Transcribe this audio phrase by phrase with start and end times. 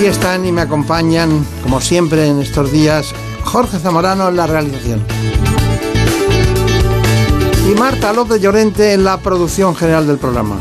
[0.00, 3.12] Aquí están y me acompañan, como siempre en estos días,
[3.44, 5.04] Jorge Zamorano en la realización.
[7.70, 10.56] Y Marta López Llorente en la producción general del programa.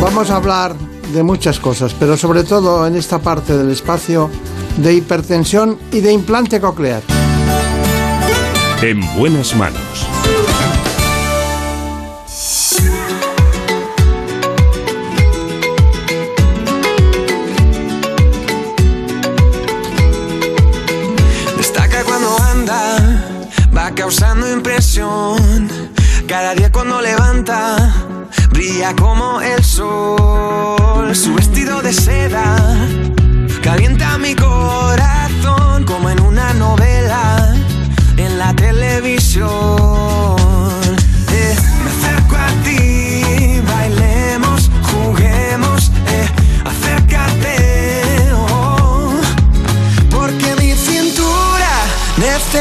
[0.00, 0.74] Vamos a hablar
[1.12, 4.30] de muchas cosas, pero sobre todo en esta parte del espacio
[4.78, 7.02] de hipertensión y de implante coclear.
[8.80, 9.93] En buenas manos.
[28.92, 29.53] Como el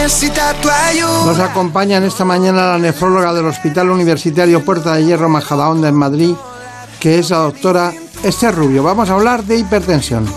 [0.03, 1.25] necesita tu ayuda.
[1.25, 6.35] Nos acompaña esta mañana la nefróloga del Hospital Universitario Puerta de Hierro Majadahonda en Madrid,
[6.99, 8.83] que es la doctora Esther Rubio.
[8.83, 10.27] Vamos a hablar de hipertensión.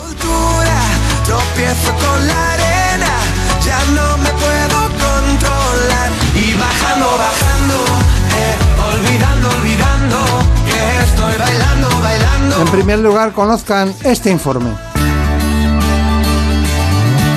[12.60, 14.70] En primer lugar, conozcan este informe.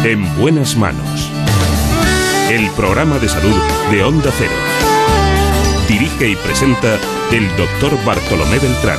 [0.04, 1.09] En buenas manos.
[2.50, 3.56] El programa de salud
[3.92, 4.50] de Onda Cero.
[5.88, 6.96] Dirige y presenta
[7.32, 8.98] el doctor Bartolomé Beltrán.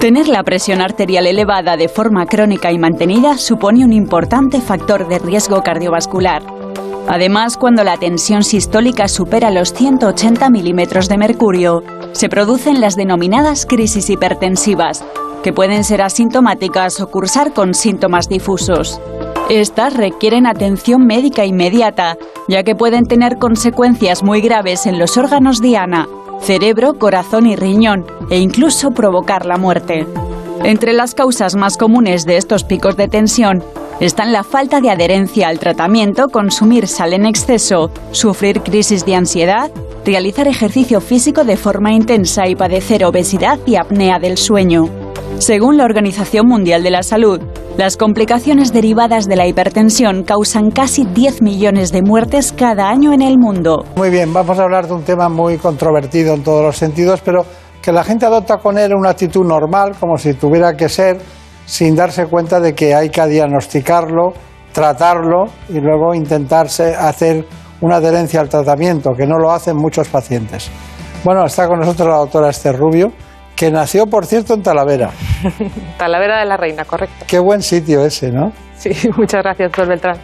[0.00, 5.20] Tener la presión arterial elevada de forma crónica y mantenida supone un importante factor de
[5.20, 6.42] riesgo cardiovascular.
[7.06, 13.66] Además, cuando la tensión sistólica supera los 180 milímetros de mercurio, se producen las denominadas
[13.66, 15.04] crisis hipertensivas,
[15.42, 19.00] que pueden ser asintomáticas o cursar con síntomas difusos.
[19.48, 22.18] Estas requieren atención médica inmediata,
[22.48, 26.06] ya que pueden tener consecuencias muy graves en los órganos diana,
[26.40, 30.06] cerebro, corazón y riñón, e incluso provocar la muerte.
[30.64, 33.62] Entre las causas más comunes de estos picos de tensión
[34.00, 39.70] están la falta de adherencia al tratamiento, consumir sal en exceso, sufrir crisis de ansiedad,
[40.04, 44.88] realizar ejercicio físico de forma intensa y padecer obesidad y apnea del sueño.
[45.38, 47.40] Según la Organización Mundial de la Salud,
[47.76, 53.22] las complicaciones derivadas de la hipertensión causan casi 10 millones de muertes cada año en
[53.22, 53.84] el mundo.
[53.96, 57.44] Muy bien, vamos a hablar de un tema muy controvertido en todos los sentidos, pero
[57.80, 61.18] que la gente adopta con él una actitud normal, como si tuviera que ser,
[61.66, 64.32] sin darse cuenta de que hay que diagnosticarlo,
[64.72, 67.46] tratarlo y luego intentarse hacer
[67.80, 70.68] una adherencia al tratamiento, que no lo hacen muchos pacientes.
[71.24, 73.12] Bueno, está con nosotros la doctora Esther Rubio,
[73.58, 75.10] que nació, por cierto, en Talavera.
[75.98, 77.24] Talavera de la Reina, correcto.
[77.26, 78.52] Qué buen sitio ese, ¿no?
[78.78, 80.16] Sí, muchas gracias, doctor Beltrán.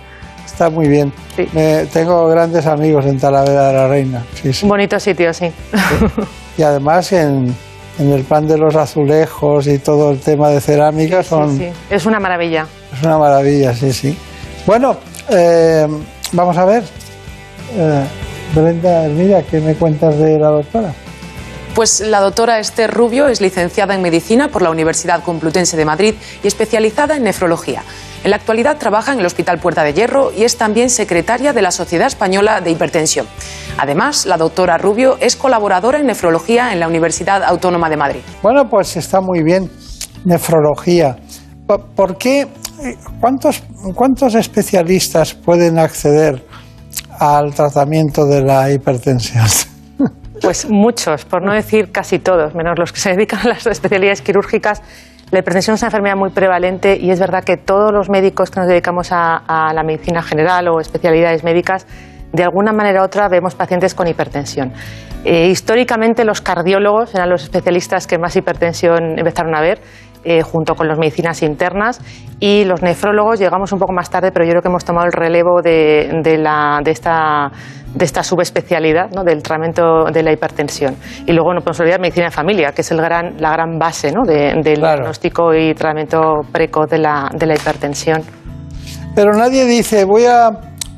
[0.46, 1.12] Está muy bien.
[1.34, 1.48] Sí.
[1.52, 4.22] Me- tengo grandes amigos en Talavera de la Reina.
[4.40, 4.64] Sí, sí.
[4.64, 5.50] Un bonito sitio, sí.
[6.56, 7.52] Y además en,
[7.98, 11.70] en el pan de los azulejos y todo el tema de cerámica son, Sí, sí.
[11.90, 12.66] Es una maravilla.
[12.92, 14.16] es una maravilla, sí, sí.
[14.66, 14.96] Bueno,
[15.30, 15.88] eh,
[16.32, 16.84] vamos a ver.
[17.76, 18.04] Eh,
[18.54, 20.92] Brenda, mira, ¿qué me cuentas de la doctora?
[21.74, 26.14] Pues la doctora Esther Rubio es licenciada en Medicina por la Universidad Complutense de Madrid
[26.42, 27.82] y especializada en nefrología.
[28.22, 31.62] En la actualidad trabaja en el Hospital Puerta de Hierro y es también secretaria de
[31.62, 33.26] la Sociedad Española de Hipertensión.
[33.76, 38.20] Además, la doctora Rubio es colaboradora en nefrología en la Universidad Autónoma de Madrid.
[38.40, 39.68] Bueno, pues está muy bien.
[40.24, 41.16] Nefrología.
[41.66, 42.42] Po- ¿Por qué?
[42.82, 43.62] eh, ¿Cuántos,
[43.94, 46.46] cuántos especialistas pueden acceder
[47.18, 49.44] al tratamiento de la hipertensión?
[50.44, 54.20] Pues muchos, por no decir casi todos, menos los que se dedican a las especialidades
[54.20, 54.82] quirúrgicas.
[55.30, 58.60] La hipertensión es una enfermedad muy prevalente y es verdad que todos los médicos que
[58.60, 61.86] nos dedicamos a, la medicina general o especialidades médicas,
[62.30, 64.74] de alguna manera u otra vemos pacientes con hipertensión.
[65.24, 69.80] Eh, históricamente los cardiólogos eran los especialistas que más hipertensión empezaron a ver
[70.24, 72.02] eh, junto con las medicinas internas
[72.38, 75.12] y los nefrólogos llegamos un poco más tarde, pero yo creo que hemos tomado el
[75.12, 76.10] relevo de
[76.84, 77.50] esta
[77.94, 79.22] de esta subespecialidad ¿no?
[79.22, 80.96] del tratamiento de la hipertensión.
[81.26, 84.12] Y luego no podemos olvidar medicina de familia, que es el gran, la gran base
[84.12, 84.22] ¿no?
[84.24, 88.22] de, del diagnóstico y tratamiento precoz de la, de la hipertensión.
[89.14, 90.50] Pero nadie dice, voy a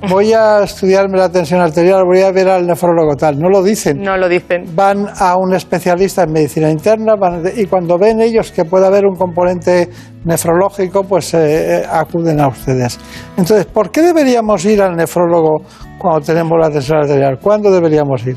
[0.09, 3.39] voy a estudiarme la tensión arterial, voy a ver al nefrólogo tal.
[3.39, 4.03] No lo dicen.
[4.03, 4.65] No lo dicen.
[4.75, 7.15] Van a un especialista en medicina interna
[7.57, 9.89] y cuando ven ellos que puede haber un componente
[10.25, 12.99] nefrológico, pues eh, eh, acuden a ustedes.
[13.37, 15.63] Entonces, ¿por qué deberíamos ir al nefrólogo
[15.99, 17.39] cuando tenemos la tensión arterial?
[17.41, 18.37] ¿Cuándo deberíamos ir?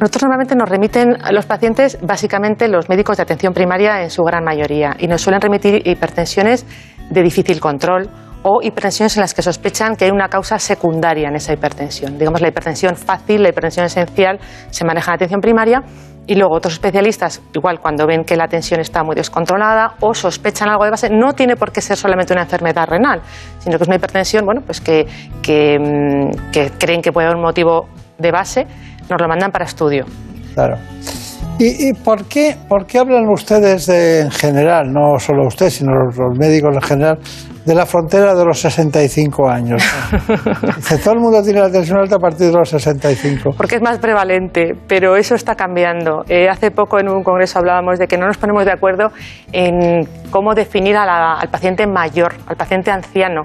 [0.00, 4.22] Nosotros normalmente nos remiten a los pacientes, básicamente los médicos de atención primaria en su
[4.22, 6.64] gran mayoría, y nos suelen remitir hipertensiones
[7.10, 8.08] de difícil control
[8.50, 12.18] o hipertensiones en las que sospechan que hay una causa secundaria en esa hipertensión.
[12.18, 14.38] Digamos, la hipertensión fácil, la hipertensión esencial,
[14.70, 15.82] se maneja en atención primaria
[16.26, 20.70] y luego otros especialistas, igual cuando ven que la tensión está muy descontrolada o sospechan
[20.70, 23.20] algo de base, no tiene por qué ser solamente una enfermedad renal,
[23.58, 25.06] sino que es una hipertensión bueno, pues que,
[25.42, 28.66] que, mm, creen que puede haber un motivo de base,
[29.10, 30.04] nos lo mandan para estudio.
[30.54, 30.76] Claro.
[31.60, 36.38] ¿Y, por, qué, por qué hablan ustedes de, en general, no solo usted, sino los,
[36.38, 37.18] médicos en general,
[37.68, 39.82] de la frontera de los 65 años?
[40.76, 43.50] Dice, todo el mundo tiene la tensión alta a partir de los 65.
[43.56, 46.24] Porque es más prevalente, pero eso está cambiando.
[46.28, 49.08] Eh, hace poco en un congreso hablábamos de que no nos ponemos de acuerdo
[49.52, 53.42] en cómo definir al paciente mayor, al paciente anciano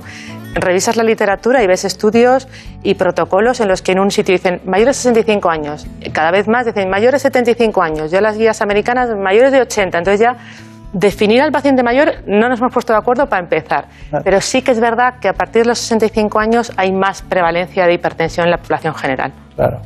[0.56, 2.48] revisas la literatura y ves estudios
[2.84, 6.48] y protocolos en los que en un sitio dicen mayores de 65 años, cada vez
[6.48, 10.38] más dicen mayores de 75 años, ya las guías americanas mayores de 80, entonces ya
[10.94, 13.86] definir al paciente mayor no nos hemos puesto de acuerdo para empezar,
[14.24, 17.86] pero sí que es verdad que a partir de los 65 años hay más prevalencia
[17.86, 19.34] de hipertensión en la población general.
[19.56, 19.82] Claro.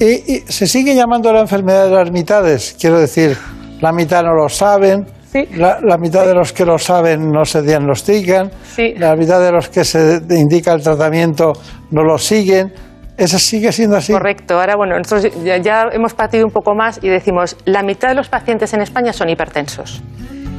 [0.00, 3.36] Y, se sigue llamando la enfermedad de las mitades, quiero decir,
[3.80, 5.06] la mitad no lo saben,
[5.54, 8.50] la, mitad de los que lo saben no se diagnostican,
[8.96, 11.52] la mitad de los que se indica el tratamiento
[11.90, 12.72] no lo siguen.
[13.18, 14.12] ¿Eso sigue siendo así?
[14.12, 14.60] Correcto.
[14.60, 18.28] Ahora, bueno, nosotros ya, hemos partido un poco más y decimos, la mitad de los
[18.28, 20.02] pacientes en España son hipertensos.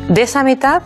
[0.09, 0.81] De esa mitad,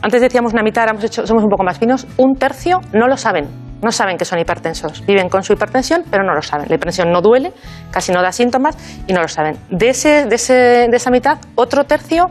[0.00, 3.16] antes decíamos una mitad, ahora hecho, somos un poco más finos, un tercio no lo
[3.16, 3.48] saben.
[3.82, 5.04] No saben que son hipertensos.
[5.04, 6.66] Viven con su hipertensión, pero no lo saben.
[6.68, 7.52] La hipertensión no duele,
[7.90, 8.76] casi no da síntomas
[9.06, 9.58] y no lo saben.
[9.70, 12.30] De, ese, de, ese, de esa mitad, otro tercio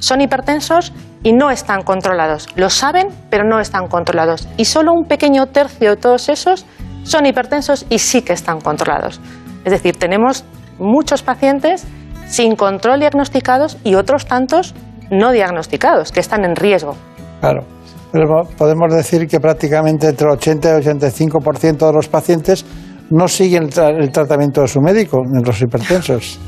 [0.00, 2.48] son hipertensos y no están controlados.
[2.56, 4.48] Lo saben, pero no están controlados.
[4.56, 6.64] Y solo un pequeño tercio de todos esos
[7.02, 9.20] son hipertensos y sí que están controlados.
[9.64, 10.44] Es decir, tenemos
[10.78, 11.84] muchos pacientes
[12.26, 14.74] sin control diagnosticados y otros tantos
[15.10, 16.96] no diagnosticados, que están en riesgo.
[17.40, 17.64] Claro,
[18.12, 22.64] pero podemos decir que prácticamente entre el 80 y 85% de los pacientes
[23.10, 26.38] no siguen el, tratamiento de su médico, los hipertensos.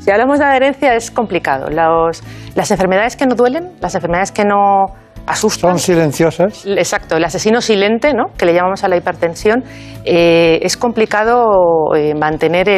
[0.00, 1.68] Si hablamos de adherencia es complicado.
[1.68, 4.86] las enfermedades que no duelen, las enfermedades que no
[5.26, 5.70] asustan.
[5.70, 6.66] Son silenciosas.
[6.66, 8.24] Exacto, el asesino silente, ¿no?
[8.36, 9.62] que le llamamos a la hipertensión,
[10.04, 12.68] eh, es complicado eh, mantener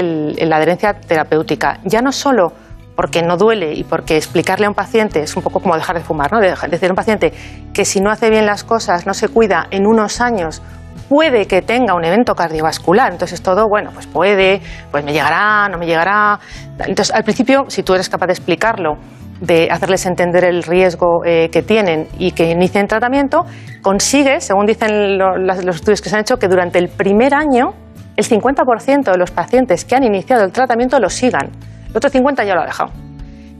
[0.47, 1.79] la adherencia terapéutica.
[1.85, 2.53] Ya no solo
[2.97, 6.03] porque no duele y porque explicarle a un paciente es un poco como dejar de
[6.03, 6.41] fumar, ¿no?
[6.41, 7.33] decir a un paciente
[7.73, 10.63] que si no hace bien las cosas, no se cuida, en unos años
[11.09, 13.13] puede que tenga un evento cardiovascular.
[13.13, 14.61] Entonces todo, bueno, pues puede,
[14.91, 16.39] pues me llegará, no me llegará.
[16.79, 18.97] Entonces al principio, si tú eres capaz de explicarlo,
[19.41, 23.45] de hacerles entender el riesgo eh, que tienen y que inicien tratamiento,
[23.83, 27.75] consigues, según dicen los estudios que se han hecho, que durante el primer año
[28.17, 31.51] el 50% de los pacientes que han iniciado el tratamiento lo sigan.
[31.95, 32.91] El otro 50% ya lo ha dejado.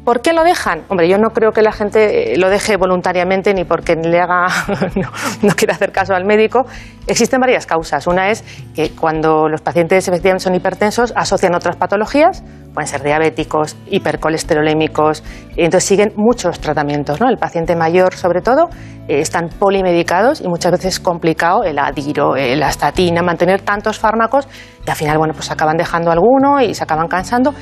[0.05, 0.83] ¿Por qué lo dejan?
[0.89, 4.49] Hombre, yo no creo que la gente eh, lo deje voluntariamente ni porque le haga,
[5.43, 6.67] no, quiera hacer caso al médico.
[7.07, 8.07] Existen varias causas.
[8.07, 12.43] Una es que cuando los pacientes efectivamente son hipertensos asocian otras patologías,
[12.75, 15.25] pueden ser diabéticos, hipercolesterolémicos,
[15.57, 17.19] entonces siguen muchos tratamientos.
[17.23, 17.31] ¿no?
[17.31, 18.69] El paciente mayor, sobre todo,
[19.09, 24.49] eh, están polimedicados y muchas veces es complicado el adiro, la estatina, mantener tantos fármacos
[24.87, 27.55] y al final, bueno, pues acaban dejando alguno y se acaban cansando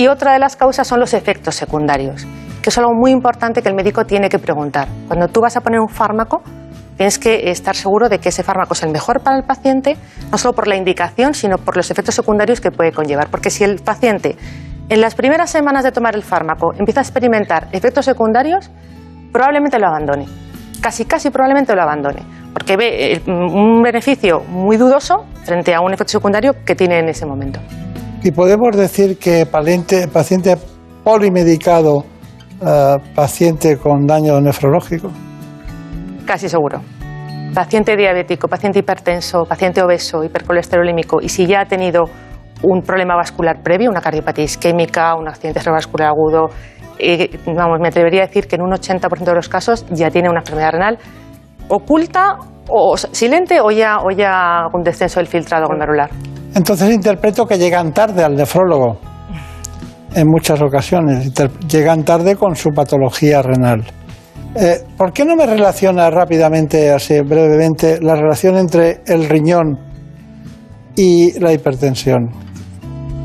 [0.00, 2.26] y otra de las causas son los efectos secundarios,
[2.62, 4.88] que es algo muy importante que el médico tiene que preguntar.
[5.06, 6.40] Cuando tú vas a poner un fármaco,
[6.96, 9.98] tienes que estar seguro de que ese fármaco es el mejor para el paciente,
[10.32, 13.28] no solo por la indicación, sino por los efectos secundarios que puede conllevar.
[13.28, 14.36] Porque si el paciente
[14.88, 18.70] en las primeras semanas de tomar el fármaco empieza a experimentar efectos secundarios,
[19.34, 20.24] probablemente lo abandone.
[20.80, 22.22] Casi, casi probablemente lo abandone.
[22.54, 27.10] Porque ve eh, un beneficio muy dudoso frente a un efecto secundario que tiene en
[27.10, 27.60] ese momento.
[28.22, 30.56] Y podemos decir que paciente, paciente
[31.02, 32.04] polimedicado,
[32.60, 35.10] eh, paciente con daño nefrológico.
[36.26, 36.82] Casi seguro.
[37.54, 42.04] Paciente diabético, paciente hipertenso, paciente obeso, hipercolesterolímico, y si ya ha tenido
[42.62, 46.50] un problema vascular previo, una cardiopatía isquémica, un accidente cerebrovascular agudo,
[46.98, 50.28] eh, vamos, me atrevería a decir que en un 80% de los casos ya tiene
[50.28, 50.98] una enfermedad renal
[51.68, 52.36] oculta
[52.68, 56.10] o silente o ya, o ya un descenso del filtrado glomerular.
[56.54, 58.98] Entonces interpreto que llegan tarde al nefrólogo
[60.14, 61.32] en muchas ocasiones.
[61.68, 63.84] Llegan tarde con su patología renal.
[64.56, 69.78] Eh, ¿Por qué no me relaciona rápidamente, así brevemente, la relación entre el riñón
[70.96, 72.30] y la hipertensión?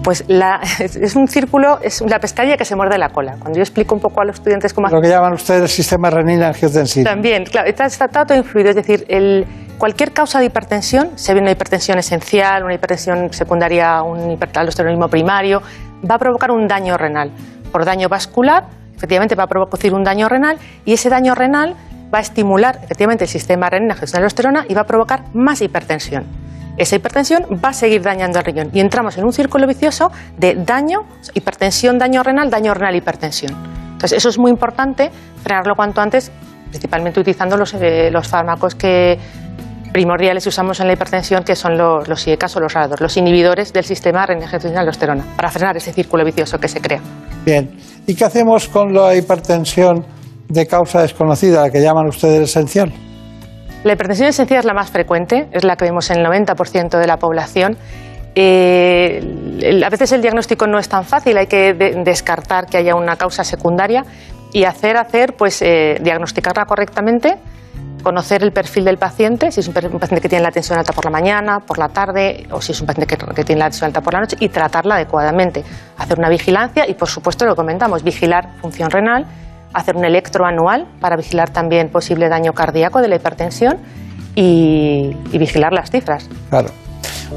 [0.03, 0.24] Pues
[0.79, 3.38] es un círculo, es la pescadilla que se muerde la cola.
[3.39, 4.88] Cuando yo explico un poco a los estudiantes cómo...
[4.88, 7.10] Lo que llaman ustedes el sistema renina-angiotensina.
[7.10, 8.70] También, claro, está, está, todo influido.
[8.70, 14.01] Es decir, el, cualquier causa de hipertensión, se ve una hipertensión esencial, una hipertensión secundaria,
[14.01, 15.62] un hiperaldosteronismo primario,
[16.10, 17.32] va a provocar un daño renal.
[17.72, 18.65] Por daño vascular,
[18.96, 21.75] efectivamente va a provocar un daño renal y ese daño renal
[22.13, 26.46] va a estimular efectivamente el sistema renina-aldosterona y va a provocar más hipertensión
[26.77, 30.55] esa hipertensión va a seguir dañando el riñón y entramos en un círculo vicioso de
[30.55, 33.55] daño, hipertensión, daño renal, daño renal, hipertensión.
[33.94, 35.10] Entonces, eso es muy importante,
[35.41, 36.32] frenarlo cuanto antes,
[36.70, 39.17] principalmente utilizando los, eh, fármacos que
[39.92, 43.74] primordiales usamos en la hipertensión, que son los, los IECAS o los RADOR, los inhibidores
[43.74, 47.01] del sistema renina-aldosterona, para frenar ese círculo vicioso que se crea.
[47.46, 47.72] Bien,
[48.06, 50.06] ¿y qué hacemos con la hipertensión
[50.50, 52.92] de causa desconocida, la que llaman ustedes esencial?
[53.84, 57.08] La hipertensión esencial es la más frecuente, es la que vemos en el 90% de
[57.08, 57.77] la población.
[58.34, 61.74] Eh, a veces el diagnóstico no es tan fácil, hay que
[62.04, 64.04] descartar que haya una causa secundaria
[64.51, 67.38] y hacer, hacer, pues eh, diagnosticarla correctamente,
[68.06, 71.04] conocer el perfil del paciente, si es un, paciente que tiene la tensión alta por
[71.06, 74.02] la mañana, por la tarde, o si es un paciente que, tiene la tensión alta
[74.02, 75.64] por la noche, y tratarla adecuadamente.
[75.98, 79.26] Hacer una vigilancia y, por supuesto, lo comentamos, vigilar función renal
[79.74, 83.80] hacer un electro anual para vigilar también posible daño cardíaco de la hipertensión
[84.34, 86.30] y, vigilar las cifras.
[86.50, 86.70] Claro.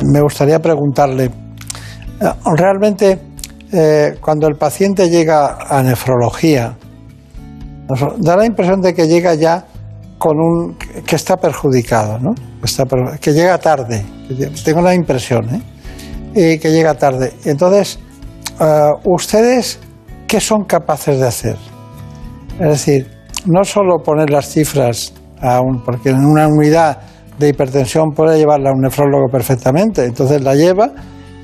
[0.05, 3.19] Me gustaría preguntarle, eh, realmente
[3.73, 6.77] eh, cuando el paciente llega a nefrología,
[8.19, 9.65] da la impresión de que llega ya
[10.19, 12.35] con un que está perjudicado, ¿no?
[13.21, 14.05] que llega tarde.
[14.65, 15.63] Tengo la impresión, ¿eh?
[16.35, 17.33] Y que llega tarde.
[17.45, 17.99] Entonces,
[18.61, 19.79] eh, ¿ustedes
[20.27, 21.57] qué son capaces de hacer?
[22.61, 23.07] Es decir,
[23.47, 26.99] no solo poner las cifras aún, porque en una unidad
[27.39, 30.91] de hipertensión puede llevarla a un nefrólogo perfectamente, entonces la lleva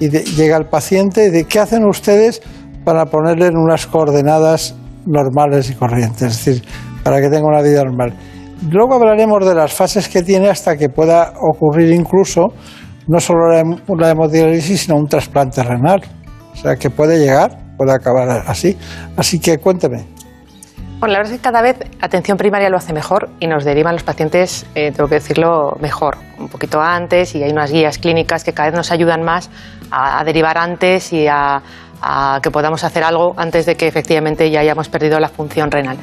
[0.01, 2.43] y llega el paciente y de qué hacen ustedes
[2.85, 4.75] para ponerle en unas coordenadas
[5.07, 6.65] normales y corrientes, es decir,
[7.05, 8.15] para que tenga una vida normal.
[8.71, 12.53] Luego hablaremos de las fases que tiene hasta que pueda ocurrir incluso
[13.07, 16.03] no solo la, hemodiálisis, sino un trasplante renal.
[16.53, 18.77] O sea, que puede llegar, puede acabar así.
[19.17, 20.05] Así que cuénteme.
[21.01, 23.95] Bueno, la verdad es que cada vez atención primaria lo hace mejor y nos derivan
[23.95, 28.43] los pacientes, eh, tengo que decirlo, mejor, un poquito antes y hay unas guías clínicas
[28.43, 29.51] que cada vez nos ayudan más
[29.91, 31.61] a, derivar antes y a
[32.43, 35.97] que podamos hacer algo antes de que efectivamente ya hayamos perdido la función renal.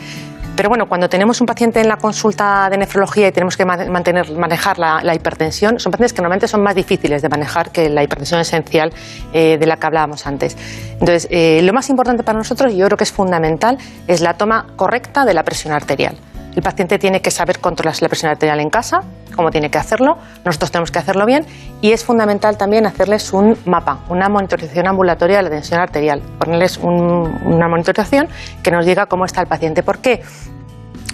[0.56, 4.32] Pero bueno, cuando tenemos un paciente en la consulta de nefrología y tenemos que mantener,
[4.34, 8.40] manejar la, hipertensión, son pacientes que normalmente son más difíciles de manejar que la hipertensión
[8.40, 8.92] esencial
[9.34, 10.58] eh, de la que hablábamos antes.
[10.94, 13.78] Entonces, eh, lo más importante para nosotros, y yo creo que es fundamental,
[14.08, 16.16] es la toma correcta de la presión arterial.
[16.56, 19.02] El paciente tiene que saber controlar la presión arterial en casa,
[19.36, 21.46] cómo tiene que hacerlo, nosotros tenemos que hacerlo bien
[21.82, 26.78] y es fundamental también hacerles un mapa, una monitorización ambulatoria de la tensión arterial, ponerles
[26.78, 28.28] una monitorización
[28.64, 29.82] que nos diga cómo está el paciente.
[29.82, 30.22] ¿Por qué?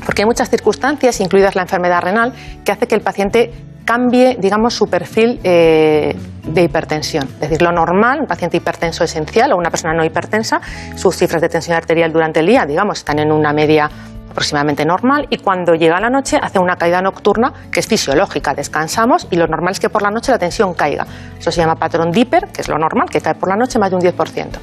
[0.06, 3.52] Porque hay muchas circunstancias, incluidas la enfermedad renal, que hace que el paciente
[3.88, 7.24] cambie, digamos, su perfil eh, de hipertensión.
[7.36, 10.60] Es decir, lo normal, un paciente hipertenso esencial o una persona no hipertensa,
[10.96, 13.90] sus cifras de tensión arterial durante el día, digamos, están en una media
[14.38, 19.28] aproximadamente normal y cuando llega la noche hace una caída nocturna que es fisiológica, descansamos
[19.32, 21.08] y lo normal es que por la noche la tensión caiga.
[21.40, 23.90] Eso se llama patrón Dipper, que es lo normal, que cae por la noche más
[23.90, 24.60] de un 10%.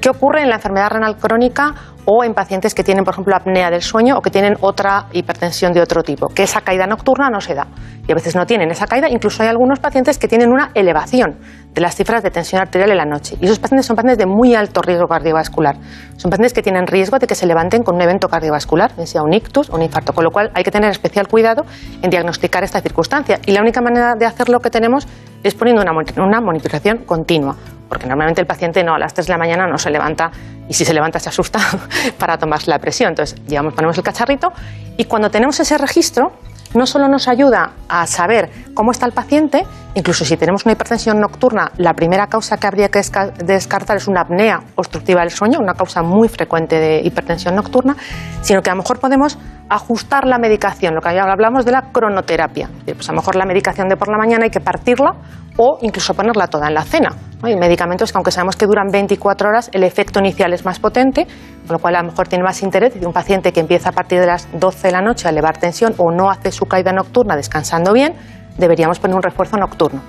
[0.00, 3.70] ¿Qué ocurre en la enfermedad renal crónica o en pacientes que tienen, por ejemplo, apnea
[3.70, 6.28] del sueño o que tienen otra hipertensión de otro tipo?
[6.28, 7.66] Que esa caída nocturna no se da.
[8.06, 9.08] Y a veces no tienen esa caída.
[9.08, 11.38] Incluso hay algunos pacientes que tienen una elevación
[11.78, 13.36] de las cifras de tensión arterial en la noche.
[13.40, 15.76] Y esos pacientes son pacientes de muy alto riesgo cardiovascular.
[16.16, 19.32] Son pacientes que tienen riesgo de que se levanten con un evento cardiovascular, sea un
[19.32, 20.12] ictus o un infarto.
[20.12, 21.64] Con lo cual hay que tener especial cuidado
[22.02, 23.38] en diagnosticar esta circunstancia.
[23.46, 25.06] Y la única manera de hacerlo que tenemos
[25.44, 27.54] es poniendo una, una monitorización continua
[27.88, 30.30] porque normalmente el paciente no a las 3 de la mañana no se levanta
[30.68, 31.58] y si se levanta se asusta
[32.18, 33.10] para tomar la presión.
[33.10, 34.48] Entonces, llevamos, ponemos el cacharrito
[34.98, 36.32] y cuando tenemos ese registro,
[36.74, 39.64] no solo nos ayuda a saber cómo está el paciente,
[39.94, 43.00] Incluso si tenemos una hipertensión nocturna, la primera causa que habría que
[43.44, 47.96] descartar es una apnea obstructiva del sueño, una causa muy frecuente de hipertensión nocturna,
[48.42, 52.70] sino que a lo mejor podemos ajustar la medicación, lo que hablamos de la cronoterapia.
[52.84, 55.14] Pues a lo mejor la medicación de por la mañana hay que partirla
[55.56, 57.10] o incluso ponerla toda en la cena.
[57.42, 61.26] Hay medicamentos que aunque sabemos que duran 24 horas, el efecto inicial es más potente,
[61.66, 63.92] con lo cual a lo mejor tiene más interés de un paciente que empieza a
[63.92, 66.92] partir de las 12 de la noche a elevar tensión o no hace su caída
[66.92, 68.14] nocturna descansando bien,
[68.58, 70.00] deberíamos poner un refuerzo nocturno.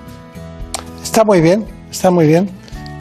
[1.02, 2.50] Está muy bien, está muy bien.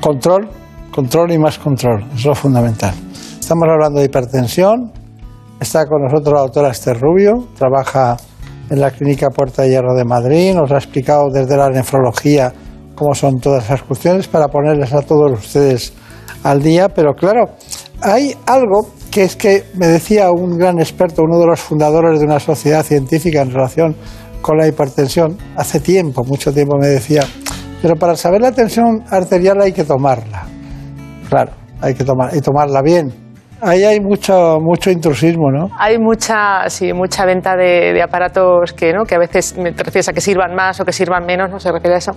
[0.00, 0.48] Control,
[0.92, 2.94] control y más control, es lo fundamental.
[3.40, 4.92] Estamos hablando de hipertensión.
[5.58, 8.16] Está con nosotros la doctora Esther Rubio, trabaja
[8.70, 12.52] en la Clínica Puerta de Hierro de Madrid, nos ha explicado desde la nefrología
[12.94, 15.92] cómo son todas esas cuestiones para ponerles a todos ustedes
[16.44, 17.46] al día, pero claro,
[18.00, 22.26] hay algo que es que me decía un gran experto, uno de los fundadores de
[22.26, 23.96] una sociedad científica en relación
[24.40, 27.22] con la hipertensión, hace tiempo, mucho tiempo me decía,
[27.82, 30.46] pero para saber la tensión arterial hay que tomarla.
[31.28, 33.12] Claro, hay que tomar, y tomarla bien.
[33.60, 35.68] Ahí hay mucho, mucho intrusismo, ¿no?
[35.78, 39.04] Hay mucha, sí, mucha venta de, aparatos que, ¿no?
[39.04, 41.72] que a veces me refieres a que sirvan más o que sirvan menos, no se
[41.72, 42.12] refiere a eso.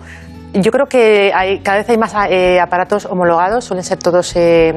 [0.53, 4.73] Yo creo que hay, cada vez hay más eh, aparatos homologados, suelen ser todos eh,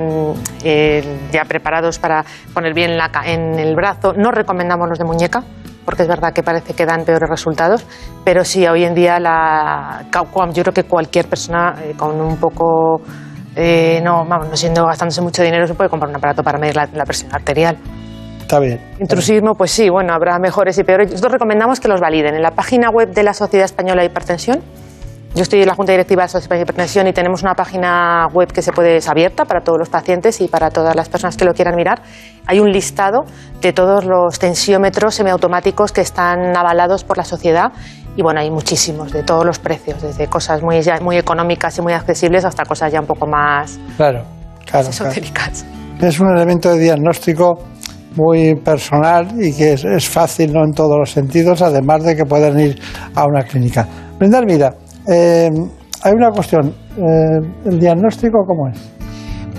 [0.62, 2.24] eh, ya preparados para
[2.54, 2.92] poner bien
[3.26, 4.12] en el brazo.
[4.16, 5.42] No recomendamos los de muñeca,
[5.84, 7.86] porque es verdad que parece que dan peores resultados,
[8.24, 10.04] pero sí, hoy en día la,
[10.52, 13.00] yo creo que cualquier persona eh, con un poco,
[13.54, 16.76] eh, no, vamos, no siendo gastándose mucho dinero, se puede comprar un aparato para medir
[16.76, 17.76] la, presión arterial.
[18.40, 18.80] Está bien.
[19.00, 21.10] Intrusismo, pues sí, bueno, habrá mejores y peores.
[21.10, 22.34] Nosotros recomendamos que los validen.
[22.34, 24.60] En la página web de la Sociedad Española de Hipertensión
[25.34, 28.52] yo estoy en la Junta Directiva de Sociedad de Hipertensión y tenemos una página web
[28.52, 31.44] que se puede, es abierta para todos los pacientes y para todas las personas que
[31.44, 32.02] lo quieran mirar.
[32.46, 33.24] Hay un listado
[33.60, 37.72] de todos los tensiómetros semiautomáticos que están avalados por la sociedad
[38.16, 41.94] y bueno, hay muchísimos de todos los precios, desde cosas muy, muy económicas y muy
[41.94, 44.22] accesibles hasta cosas ya un poco más claro,
[44.64, 45.66] claro, esotéricas.
[46.00, 47.58] Es un elemento de diagnóstico
[48.14, 50.64] muy personal y que es, fácil ¿no?
[50.64, 52.80] en todos los sentidos, además de que pueden ir
[53.16, 53.88] a una clínica.
[54.16, 54.74] Brenda, mira,
[55.06, 55.50] eh,
[56.02, 58.78] hay una cuestión, eh, ¿el diagnóstico cómo es?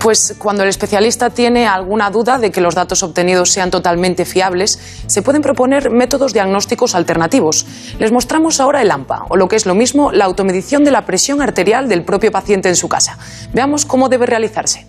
[0.00, 4.78] Pues cuando el especialista tiene alguna duda de que los datos obtenidos sean totalmente fiables,
[5.06, 7.66] se pueden proponer métodos diagnósticos alternativos.
[7.98, 11.06] Les mostramos ahora el AMPA, o lo que es lo mismo, la automedición de la
[11.06, 13.18] presión arterial del propio paciente en su casa.
[13.52, 14.86] Veamos cómo debe realizarse.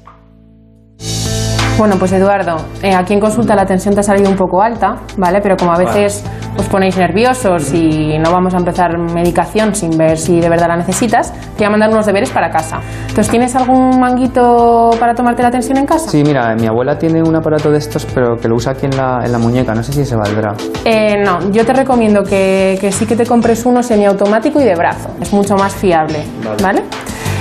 [1.77, 4.95] Bueno, pues Eduardo, eh, aquí en consulta la tensión te ha salido un poco alta,
[5.15, 5.41] ¿vale?
[5.41, 6.23] Pero como a veces
[6.57, 10.77] os ponéis nerviosos y no vamos a empezar medicación sin ver si de verdad la
[10.77, 12.79] necesitas, te voy a mandar unos deberes para casa.
[13.01, 16.09] Entonces, ¿tienes algún manguito para tomarte la tensión en casa?
[16.09, 18.97] Sí, mira, mi abuela tiene un aparato de estos, pero que lo usa aquí en
[18.97, 19.75] la, en la muñeca.
[19.75, 20.55] No sé si se valdrá.
[20.83, 24.73] Eh, no, yo te recomiendo que, que, sí que te compres uno semiautomático y de
[24.73, 25.09] brazo.
[25.21, 26.23] Es mucho más fiable,
[26.63, 26.81] ¿vale?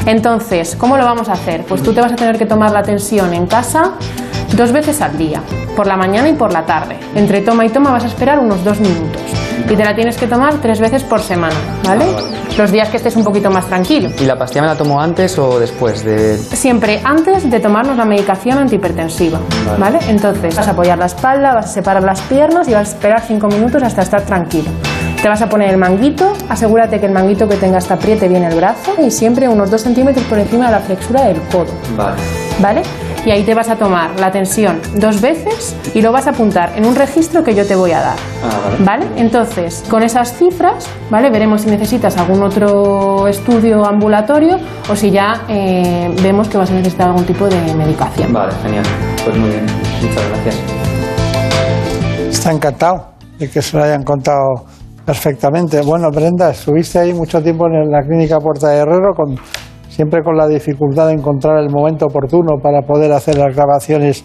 [0.05, 1.65] Entonces, ¿cómo lo vamos a hacer?
[1.67, 3.95] Pues tú te vas a tener que tomar la tensión en casa
[4.55, 5.43] dos veces al día,
[5.75, 6.97] por la mañana y por la tarde.
[7.15, 9.23] Entre toma y toma vas a esperar unos dos minutos.
[9.69, 11.55] Y te la tienes que tomar tres veces por semana,
[11.85, 12.05] ¿vale?
[12.57, 14.11] Los días que estés un poquito más tranquilo.
[14.21, 16.39] ¿Y la pastilla me la tomo antes o después de...?
[16.39, 19.41] Siempre antes de tomarnos la medicación antihipertensiva,
[19.79, 19.99] ¿vale?
[20.09, 23.23] Entonces vas a apoyar la espalda, vas a separar las piernas y vas a esperar
[23.27, 24.71] cinco minutos hasta estar tranquilo.
[25.27, 28.45] Te vas a poner el manguito, asegúrate que el manguito que tengas te apriete bien
[28.45, 31.73] el brazo y siempre unos dos centímetros por encima de la flexura del codo.
[31.97, 32.17] Vale.
[32.61, 32.83] ¿Vale?
[33.25, 36.75] y ahí te vas a tomar la tensión dos veces y lo vas a apuntar
[36.77, 38.17] en un registro que yo te voy a dar.
[38.45, 39.05] Ah, vale.
[39.17, 41.29] Entonces, con esas cifras, ¿vale?
[41.29, 46.75] Veremos si necesitas algún otro estudio ambulatorio o si ya eh, vemos que vas a
[46.75, 48.33] necesitar algún tipo de medicación.
[48.33, 48.85] Vale, genial.
[49.25, 49.67] Pues muy bien.
[50.03, 50.57] Muchas gracias.
[52.31, 53.09] Está encantado
[53.41, 54.67] de que se lo hayan contado
[55.07, 55.81] perfectamente.
[55.81, 59.37] Bueno, Brenda, estuviste ahí mucho tiempo en la clínica Puerta de Herrero con
[59.89, 64.25] siempre con la dificultad de encontrar el momento oportuno para poder hacer las grabaciones.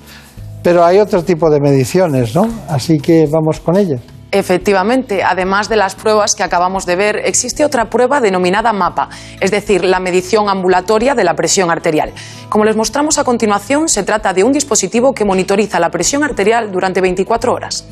[0.61, 2.45] Pero hay otro tipo de mediciones, ¿no?
[2.67, 4.01] Así que vamos con ellas.
[4.33, 9.09] Efectivamente, además de las pruebas que acabamos de ver, existe otra prueba denominada MAPA,
[9.41, 12.13] es decir, la medición ambulatoria de la presión arterial.
[12.49, 16.71] Como les mostramos a continuación, se trata de un dispositivo que monitoriza la presión arterial
[16.71, 17.85] durante 24 horas.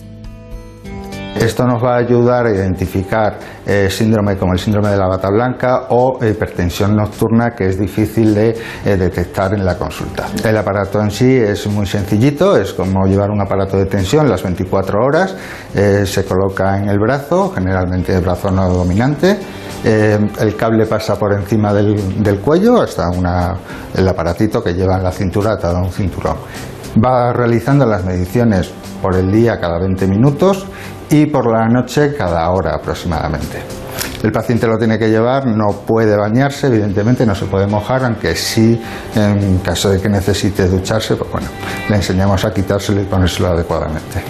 [1.39, 5.30] Esto nos va a ayudar a identificar eh, síndrome como el síndrome de la bata
[5.30, 8.49] blanca o hipertensión nocturna que es difícil de
[8.86, 10.28] eh, detectar en la consulta.
[10.43, 14.43] El aparato en sí es muy sencillito, es como llevar un aparato de tensión las
[14.43, 15.34] 24 horas,
[15.73, 19.38] eh, se coloca en el brazo, generalmente el brazo no dominante,
[19.82, 23.10] el cable pasa por encima del, cuello hasta
[23.95, 26.36] el aparatito que lleva en la cintura atado a un cinturón.
[27.02, 30.67] Va realizando las mediciones por el día cada 20 minutos
[31.10, 33.63] y por la noche cada hora aproximadamente.
[34.22, 38.36] El paciente lo tiene que llevar, no puede bañarse, evidentemente no se puede mojar, aunque
[38.36, 38.82] sí,
[39.15, 41.48] en caso de que necesite ducharse, pues bueno,
[41.88, 44.22] le enseñamos a quitárselo y ponérselo adecuadamente.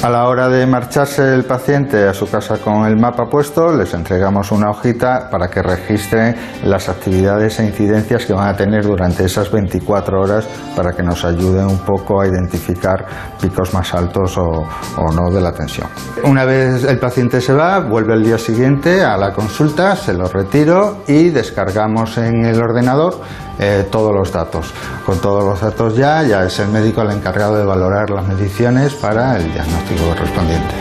[0.00, 3.92] A la hora de marcharse el paciente a su casa con el mapa puesto, les
[3.94, 9.24] entregamos una hojita para que registren las actividades e incidencias que van a tener durante
[9.24, 13.04] esas 24 horas para que nos ayuden un poco a identificar
[13.40, 14.66] picos más altos o,
[15.14, 15.88] no de la tensión.
[16.24, 20.24] Una vez el paciente se va, vuelve el día siguiente a la consulta, se lo
[20.24, 23.20] retiro y descargamos en el ordenador
[23.64, 24.74] eh, todos los datos.
[25.06, 28.92] Con todos los datos ya, ya es el médico el encargado de valorar las mediciones
[28.94, 30.74] para el diagnóstico correspondiente.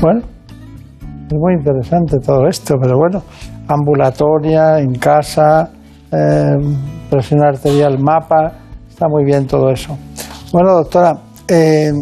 [0.00, 0.22] Bueno,
[1.28, 3.22] es muy interesante todo esto, pero bueno,
[3.68, 5.70] ambulatoria, en casa,
[6.10, 6.56] eh,
[7.08, 8.52] presión arterial, mapa,
[8.88, 9.96] está muy bien todo eso.
[10.52, 11.12] Bueno, doctora,
[11.46, 11.92] eh,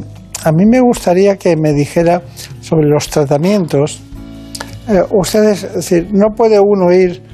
[0.44, 2.22] a mí me gustaría que me dijera
[2.62, 4.02] sobre los tratamientos.
[5.10, 7.27] Ustedes, es decir, no puede uno ir,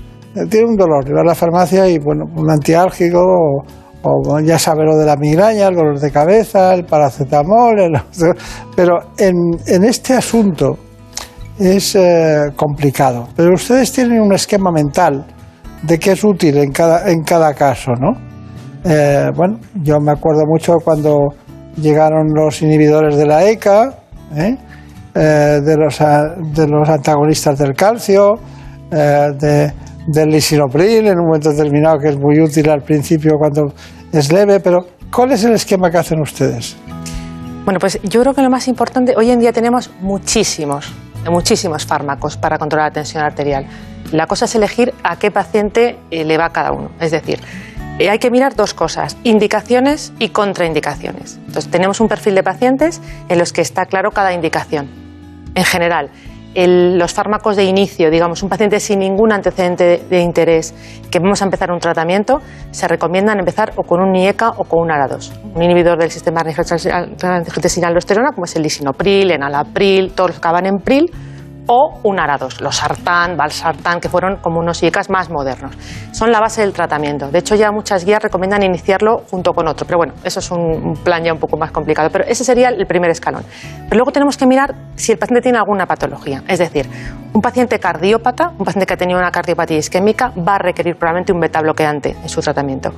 [0.51, 3.64] tiene un dolor, ir a la farmacia y, bueno, un antiálgico
[4.03, 8.01] o, ya sabe lo de la migraña, el dolor de cabeza, el paracetamol, el-
[8.77, 9.35] pero en,
[9.66, 10.77] en este asunto
[11.59, 13.29] es eh, complicado.
[13.37, 15.25] Pero ustedes tienen un esquema mental
[15.83, 18.12] de qué es útil en cada, en cada caso, ¿no?
[18.85, 21.29] Eh, bueno, yo me acuerdo mucho cuando
[21.77, 23.94] llegaron los inhibidores de la ECA,
[24.37, 24.57] ¿eh?
[25.14, 28.35] De, los, de los antagonistas del calcio,
[28.90, 29.73] de-
[30.07, 33.73] del lisinopril en un momento determinado que es muy útil al principio cuando
[34.12, 36.77] es leve, pero ¿cuál es el esquema que hacen ustedes?
[37.64, 40.93] Bueno, pues yo creo que lo más importante, hoy en día tenemos muchísimos,
[41.31, 43.67] muchísimos fármacos para controlar la tensión arterial.
[44.12, 46.90] La cosa es elegir a qué paciente eh, le va cada uno.
[47.01, 47.40] Es decir,
[47.99, 51.38] eh, hay que mirar dos cosas, indicaciones y contraindicaciones.
[51.47, 54.90] Entonces, tenemos un perfil de pacientes en los que está claro cada indicación.
[55.55, 56.11] En general,
[56.55, 60.75] el- los fármacos de inicio, digamos, un paciente sin ningún antecedente de, interés,
[61.11, 62.40] que vamos a empezar un tratamiento,
[62.71, 66.43] se recomiendan empezar o con un IECA o con un ARA2, un inhibidor del sistema
[66.43, 71.11] de angiotensina-aldosterona, como es el lisinopril, enalapril, todos los que acaban en pril,
[71.66, 75.77] o un ARA2, los sartán, valsartán, que fueron como unos IECAs más modernos.
[76.12, 77.31] Son la base del tratamiento.
[77.31, 79.87] De hecho, ya muchas guías recomiendan iniciarlo junto con otro.
[79.87, 82.11] Pero bueno, eso es un plan ya un poco más complicado.
[82.11, 83.44] Pero ese sería el primer escalón.
[83.88, 86.42] Pero luego tenemos que mirar si el paciente tiene alguna patología.
[86.46, 86.88] Es decir,
[87.33, 91.33] un paciente cardiópata, un paciente que ha tenido una cardiopatía isquémica, va a requerir probablemente
[91.33, 92.92] un beta bloqueante en su tratamiento.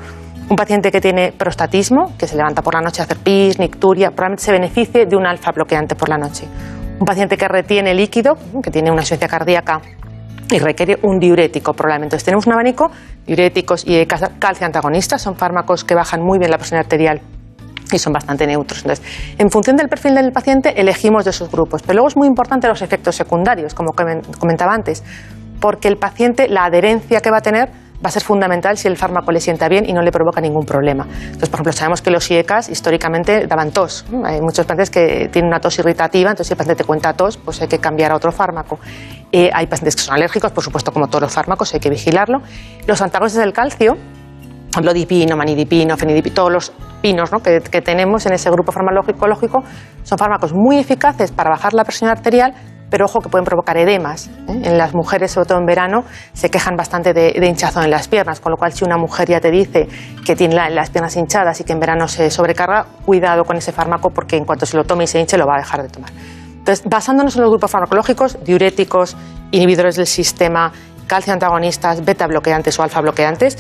[0.48, 4.10] Un paciente que tiene prostatismo, que se levanta por la noche a hacer pis, nicturia,
[4.10, 6.46] probablemente se beneficie de un alfa bloqueante por la noche.
[6.98, 9.80] Un paciente que retiene líquido, que tiene una insuficiencia cardíaca
[10.50, 12.16] y requiere un diurético probablemente.
[12.16, 12.90] Entonces tenemos un abanico,
[13.26, 17.20] diuréticos y calcio antagonistas, son fármacos que bajan muy bien la presión arterial
[17.92, 18.80] y son bastante neutros.
[18.80, 19.04] Entonces,
[19.38, 21.82] en función del perfil del paciente, elegimos de esos grupos.
[21.82, 25.04] Pero luego es muy importante los efectos secundarios, como comen- comentaba antes,
[25.60, 27.68] porque el paciente, la adherencia que va a tener,
[28.04, 30.64] va a ser fundamental si el fármaco le sienta bien y no le provoca ningún
[30.64, 31.04] problema.
[31.04, 34.04] Entonces, por ejemplo, sabemos que los IECAS históricamente daban tos.
[34.24, 37.36] Hay muchos pacientes que tienen una tos irritativa, entonces si el paciente te cuenta tos,
[37.36, 38.78] pues hay que cambiar a otro fármaco.
[39.32, 42.38] Eh, hay pacientes que son alérgicos, por supuesto, como todos los fármacos, hay que vigilarlo.
[42.86, 43.96] Los antagonistas del calcio,
[44.70, 47.40] ejemplo, dipino, manidipino, fenidipino, todos los pinos ¿no?
[47.40, 49.62] que, que tenemos en ese grupo farmacológico
[50.02, 52.54] son fármacos muy eficaces para bajar la presión arterial,
[52.90, 54.28] pero ojo que pueden provocar edemas.
[54.48, 54.60] ¿eh?
[54.64, 58.40] En las mujeres, sobre todo en verano, se quejan bastante de, hinchazón en las piernas,
[58.40, 59.88] con lo cual si una mujer ya te dice
[60.24, 63.72] que tiene la- las piernas hinchadas y que en verano se sobrecarga, cuidado con ese
[63.72, 65.88] fármaco porque en cuanto se lo tome y se hinche lo va a dejar de
[65.88, 66.10] tomar.
[66.58, 69.16] Entonces, basándonos en los grupos farmacológicos, diuréticos,
[69.52, 70.72] inhibidores del sistema,
[71.06, 73.56] calcio antagonistas, beta bloqueantes o alfa bloqueantes,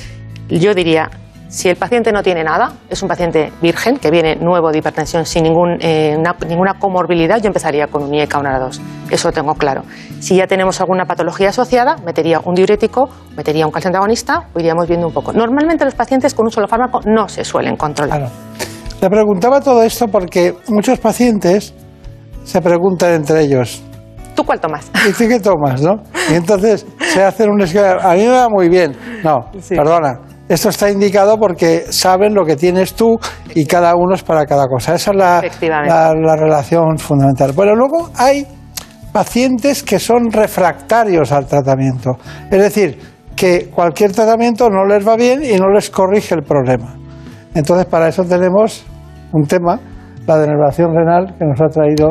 [0.48, 1.10] yo diría,
[1.48, 5.24] si el paciente no tiene nada, es un paciente virgen que viene nuevo de hipertensión
[5.24, 8.80] sin ningún, eh, una- ninguna comorbilidad, yo empezaría con un IECA o un ARA2.
[9.10, 9.82] Eso lo tengo claro.
[10.20, 14.88] Si ya tenemos alguna patología asociada, metería un diurético, metería un calcio antagonista o iríamos
[14.88, 15.32] viendo un poco.
[15.32, 18.18] Normalmente los pacientes con un solo fármaco no se suelen controlar.
[18.18, 18.32] Claro.
[19.00, 21.74] Le preguntaba todo esto porque muchos pacientes
[22.44, 23.82] se preguntan entre ellos,
[24.34, 24.90] ¿Tú cuál tomas?
[25.08, 26.02] ¿y tú qué tomas, no?
[26.30, 28.94] Y entonces se hacen un esquema, a mí me va muy bien.
[29.24, 29.74] No, Sí.
[29.74, 33.18] perdona, esto está indicado porque saben lo que tienes tú
[33.54, 34.94] y cada uno es para cada cosa.
[34.94, 37.52] Esa es la, la, la relación fundamental.
[37.52, 38.46] Bueno, luego hay
[39.12, 42.18] pacientes que son refractarios al tratamiento.
[42.50, 42.98] Es decir,
[43.34, 46.94] que cualquier tratamiento no les va bien y no les corrige el problema.
[47.54, 48.84] Entonces, para eso tenemos
[49.32, 49.80] un tema,
[50.26, 52.10] la denervación renal, que nos ha traído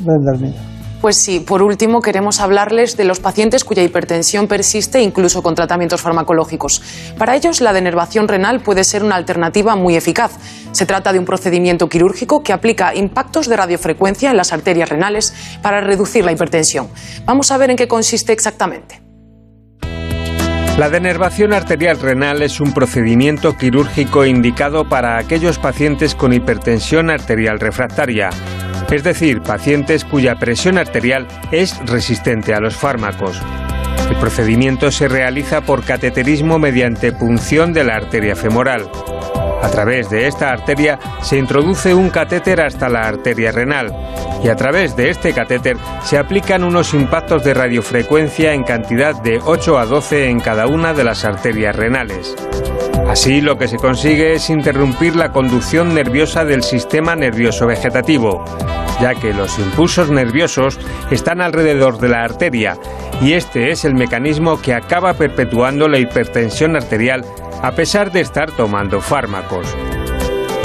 [0.00, 0.71] Brenda Hermida.
[1.02, 6.00] Pues sí, por último queremos hablarles de los pacientes cuya hipertensión persiste incluso con tratamientos
[6.00, 6.80] farmacológicos.
[7.18, 10.38] Para ellos la denervación renal puede ser una alternativa muy eficaz.
[10.70, 15.34] Se trata de un procedimiento quirúrgico que aplica impactos de radiofrecuencia en las arterias renales
[15.60, 16.88] para reducir la hipertensión.
[17.24, 19.02] Vamos a ver en qué consiste exactamente.
[20.78, 27.58] La denervación arterial renal es un procedimiento quirúrgico indicado para aquellos pacientes con hipertensión arterial
[27.58, 28.30] refractaria
[28.92, 33.40] es decir, pacientes cuya presión arterial es resistente a los fármacos.
[34.08, 38.90] El procedimiento se realiza por cateterismo mediante punción de la arteria femoral.
[39.62, 43.90] A través de esta arteria se introduce un catéter hasta la arteria renal
[44.44, 49.40] y a través de este catéter se aplican unos impactos de radiofrecuencia en cantidad de
[49.42, 52.34] 8 a 12 en cada una de las arterias renales.
[53.12, 58.42] Así lo que se consigue es interrumpir la conducción nerviosa del sistema nervioso vegetativo,
[59.02, 60.78] ya que los impulsos nerviosos
[61.10, 62.78] están alrededor de la arteria
[63.20, 67.22] y este es el mecanismo que acaba perpetuando la hipertensión arterial
[67.62, 69.66] a pesar de estar tomando fármacos.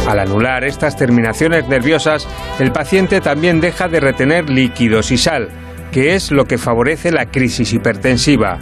[0.07, 2.25] Al anular estas terminaciones nerviosas,
[2.59, 5.49] el paciente también deja de retener líquidos y sal,
[5.91, 8.57] que es lo que favorece la crisis hipertensiva.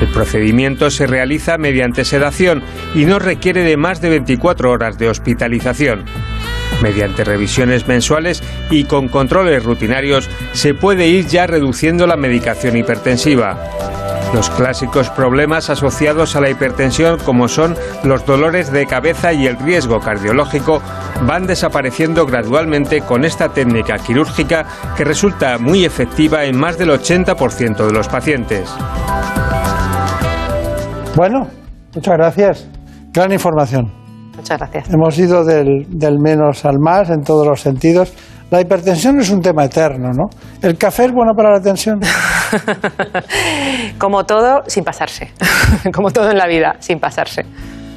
[0.00, 2.62] El procedimiento se realiza mediante sedación
[2.94, 6.04] y no requiere de más de 24 horas de hospitalización.
[6.82, 13.58] Mediante revisiones mensuales y con controles rutinarios se puede ir ya reduciendo la medicación hipertensiva.
[14.34, 19.56] Los clásicos problemas asociados a la hipertensión como son los dolores de cabeza y el
[19.58, 20.82] riesgo cardiológico
[21.22, 24.66] van desapareciendo gradualmente con esta técnica quirúrgica
[24.96, 28.68] que resulta muy efectiva en más del 80% de los pacientes.
[31.16, 31.46] Bueno,
[31.94, 32.68] muchas gracias.
[33.12, 33.92] Gran información.
[34.36, 34.90] Muchas gracias.
[34.90, 38.12] Hemos ido del, del, menos al más en todos los sentidos.
[38.50, 40.24] La hipertensión es un tema eterno, ¿no?
[40.60, 42.00] ¿El café es bueno para la tensión?
[43.98, 45.30] Como todo, sin pasarse.
[45.94, 47.42] Como todo en la vida, sin pasarse.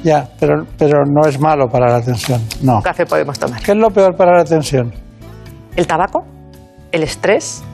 [0.04, 2.76] Ya, pero, pero no es malo para la tensión, no.
[2.76, 3.60] Un café podemos tomar.
[3.60, 4.92] ¿Qué es lo peor para la tensión?
[5.74, 6.24] El tabaco,
[6.92, 7.64] el estrés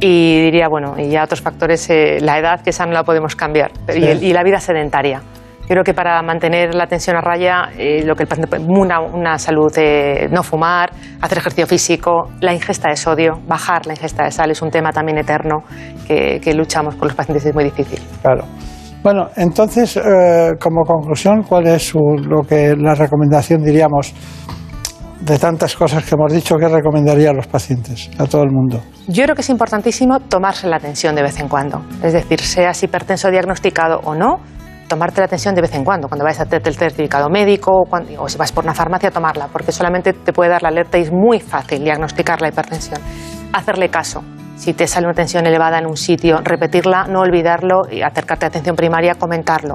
[0.00, 3.34] y diría, bueno, y ya otros factores, eh, la edad, que esa no la podemos
[3.36, 4.00] cambiar, sí.
[4.00, 5.22] y, y, la vida sedentaria.
[5.68, 9.36] Creo que para mantener la tensión a raya, eh, lo que el paciente una, una
[9.36, 14.30] salud, eh, no fumar, hacer ejercicio físico, la ingesta de sodio, bajar la ingesta de
[14.30, 15.64] sal es un tema también eterno
[16.06, 17.98] que, que luchamos con los pacientes, es muy difícil.
[18.22, 18.44] Claro.
[19.02, 24.14] Bueno, entonces, eh, como conclusión, ¿cuál es su, lo que la recomendación, diríamos,
[25.20, 28.82] de tantas cosas que hemos dicho, qué recomendaría a los pacientes, a todo el mundo?
[29.08, 31.82] Yo creo que es importantísimo tomarse la atención de vez en cuando.
[32.02, 34.40] Es decir, seas hipertenso diagnosticado o no,
[34.88, 37.84] tomarte la atención de vez en cuando, cuando vais a hacerte el certificado médico o,
[37.88, 40.98] cuando, o si vas por una farmacia, tomarla, porque solamente te puede dar la alerta
[40.98, 43.00] y es muy fácil diagnosticar la hipertensión.
[43.52, 44.22] Hacerle caso.
[44.56, 48.48] Si te sale una tensión elevada en un sitio, repetirla, no olvidarlo y acercarte a
[48.48, 49.74] atención primaria, comentarlo.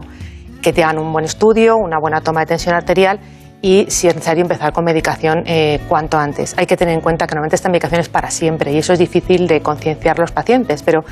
[0.62, 3.20] Que te hagan un buen estudio, una buena toma de tensión arterial
[3.62, 6.56] y, si es necesario, empezar con medicación eh, cuanto antes.
[6.58, 9.00] Hay que tener en cuenta que normalmente esta medicación es para siempre y eso es
[9.00, 11.04] difícil de concienciar a los pacientes, pero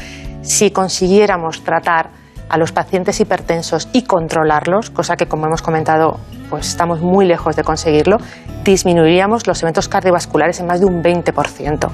[0.42, 2.10] si consiguiéramos tratar
[2.50, 7.56] a los pacientes hipertensos y controlarlos, cosa que como hemos comentado, pues estamos muy lejos
[7.56, 8.18] de conseguirlo,
[8.64, 11.90] disminuiríamos los eventos cardiovasculares en más de un 20%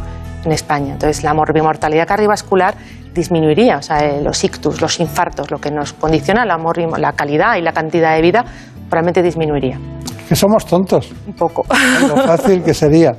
[0.46, 0.94] en España.
[0.94, 2.76] Entonces la morbimortalidad cardiovascular
[3.14, 6.58] disminuiría, o sea, eh, los ictus, los infartos, lo que nos condiciona la,
[6.98, 8.46] la calidad y la cantidad de vida,
[8.90, 9.78] probablemente disminuiría.
[10.30, 11.12] Que somos tontos.
[11.28, 11.64] Un poco.
[12.08, 13.14] Lo fácil que sería.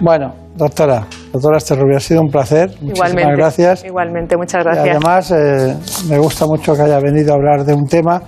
[0.00, 2.68] Bueno, doctora, doctora Esterrubia, ha sido un placer.
[2.80, 3.84] Muchísimas igualmente, gracias.
[3.84, 4.86] Igualmente, muchas gracias.
[4.86, 5.76] Y además, eh,
[6.08, 8.20] me gusta mucho que haya venido a hablar de un tema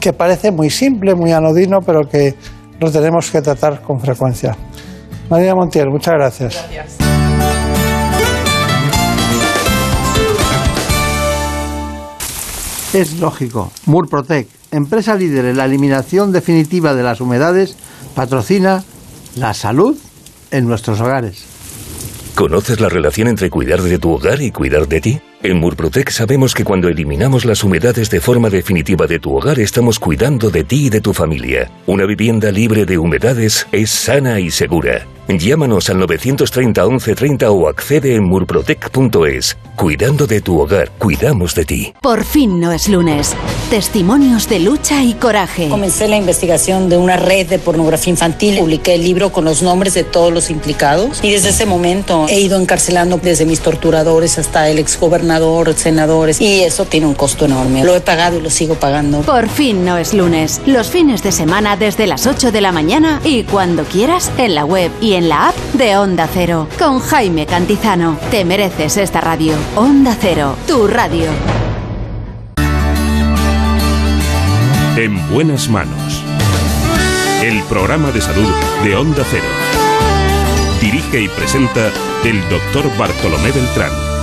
[0.00, 2.34] que parece muy simple, muy anodino, pero que
[2.78, 4.54] lo tenemos que tratar con frecuencia.
[5.30, 6.68] María Montiel, muchas gracias.
[6.70, 7.03] Gracias.
[12.94, 13.72] Es lógico.
[13.86, 17.76] Murprotec, empresa líder en la eliminación definitiva de las humedades,
[18.14, 18.84] patrocina
[19.34, 19.96] la salud
[20.52, 21.44] en nuestros hogares.
[22.36, 25.20] ¿Conoces la relación entre cuidar de tu hogar y cuidar de ti?
[25.42, 29.98] En Murprotec sabemos que cuando eliminamos las humedades de forma definitiva de tu hogar estamos
[29.98, 31.72] cuidando de ti y de tu familia.
[31.86, 35.04] Una vivienda libre de humedades es sana y segura.
[35.28, 39.56] Llámanos al 930 1130 o accede en murprotec.es.
[39.74, 41.94] Cuidando de tu hogar, cuidamos de ti.
[42.00, 43.34] Por fin no es lunes.
[43.70, 45.68] Testimonios de lucha y coraje.
[45.68, 48.58] Comencé la investigación de una red de pornografía infantil.
[48.58, 51.18] Publiqué el libro con los nombres de todos los implicados.
[51.24, 56.40] Y desde ese momento he ido encarcelando desde mis torturadores hasta el exgobernador, senadores.
[56.40, 57.82] Y eso tiene un costo enorme.
[57.82, 59.22] Lo he pagado y lo sigo pagando.
[59.22, 60.60] Por fin no es lunes.
[60.66, 64.64] Los fines de semana desde las 8 de la mañana y cuando quieras en la
[64.64, 66.68] web y en la app de Onda Cero.
[66.78, 68.18] Con Jaime Cantizano.
[68.30, 69.54] Te mereces esta radio.
[69.76, 71.30] Onda Cero, tu radio.
[74.96, 76.22] En buenas manos.
[77.42, 78.48] El programa de salud
[78.82, 79.44] de Onda Cero.
[80.80, 81.90] Dirige y presenta
[82.24, 84.13] el doctor Bartolomé Beltrán.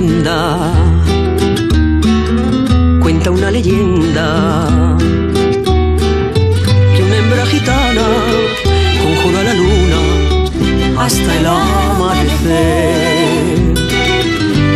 [0.00, 0.72] Entienda,
[3.02, 4.96] cuenta una leyenda
[6.96, 8.06] que una hembra gitana
[9.02, 9.98] conjura la luna
[10.98, 12.78] hasta el amanecer.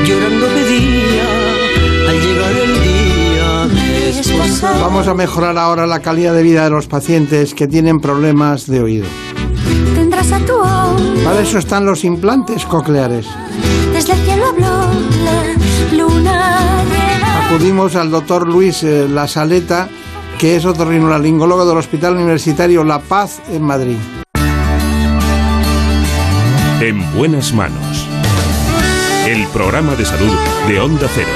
[0.06, 1.28] Llorando pedía
[2.08, 3.66] al llegar el día
[4.12, 4.78] desposar.
[4.80, 8.80] Vamos a mejorar ahora la calidad de vida de los pacientes que tienen problemas de
[8.80, 9.06] oído.
[9.94, 13.26] Tendrás a tu ojo, Para eso están los implantes cocleares.
[13.94, 15.13] desde el cielo habló.
[17.44, 19.88] Acudimos al doctor Luis eh, La Saleta,
[20.38, 23.96] que es otorrinolaringólogo del Hospital Universitario La Paz en Madrid.
[26.81, 28.09] En buenas manos.
[29.27, 30.35] El programa de salud
[30.68, 31.29] de Onda Cero.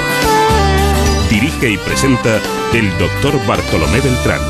[1.29, 2.39] Dirige y presenta
[2.73, 4.41] el doctor Bartolomé Beltrán.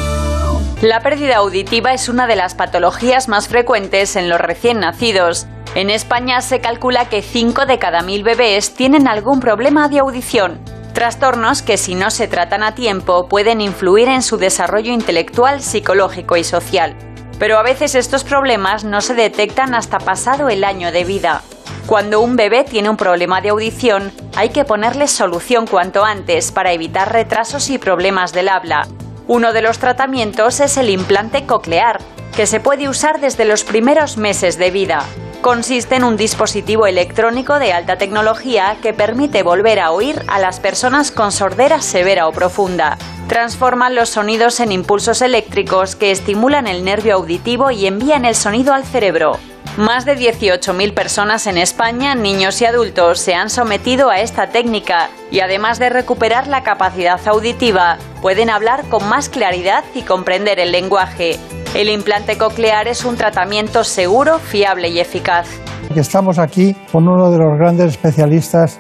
[0.82, 5.46] La pérdida auditiva es una de las patologías más frecuentes en los recién nacidos.
[5.76, 10.60] En España se calcula que 5 de cada 1000 bebés tienen algún problema de audición.
[10.94, 16.38] Trastornos que si no se tratan a tiempo pueden influir en su desarrollo intelectual, psicológico
[16.38, 16.96] y social.
[17.38, 21.44] Pero a veces estos problemas no se detectan hasta pasado el año de vida.
[21.86, 26.72] Cuando un bebé tiene un problema de audición, hay que ponerle solución cuanto antes para
[26.72, 28.88] evitar retrasos y problemas del habla.
[29.28, 32.00] Uno de los tratamientos es el implante coclear,
[32.36, 35.06] que se puede usar desde los primeros meses de vida.
[35.42, 40.60] Consiste en un dispositivo electrónico de alta tecnología que permite volver a oír a las
[40.60, 42.98] personas con sordera severa o profunda.
[43.30, 48.74] Transforman los sonidos en impulsos eléctricos que estimulan el nervio auditivo y envían el sonido
[48.74, 49.40] al cerebro.
[49.78, 55.10] Más de 18.000 personas en España, niños y adultos, se han sometido a esta técnica
[55.32, 60.74] y además de recuperar la capacidad auditiva, pueden hablar con más claridad y comprender el
[60.74, 61.40] lenguaje.
[61.76, 65.48] El implante coclear es un tratamiento seguro, fiable y eficaz.
[65.96, 68.80] Estamos aquí con uno de los grandes especialistas,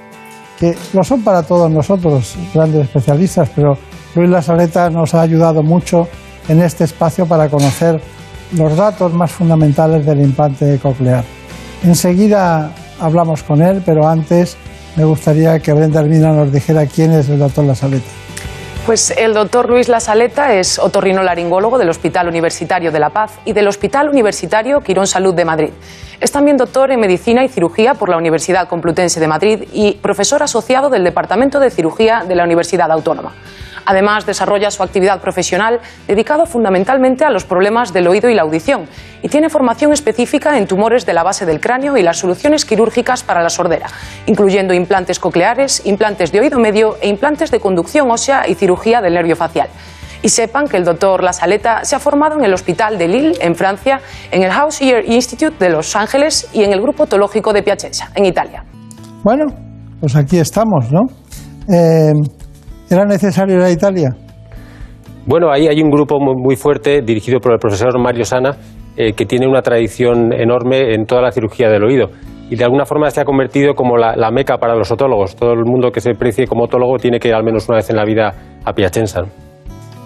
[0.59, 3.77] que lo son para todos nosotros, grandes especialistas, pero
[4.15, 6.07] Luis La Saleta nos ha ayudado mucho
[6.47, 8.01] en este espacio para conocer
[8.57, 11.23] los datos más fundamentales del implante coclear.
[11.83, 14.57] Enseguida hablamos con él, pero antes
[14.95, 18.09] me gustaría que Brenda Hermina nos dijera quién es el doctor La Saleta.
[18.89, 23.67] Pues el doctor Luis Lasaleta es otorrinolaringólogo del Hospital Universitario de La Paz y del
[23.67, 25.69] Hospital Universitario Quirón Salud de Madrid.
[26.19, 30.41] Es también doctor en Medicina y Cirugía por la Universidad Complutense de Madrid y profesor
[30.41, 33.35] asociado del Departamento de Cirugía de la Universidad Autónoma.
[33.85, 38.87] Además, desarrolla su actividad profesional dedicado fundamentalmente a los problemas del oído y la audición
[39.21, 43.23] y tiene formación específica en tumores de la base del cráneo y las soluciones quirúrgicas
[43.23, 43.87] para la sordera,
[44.25, 49.13] incluyendo implantes cocleares, implantes de oído medio e implantes de conducción ósea y cirugía del
[49.13, 49.69] nervio facial.
[50.21, 53.37] Y sepan que el doctor La Saleta se ha formado en el Hospital de Lille,
[53.39, 57.53] en Francia, en el House Ear Institute de Los Ángeles y en el Grupo Otológico
[57.53, 58.65] de Piacenza, en Italia.
[59.23, 59.45] Bueno,
[60.01, 61.01] pues aquí estamos, ¿no?
[61.73, 62.11] Eh,
[62.89, 64.15] ¿Era necesario ir a Italia?
[65.25, 68.57] Bueno, ahí hay un grupo muy, muy fuerte dirigido por el profesor Mario Sana
[68.97, 72.09] eh, que tiene una tradición enorme en toda la cirugía del oído
[72.49, 75.35] y de alguna forma se ha convertido como la, la meca para los otólogos.
[75.35, 77.89] Todo el mundo que se precie como otólogo tiene que ir al menos una vez
[77.91, 78.33] en la vida
[78.65, 79.21] a Piacenza.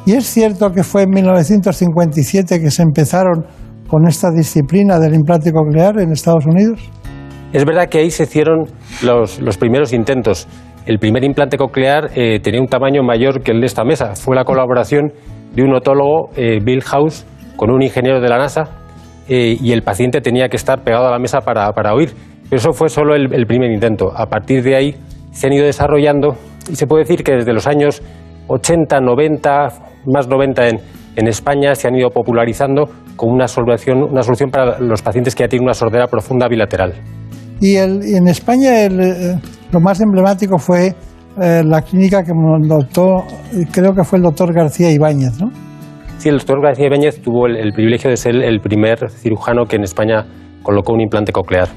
[0.06, 3.46] ¿Y es cierto que fue en 1957 que se empezaron
[3.88, 6.82] con esta disciplina del implante coclear en Estados Unidos?
[7.54, 8.66] Es verdad que ahí se hicieron
[9.04, 10.48] los, los primeros intentos.
[10.86, 14.16] El primer implante coclear eh, tenía un tamaño mayor que el de esta mesa.
[14.16, 15.14] Fue la colaboración
[15.56, 18.64] de un otólogo, eh, Bill House, con un ingeniero de la NASA
[19.30, 22.12] eh, y el paciente tenía que estar pegado a la mesa para, para oír.
[22.50, 24.12] Pero eso fue solo el, primer intento.
[24.14, 24.96] A partir de ahí
[25.32, 26.36] se han ido desarrollando
[26.70, 28.02] y se puede decir que desde los años
[28.48, 29.68] 80, 90,
[30.14, 30.80] más 90 en,
[31.16, 35.44] en España se han ido popularizando como una solución, una solución para los pacientes que
[35.44, 36.94] ya tienen una sordera profunda bilateral.
[37.60, 39.36] Y el- en España el, eh,
[39.72, 40.94] lo más emblemático fue
[41.42, 43.24] eh, la clínica que montó,
[43.72, 45.50] creo que fue el doctor García Ibáñez, ¿no?
[46.20, 49.78] Sí, el doctor García Ibáñez tuvo el, el privilegio de ser el primer cirujano que
[49.78, 50.26] en España
[50.62, 51.68] colocó un implante coclear.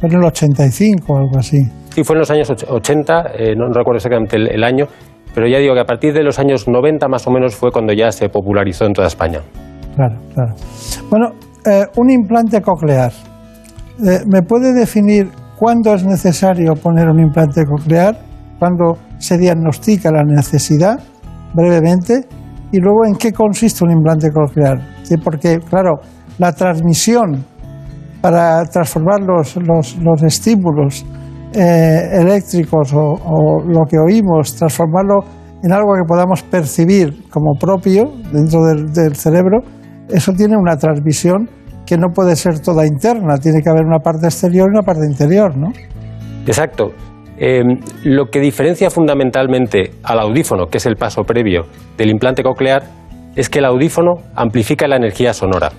[0.00, 1.58] Fue en el 85 o algo así.
[1.94, 4.86] Sí, fue en los años och- 80, eh, no recuerdo exactamente el, el año,
[5.34, 7.92] Pero ya digo que a partir de los años 90 más o menos fue cuando
[7.92, 9.40] ya se popularizó en toda España.
[9.94, 10.54] Claro, claro.
[11.10, 11.26] Bueno,
[11.70, 13.12] eh, un implante coclear.
[14.04, 18.18] Eh, ¿Me puede definir cuándo es necesario poner un implante coclear?
[18.58, 21.00] ¿Cuándo se diagnostica la necesidad?
[21.54, 22.26] Brevemente.
[22.70, 24.78] Y luego, ¿en qué consiste un implante coclear?
[25.02, 25.96] Sí, porque, claro,
[26.38, 27.44] la transmisión
[28.20, 31.04] para transformar los, los- los estímulos
[31.54, 35.20] eh, eléctricos o, lo que oímos, transformarlo
[35.62, 39.60] en algo que podamos percibir como propio dentro del cerebro,
[40.08, 41.48] eso tiene una transmisión
[41.88, 45.06] que no puede ser toda interna, tiene que haber una parte exterior y una parte
[45.06, 45.72] interior, ¿no?
[46.46, 46.92] Exacto.
[47.38, 47.62] Eh,
[48.04, 51.66] lo que diferencia fundamentalmente al audífono, que es el paso previo
[51.96, 52.82] del implante coclear,
[53.36, 55.70] es que el audífono amplifica la energía sonora.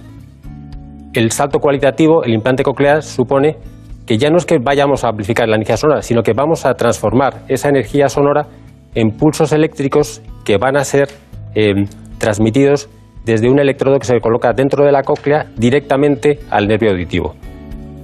[1.13, 3.57] El salto cualitativo, el implante coclear, supone
[4.05, 6.73] que ya no es que vayamos a amplificar la energía sonora, sino que vamos a
[6.73, 8.47] transformar esa energía sonora
[8.95, 11.09] en pulsos eléctricos que van a ser
[11.53, 11.85] eh,
[12.17, 12.89] transmitidos
[13.25, 17.35] desde un electrodo que se coloca dentro de la cóclea directamente al nervio auditivo.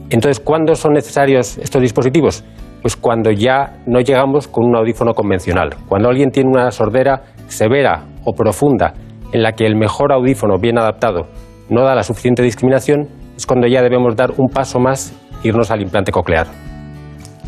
[0.09, 2.43] Entonces, ¿cuándo son necesarios estos dispositivos?
[2.81, 5.69] Pues cuando ya no llegamos con un audífono convencional.
[5.87, 8.93] Cuando alguien tiene una sordera severa o profunda
[9.31, 11.27] en la que el mejor audífono bien adaptado
[11.69, 15.11] no da la suficiente discriminación, es cuando ya debemos dar un paso más
[15.43, 16.45] e irnos al implante coclear.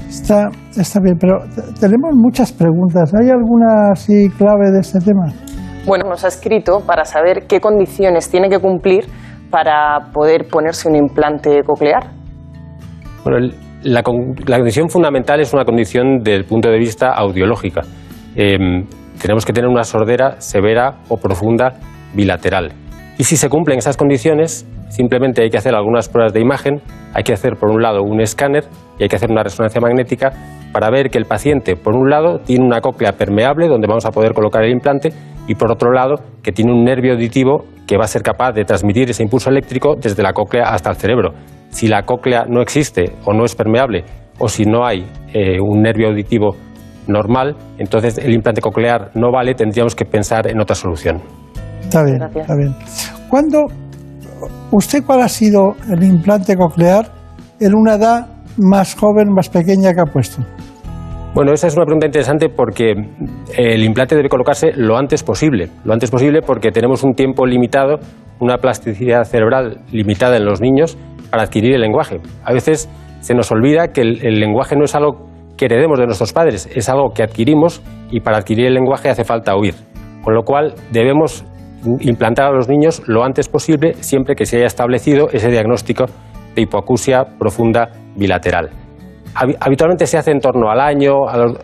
[0.10, 3.14] Está, está bien, pero te- tenemos muchas preguntas.
[3.14, 5.28] ¿Hay alguna así clave de este tema?
[5.88, 9.06] Bueno, nos ha escrito para saber qué condiciones tiene que cumplir
[9.50, 12.12] para poder ponerse un implante coclear.
[13.24, 14.04] Bueno, la,
[14.46, 17.84] la condición fundamental es una condición del punto de vista audiológica.
[18.36, 18.86] Em,
[19.22, 21.76] tenemos que tener una sordera severa o profunda
[22.14, 22.74] bilateral.
[23.18, 26.82] Y si se cumplen esas condiciones, simplemente hay que hacer algunas pruebas de imagen,
[27.14, 28.66] hay que hacer por un lado un escáner
[29.00, 30.34] y hay que hacer una resonancia magnética
[30.74, 34.12] para ver que el paciente, por un lado, tiene una cóclea permeable donde vamos a
[34.12, 35.14] poder colocar el implante
[35.48, 38.66] y por otro lado, que tiene un nervio auditivo que va a ser capaz de
[38.66, 41.34] transmitir ese impulso eléctrico desde la cóclea hasta el cerebro.
[41.70, 44.04] Si la cóclea no existe o no es permeable
[44.40, 46.56] o si no hay eh, un nervio auditivo
[47.08, 51.22] normal, entonces el implante coclear no vale, tendríamos que pensar en otra solución.
[51.82, 52.76] Está bien, está bien.
[53.30, 53.66] ¿Cuándo,
[54.72, 57.10] usted cuál ha sido el implante coclear
[57.60, 58.28] en una edad
[58.58, 60.44] más joven, más pequeña que ha puesto?
[61.38, 62.96] Bueno, esa es una pregunta interesante porque
[63.56, 65.70] el implante debe colocarse lo antes posible.
[65.86, 68.00] Lo antes posible porque tenemos un tiempo limitado,
[68.40, 70.98] una plasticidad cerebral limitada en los niños
[71.30, 72.22] para adquirir el lenguaje.
[72.44, 76.08] A veces se nos olvida que el, el lenguaje no es algo que heredemos de
[76.08, 79.76] nuestros padres, es algo que adquirimos y para adquirir el lenguaje hace falta oír.
[80.24, 81.46] Con lo cual debemos
[82.00, 86.06] implantar a los niños lo antes posible siempre que se haya establecido ese diagnóstico
[86.56, 88.87] de hipoacusia profunda bilateral.
[89.38, 91.58] Habi- Habitualmente se hace en torno al año, a los-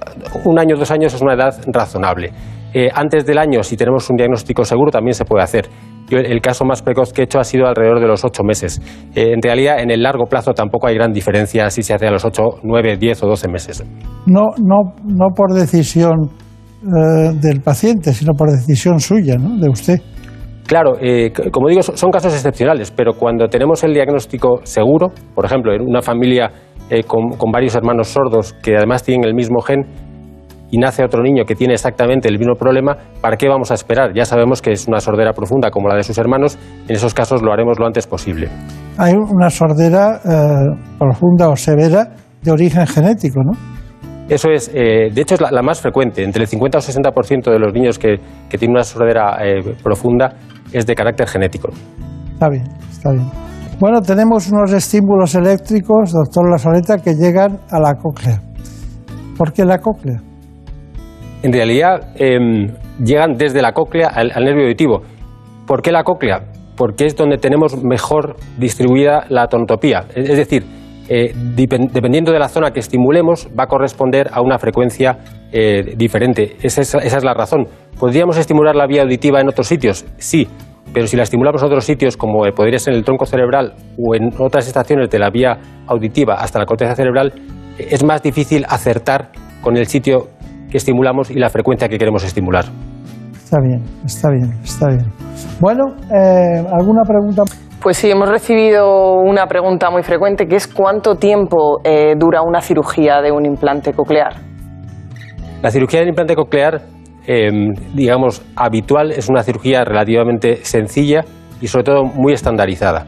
[0.46, 2.32] un año, dos años es una edad razonable.
[2.74, 5.68] Eh, antes del año, si tenemos un diagnóstico seguro, también se puede hacer.
[6.10, 8.82] Yo, el caso más precoz que he hecho ha sido alrededor de los ocho meses.
[9.16, 12.12] Eh, en realidad, en el largo plazo tampoco hay gran diferencia si se hace a
[12.12, 13.84] los ocho, nueve, diez o doce meses.
[14.26, 16.30] No, no, no por decisión
[16.84, 19.56] eh, del paciente, sino por decisión suya, ¿no?
[19.58, 20.00] De usted.
[20.66, 25.74] Claro, eh, como digo, son casos excepcionales, pero cuando tenemos el diagnóstico seguro, por ejemplo,
[25.74, 26.50] en una familia
[26.90, 29.86] eh, con, con varios hermanos sordos que además tienen el mismo gen
[30.74, 34.12] y nace otro niño que tiene exactamente el mismo problema, ¿para qué vamos a esperar?
[34.16, 36.58] Ya sabemos que es una sordera profunda como la de sus hermanos,
[36.88, 38.50] en esos casos lo haremos lo antes posible.
[38.98, 42.10] Hay una sordera eh, profunda o severa
[42.42, 43.52] de origen genético, ¿no?
[44.28, 46.24] Eso es, eh, de hecho, es la, la más frecuente.
[46.24, 48.16] Entre el 50 o 60% de los niños que,
[48.50, 50.34] que tienen una sordera eh, profunda
[50.72, 51.70] es de carácter genético.
[52.34, 53.53] Está bien, está bien.
[53.84, 58.42] Bueno, tenemos unos estímulos eléctricos, doctor Lazareta, que llegan a la cóclea.
[59.38, 60.22] ¿Por qué la cóclea?
[61.42, 62.70] En realidad em,
[63.04, 65.02] llegan desde la cóclea al, nervio auditivo.
[65.68, 66.46] ¿Por qué la cóclea?
[66.78, 70.06] Porque es donde tenemos mejor distribuida la tonotopía.
[70.16, 70.64] Es decir,
[71.10, 75.18] eh, dependiendo de la zona que estimulemos, va a corresponder a una frecuencia
[75.52, 76.56] eh, diferente.
[76.62, 77.68] Esa es, esa es la razón.
[78.00, 80.06] ¿Podríamos estimular la vía auditiva en otros sitios?
[80.16, 80.48] Sí,
[80.94, 84.16] pero si la estimulamos en otros sitios, como podría ser en el tronco cerebral o
[84.16, 85.58] en otras estaciones de la vía
[85.88, 87.34] auditiva hasta la corteza cerebral,
[87.78, 89.30] es más difícil acertar
[89.62, 90.28] con el sitio
[90.70, 92.66] que estimulamos y la frecuencia que queremos estimular.
[93.34, 95.06] Está bien, está bien, está bien.
[95.60, 97.44] Bueno, eh, ¿alguna pregunta?
[97.82, 102.62] Pues sí, hemos recibido una pregunta muy frecuente que es ¿cuánto tiempo eh, dura una
[102.62, 104.34] cirugía de un implante coclear?
[105.62, 106.82] La cirugía del implante coclear,
[107.28, 107.50] eh,
[107.94, 111.22] digamos, habitual, es una cirugía relativamente sencilla
[111.62, 113.06] y sobre todo muy estandarizada.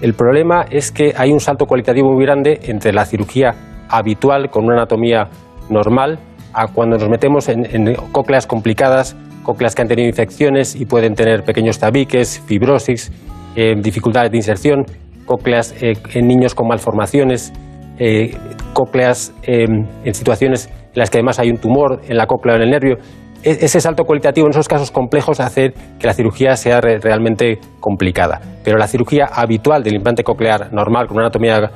[0.00, 3.54] El problema es que hay un salto cualitativo muy grande entre la cirugía
[3.88, 5.28] habitual con una anatomía
[5.70, 6.18] normal
[6.52, 11.14] a cuando nos metemos en, en cócleas complicadas, cócleas que han tenido infecciones y pueden
[11.14, 13.12] tener pequeños tabiques, fibrosis,
[13.54, 14.84] eh, dificultades de inserción,
[15.24, 17.52] cócleas eh, en niños con malformaciones,
[17.98, 18.36] eh,
[18.72, 19.66] cócleas eh,
[20.04, 22.70] en situaciones en las que además hay un tumor en la cóclea o en el
[22.70, 22.96] nervio.
[23.42, 27.58] E- ese salto cualitativo en esos casos complejos hace que la cirugía sea re- realmente
[27.80, 28.40] complicada.
[28.64, 31.70] Pero la cirugía habitual del implante coclear normal, con una anatomía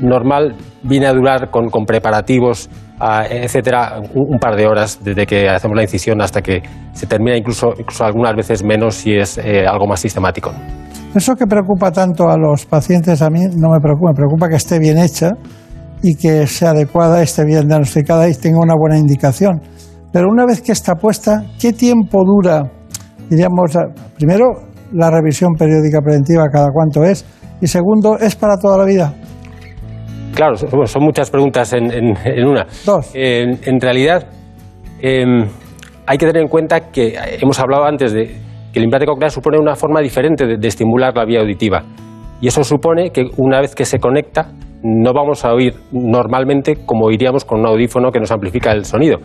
[0.00, 2.68] normal, viene a durar con, con preparativos,
[3.00, 7.06] ah, etcétera, un, un par de horas desde que hacemos la incisión hasta que se
[7.06, 10.52] termina, incluso, incluso algunas veces menos si es eh, algo más sistemático.
[11.14, 14.56] Eso que preocupa tanto a los pacientes, a mí no me preocupa, me preocupa que
[14.56, 15.30] esté bien hecha
[16.02, 19.60] y que sea adecuada, esté bien diagnosticada y tenga una buena indicación.
[20.12, 22.62] Pero una vez que está puesta, ¿qué tiempo dura,
[23.28, 23.76] diríamos,
[24.16, 24.44] primero,
[24.92, 27.24] la revisión periódica preventiva, cada cuánto es?
[27.60, 29.12] Y segundo, ¿es para toda la vida?
[30.34, 32.66] Claro, son muchas preguntas en, en- en una.
[32.86, 33.10] Dos.
[33.12, 34.26] En, en realidad,
[35.00, 35.44] em,
[36.06, 38.26] hay que tener en cuenta que hemos hablado antes de
[38.72, 41.82] que el implante coclear supone una forma diferente de, de estimular la vía auditiva.
[42.40, 44.52] Y eso supone que una vez que se conecta,
[44.82, 49.18] no vamos a oír normalmente como oiríamos con un audífono que nos amplifica el sonido.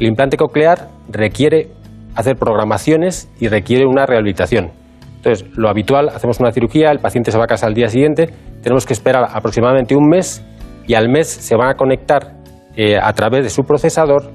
[0.00, 1.68] El implante coclear requiere
[2.14, 4.70] hacer programaciones y requiere una rehabilitación.
[5.16, 8.30] Entonces, lo habitual, hacemos una cirugía, el paciente se va a casa al día siguiente,
[8.62, 10.42] tenemos que esperar aproximadamente un mes
[10.86, 12.32] y al mes se van a conectar
[12.76, 14.30] eh, a través de su procesador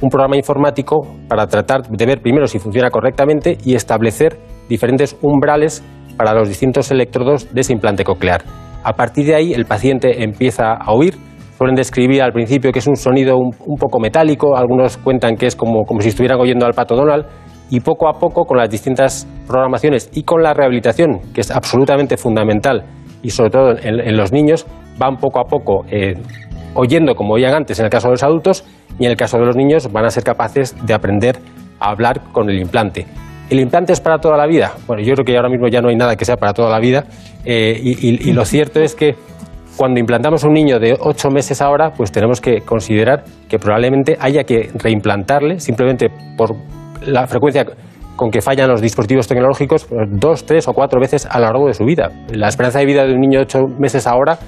[0.00, 4.38] un programa informático para tratar de ver primero si funciona correctamente y establecer
[4.68, 5.84] diferentes umbrales
[6.16, 8.42] para los distintos electrodos de ese implante coclear.
[8.82, 11.16] A partir de ahí el paciente empieza a oír,
[11.56, 15.56] suelen describir al principio que es un sonido un, poco metálico, algunos cuentan que es
[15.56, 17.26] como, como si estuvieran oyendo al pato Donald
[17.70, 22.16] y poco a poco con las distintas programaciones y con la rehabilitación, que es absolutamente
[22.16, 22.84] fundamental
[23.22, 24.66] y sobre todo en, los niños,
[24.98, 26.14] van poco a poco eh,
[26.74, 28.64] oyendo como oían antes en el caso de los adultos
[28.98, 31.38] y en el caso de los niños van a ser capaces de aprender
[31.78, 33.06] a hablar con el implante.
[33.48, 34.72] ¿El implante es para toda la vida?
[34.86, 36.78] Bueno, yo creo que ahora mismo ya no hay nada que sea para toda la
[36.78, 37.04] vida
[37.44, 39.14] eh, y lo cierto es que
[39.76, 44.44] cuando implantamos un niño de 8 meses ahora, pues tenemos que considerar que probablemente haya
[44.44, 46.54] que reimplantarle simplemente por
[47.06, 47.64] la frecuencia
[48.16, 51.66] con que fallan los dispositivos tecnológicos pues, dos, tres o cuatro veces a lo largo
[51.68, 52.10] de su vida.
[52.32, 54.38] La esperanza de vida de un niño de 8 meses ahora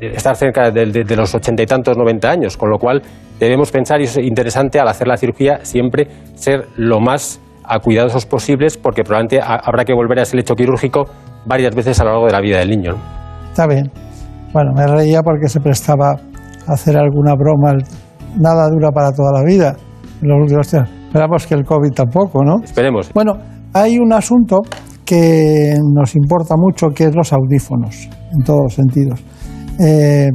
[0.00, 3.00] eh, está cerca de, de- los ochenta y tantos, 90 años, con lo cual
[3.38, 8.26] debemos pensar, y es interesante al hacer la cirugía, siempre ser lo más a cuidadosos
[8.26, 11.04] posibles, porque probablemente ha- habrá que volver a ese lecho quirúrgico
[11.46, 12.96] varias veces a lo largo de la vida del niño.
[13.50, 13.90] Está bien.
[14.56, 16.12] Bueno, me reía porque se prestaba
[16.66, 17.74] a hacer alguna broma.
[18.40, 19.76] Nada dura para toda la vida.
[20.22, 20.90] En los últimos tiempos.
[21.08, 22.64] Esperamos que el COVID tampoco, ¿no?
[22.64, 23.12] Esperemos.
[23.12, 23.34] Bueno,
[23.74, 24.62] hay un asunto
[25.04, 29.22] que nos importa mucho, que es los audífonos, en todos los sentidos.
[29.78, 30.30] Eh,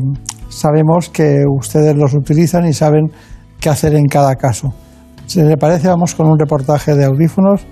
[0.49, 3.07] sabemos que ustedes los utilizan y saben
[3.59, 4.71] qué hacer en cada caso.
[5.25, 7.65] Si le parece, vamos con un reportaje de audífonos.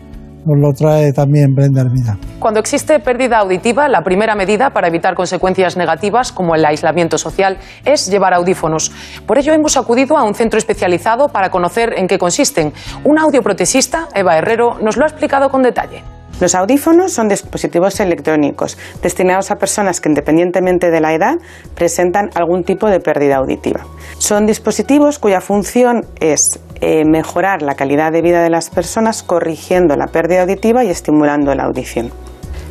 [0.46, 2.18] Nos lo trae también Brenda Hermida.
[2.40, 7.58] Cuando existe pérdida auditiva, la primera medida para evitar consecuencias negativas como el aislamiento social
[7.86, 8.92] es llevar audífonos.
[9.26, 12.74] Por ello hemos acudido a un centro especializado para conocer en qué consisten.
[13.04, 16.04] Un audioprotesista, Eva Herrero, nos lo ha explicado con detalle.
[16.40, 21.36] Los audífonos son dispositivos electrónicos destinados a personas que, independientemente de la edad,
[21.76, 23.86] presentan algún tipo de pérdida auditiva.
[24.20, 29.98] Son dispositivos cuya función es eh, mejorar la calidad de vida de las personas corrigiendo
[29.98, 32.10] la pérdida auditiva y estimulando la audición.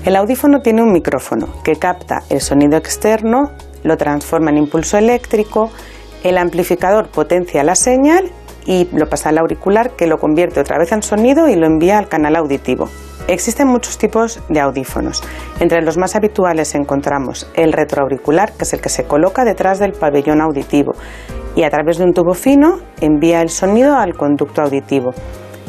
[0.06, 3.50] El audífono tiene un micrófono que capta el sonido externo,
[3.82, 5.70] lo transforma en impulso eléctrico,
[6.24, 8.30] el amplificador potencia la señal
[8.64, 11.98] y lo pasa al auricular que lo convierte otra vez en sonido y lo envía
[11.98, 12.88] al canal auditivo.
[13.28, 15.22] Existen muchos tipos de audífonos.
[15.60, 19.92] Entre los más habituales encontramos el retroauricular, que es el que se coloca detrás del
[19.92, 20.92] pabellón auditivo
[21.54, 25.10] y a través de un tubo fino envía el sonido al conducto auditivo.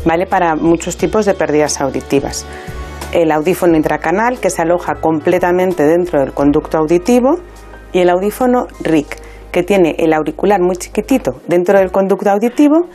[0.06, 2.46] Vale para muchos tipos de pérdidas auditivas.
[3.12, 7.40] El audífono intracanal, que se aloja completamente dentro del conducto auditivo,
[7.92, 9.18] y el audífono RIC,
[9.52, 12.88] que tiene el auricular muy chiquitito dentro del conducto auditivo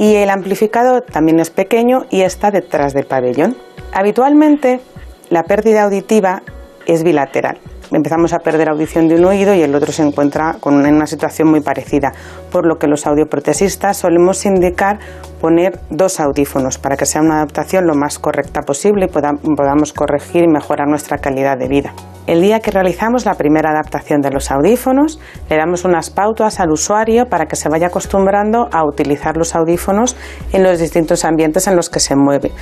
[0.00, 3.54] y el amplificador también es pequeño y está detrás del pabellón.
[3.92, 4.80] Habitualmente
[5.28, 6.42] la pérdida auditiva
[6.86, 7.58] es bilateral.
[7.92, 11.06] Empezamos a perder audición de un oído y el otro se encuentra con en una
[11.06, 12.12] situación muy parecida,
[12.52, 14.98] por lo que los audioprotesistas solemos indicar
[15.40, 19.92] poner dos audífonos para que sea una adaptación lo más correcta posible y poda- podamos
[19.92, 21.92] corregir y mejorar nuestra calidad de vida.
[22.26, 25.18] El día que realizamos la primera adaptación de los audífonos,
[25.48, 30.16] le damos unas pautas al usuario para que se vaya acostumbrando a utilizar los audífonos
[30.52, 32.52] en los distintos ambientes en los que se mueve.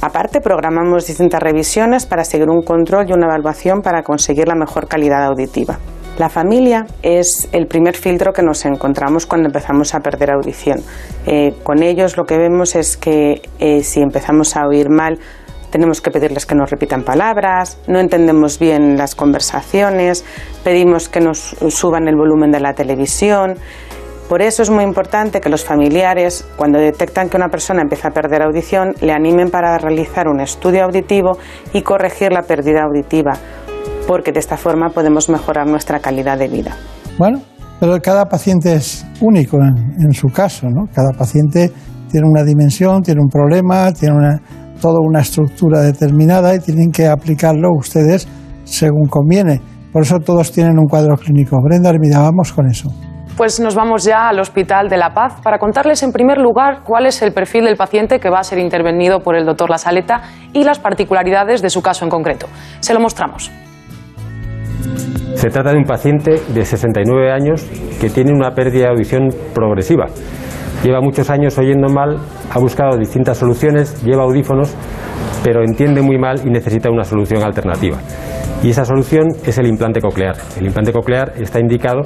[0.00, 4.86] Aparte, programamos distintas revisiones para seguir un control y una evaluación para conseguir la mejor
[4.86, 5.78] calidad auditiva.
[6.18, 10.80] La familia es el primer filtro que nos encontramos cuando empezamos a perder audición.
[11.26, 15.18] Eh, con ellos lo que vemos es que eh, si empezamos a oír mal,
[15.70, 20.24] tenemos que pedirles que nos repitan palabras, no entendemos bien las conversaciones,
[20.64, 23.56] pedimos que nos suban el volumen de la televisión.
[24.28, 28.10] Por eso es muy importante que los familiares, cuando detectan que una persona empieza a
[28.10, 31.38] perder audición, le animen para realizar un estudio auditivo
[31.72, 33.32] y corregir la pérdida auditiva
[34.08, 36.74] porque de esta forma podemos mejorar nuestra calidad de vida.
[37.18, 37.42] Bueno,
[37.78, 40.86] pero cada paciente es único en, su caso, ¿no?
[40.94, 41.70] Cada paciente
[42.10, 44.38] tiene una dimensión, tiene un problema, tiene
[44.80, 48.26] toda una estructura determinada y tienen que aplicarlo ustedes
[48.64, 49.60] según conviene.
[49.92, 51.58] Por eso todos tienen un cuadro clínico.
[51.62, 52.88] Brenda Hermida, vamos con eso.
[53.38, 57.06] Pues nos vamos ya al Hospital de la Paz para contarles en primer lugar cuál
[57.06, 60.22] es el perfil del paciente que va a ser intervenido por el doctor La Saleta
[60.52, 62.48] y las particularidades de su caso en concreto.
[62.80, 63.52] Se lo mostramos.
[65.36, 67.64] Se trata de un paciente de 69 años
[68.00, 70.06] que tiene una pérdida de audición progresiva.
[70.82, 72.18] Lleva muchos años oyendo mal,
[72.50, 74.74] ha buscado distintas soluciones, lleva audífonos,
[75.42, 77.98] pero entiende muy mal y necesita una solución alternativa.
[78.62, 80.36] Y esa solución es el implante coclear.
[80.58, 82.02] El implante coclear está indicado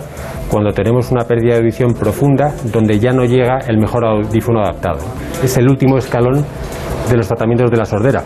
[0.50, 4.98] cuando tenemos una pérdida de audición profunda donde ya no llega el mejor audífono adaptado.
[5.42, 6.44] Es el último escalón
[7.10, 8.22] de los tratamientos de la sordera.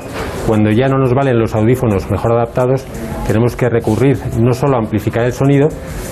[0.46, 2.84] Cuando ya no nos valen los audífonos mejor adaptados,
[3.26, 5.68] tenemos que recurrir no solo a amplificar el sonido,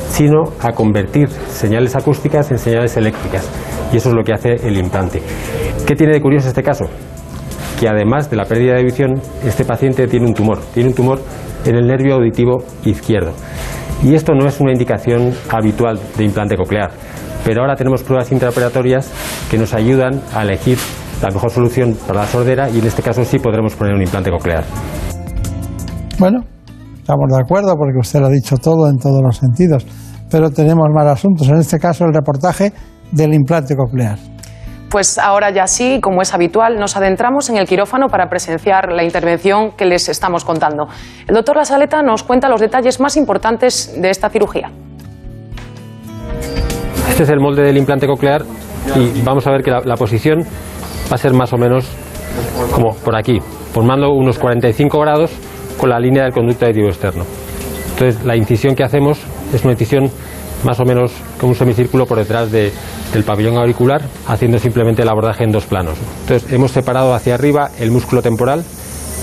[0.09, 3.49] sino a convertir señales acústicas en señales eléctricas.
[3.93, 5.23] Y eso es lo que hace el implante.
[5.87, 6.87] ¿Qué tiene de curioso este caso?
[7.79, 10.59] Que además de la pérdida de visión, este paciente tiene un tumor.
[10.73, 11.21] Tiene un tumor
[11.65, 13.33] en el nervio auditivo izquierdo.
[14.03, 16.91] Y esto no es una indicación habitual de implante coclear.
[17.45, 19.11] Pero ahora tenemos pruebas intraoperatorias
[19.51, 20.79] que nos ayudan a elegir
[21.23, 24.31] la mejor solución para la sordera y en este caso sí podremos poner un implante
[24.31, 24.65] coclear.
[26.19, 26.41] Bueno,
[26.97, 29.87] estamos de acuerdo porque usted lo ha dicho todo en todos los sentidos,
[30.31, 32.73] pero tenemos más asuntos, en este caso el reportaje
[33.11, 34.19] del implante coclear.
[34.91, 39.03] Pues ahora ya sí, como es habitual, nos adentramos en el quirófano para presenciar la
[39.03, 40.87] intervención que les estamos contando.
[41.27, 44.71] El doctor La Saleta nos cuenta los detalles más importantes de esta cirugía.
[47.09, 48.43] Este es el molde del implante coclear
[48.95, 50.45] y vamos a ver que la, la posición
[51.11, 51.87] va a ser más o menos
[52.73, 53.41] como por aquí,
[53.73, 55.31] formando unos 45 grados
[55.79, 57.25] con la línea del conducto auditivo externo.
[57.93, 59.19] Entonces, la incisión que hacemos
[59.53, 60.11] es una incisión
[60.65, 62.73] más o menos como un semicírculo por detrás del
[63.25, 65.99] pabellón auricular, haciendo simplemente el abordaje en dos planos.
[66.23, 68.65] Entonces, hemos separado hacia arriba el músculo temporal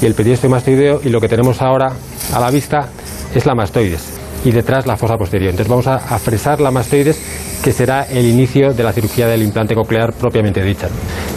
[0.02, 1.94] y el periósteo mastoideo, y lo que tenemos ahora
[2.34, 2.90] a la vista
[3.36, 5.52] es la mastoides y detrás la fosa posterior.
[5.52, 7.20] Entonces vamos a, a, fresar la mastoides,
[7.64, 10.88] que será el inicio de la cirugía del implante coclear propiamente dicha.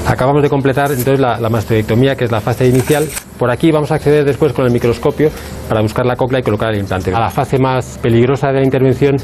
[0.07, 3.09] Acabamos de completar entonces la, la mastoidectomía, que es la fase inicial.
[3.39, 5.31] Por aquí vamos a acceder después con el microscopio
[5.69, 7.15] para buscar la cóclea y colocar el implante.
[7.15, 9.17] A la fase más peligrosa de la intervención,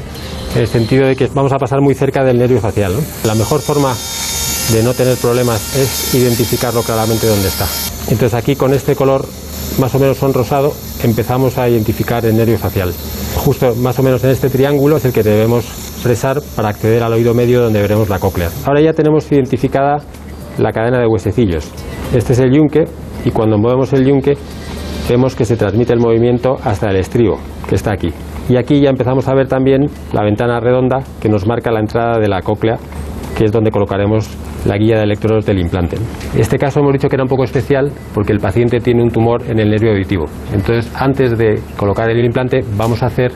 [0.55, 2.93] en el sentido de que vamos a pasar muy cerca del nervio facial.
[2.93, 2.99] ¿no?
[3.25, 3.95] La mejor forma
[4.73, 7.65] de no tener problemas es identificarlo claramente dónde está.
[8.09, 9.25] Entonces aquí con este color
[9.79, 12.93] más o menos son rosado, empezamos a identificar el nervio facial.
[13.35, 17.13] Justo más o menos en este triángulo es el que debemos fresar para acceder al
[17.13, 18.49] oído medio donde veremos la cóclea.
[18.65, 19.97] Ahora ya tenemos identificada
[20.57, 21.69] la cadena de huesecillos.
[22.13, 22.85] Este es el yunque
[23.23, 24.37] y cuando movemos el yunque
[25.09, 28.09] vemos que se transmite el movimiento hasta el estribo, que está aquí.
[28.49, 32.19] Y aquí ya empezamos a ver también la ventana redonda que nos marca la entrada
[32.19, 32.77] de la cóclea,
[33.37, 34.29] que es donde colocaremos
[34.65, 35.97] la guía de electrodos del implante.
[36.37, 39.43] Este caso hemos dicho que era un poco especial porque el paciente tiene un tumor
[39.49, 40.25] en el nervio auditivo.
[40.53, 43.31] Entonces, antes de colocar el implante, vamos a hacer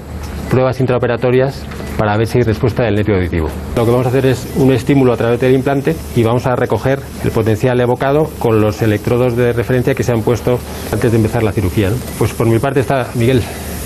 [0.49, 1.65] pruebas intraoperatorias
[1.97, 3.47] para ver si hay respuesta del nervio auditivo.
[3.75, 6.55] Lo que vamos a hacer es un estímulo a través del implante y vamos a
[6.55, 10.59] recoger el potencial evocado con los electrodos de referencia que se han puesto
[10.91, 11.89] antes de empezar la cirugía.
[12.17, 13.41] Pues por mi parte está Miguel.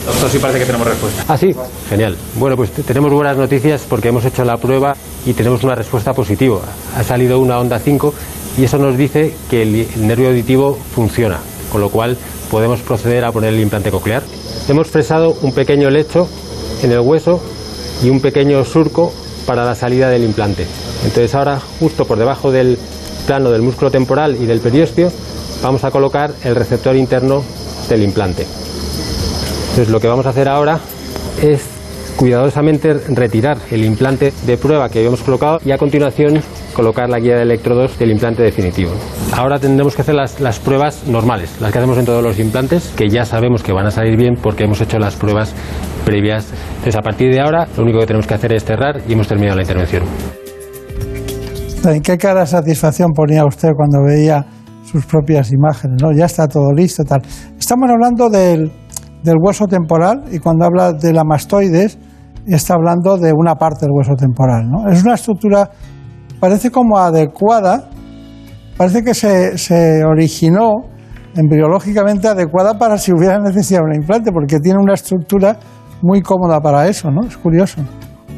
[0.09, 1.23] Doctor, sí parece que tenemos respuesta.
[1.27, 1.51] Ah, sí,
[1.87, 2.17] genial.
[2.33, 6.61] Bueno, pues tenemos buenas noticias porque hemos hecho la prueba y tenemos una respuesta positiva.
[6.97, 8.11] Ha salido una onda 5
[8.57, 11.37] y eso nos dice que el nervio auditivo funciona,
[11.71, 12.17] con lo cual
[12.49, 14.23] podemos proceder a poner el implante coclear.
[14.67, 16.27] Hemos fresado un pequeño lecho
[16.81, 17.39] en el hueso
[18.03, 19.13] y un pequeño surco
[19.45, 20.65] para la salida del implante.
[21.03, 22.79] Entonces ahora, justo por debajo del
[23.27, 25.11] plano del músculo temporal y del periósteo,
[25.61, 27.43] vamos a colocar el receptor interno
[27.87, 28.47] del implante.
[29.79, 30.77] Entonces lo que vamos a hacer ahora
[31.41, 31.63] es
[32.17, 36.41] cuidadosamente retirar el implante de prueba que habíamos colocado y a continuación
[36.73, 38.91] colocar la guía de electrodos del implante definitivo.
[39.31, 43.07] Ahora tendremos que hacer las, pruebas normales, las que hacemos en todos los implantes, que
[43.07, 45.53] ya sabemos que van a salir bien porque hemos hecho las pruebas
[46.03, 46.47] previas.
[46.71, 49.29] Entonces a partir de ahora lo único que tenemos que hacer es cerrar y hemos
[49.29, 50.03] terminado la intervención.
[51.85, 54.45] ¿En qué cara de satisfacción ponía usted cuando veía
[54.83, 56.01] sus propias imágenes?
[56.01, 56.11] ¿no?
[56.11, 57.21] Ya está todo listo, tal.
[57.57, 58.69] Estamos hablando del,
[59.23, 61.97] del hueso temporal y cuando habla de la mastoides,
[62.45, 64.69] está hablando de una parte del hueso temporal.
[64.69, 64.89] ¿no?
[64.89, 65.69] Es una estructura,
[66.39, 67.89] parece como adecuada,
[68.77, 70.85] parece que se, se originó
[71.35, 75.57] embriológicamente adecuada para si hubiera necesidad de un implante, porque tiene una estructura
[76.01, 77.27] muy cómoda para eso, ¿no?
[77.27, 77.81] Es curioso.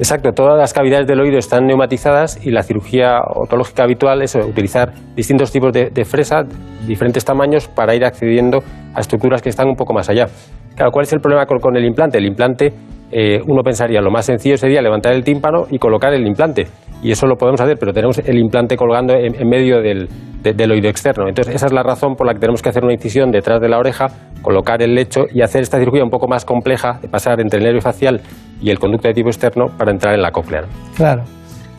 [0.01, 4.91] Exacto, todas las cavidades del oído están neumatizadas y la cirugía otológica habitual es utilizar
[5.15, 6.41] distintos tipos de, fresa,
[6.87, 8.63] diferentes tamaños, para ir accediendo
[8.95, 10.25] a estructuras que están un poco más allá.
[10.75, 12.17] Claro, ¿cuál es el problema con, el implante?
[12.17, 12.73] El implante,
[13.11, 16.65] eh, uno pensaría, lo más sencillo sería levantar el tímpano y colocar el implante.
[17.03, 20.07] Y eso lo podemos hacer, pero tenemos el implante colgando en, medio del,
[20.41, 21.27] de- del oído externo.
[21.27, 23.69] Entonces, esa es la razón por la que tenemos que hacer una incisión detrás de
[23.69, 24.07] la oreja,
[24.41, 27.65] colocar el lecho y hacer esta cirugía un poco más compleja, de pasar entre el
[27.65, 28.21] nervio facial
[28.61, 30.63] y el conducto de tipo externo para entrar en la cóclea.
[30.95, 31.23] Claro.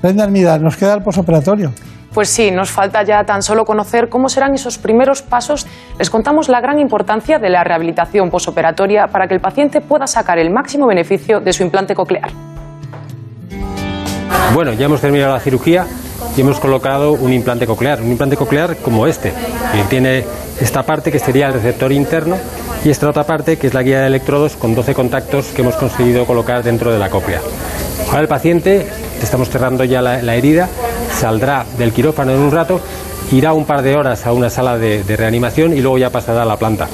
[0.02, 1.72] Brenda Hermida, nos queda el posoperatorio.
[2.12, 5.66] Pues sí, nos falta ya tan solo conocer cómo serán esos primeros pasos.
[5.98, 10.38] Les contamos la gran importancia de la rehabilitación posoperatoria para que el paciente pueda sacar
[10.38, 12.30] el máximo beneficio de su implante coclear.
[14.52, 15.86] Bueno, ya hemos terminado la cirugía
[16.36, 20.24] y hemos colocado un implante coclear, un implante coclear como este, que tiene
[20.60, 22.36] esta parte que sería el receptor interno
[22.84, 25.76] y esta otra parte que es la guía de electrodos con 12 contactos que hemos
[25.76, 27.40] conseguido colocar dentro de la cóclea.
[28.08, 28.86] Ahora el paciente,
[29.22, 30.68] estamos cerrando ya la, herida,
[31.18, 32.80] saldrá del quirófano en un rato,
[33.30, 36.42] irá un par de horas a una sala de, de reanimación y luego ya pasará
[36.42, 36.88] a la planta.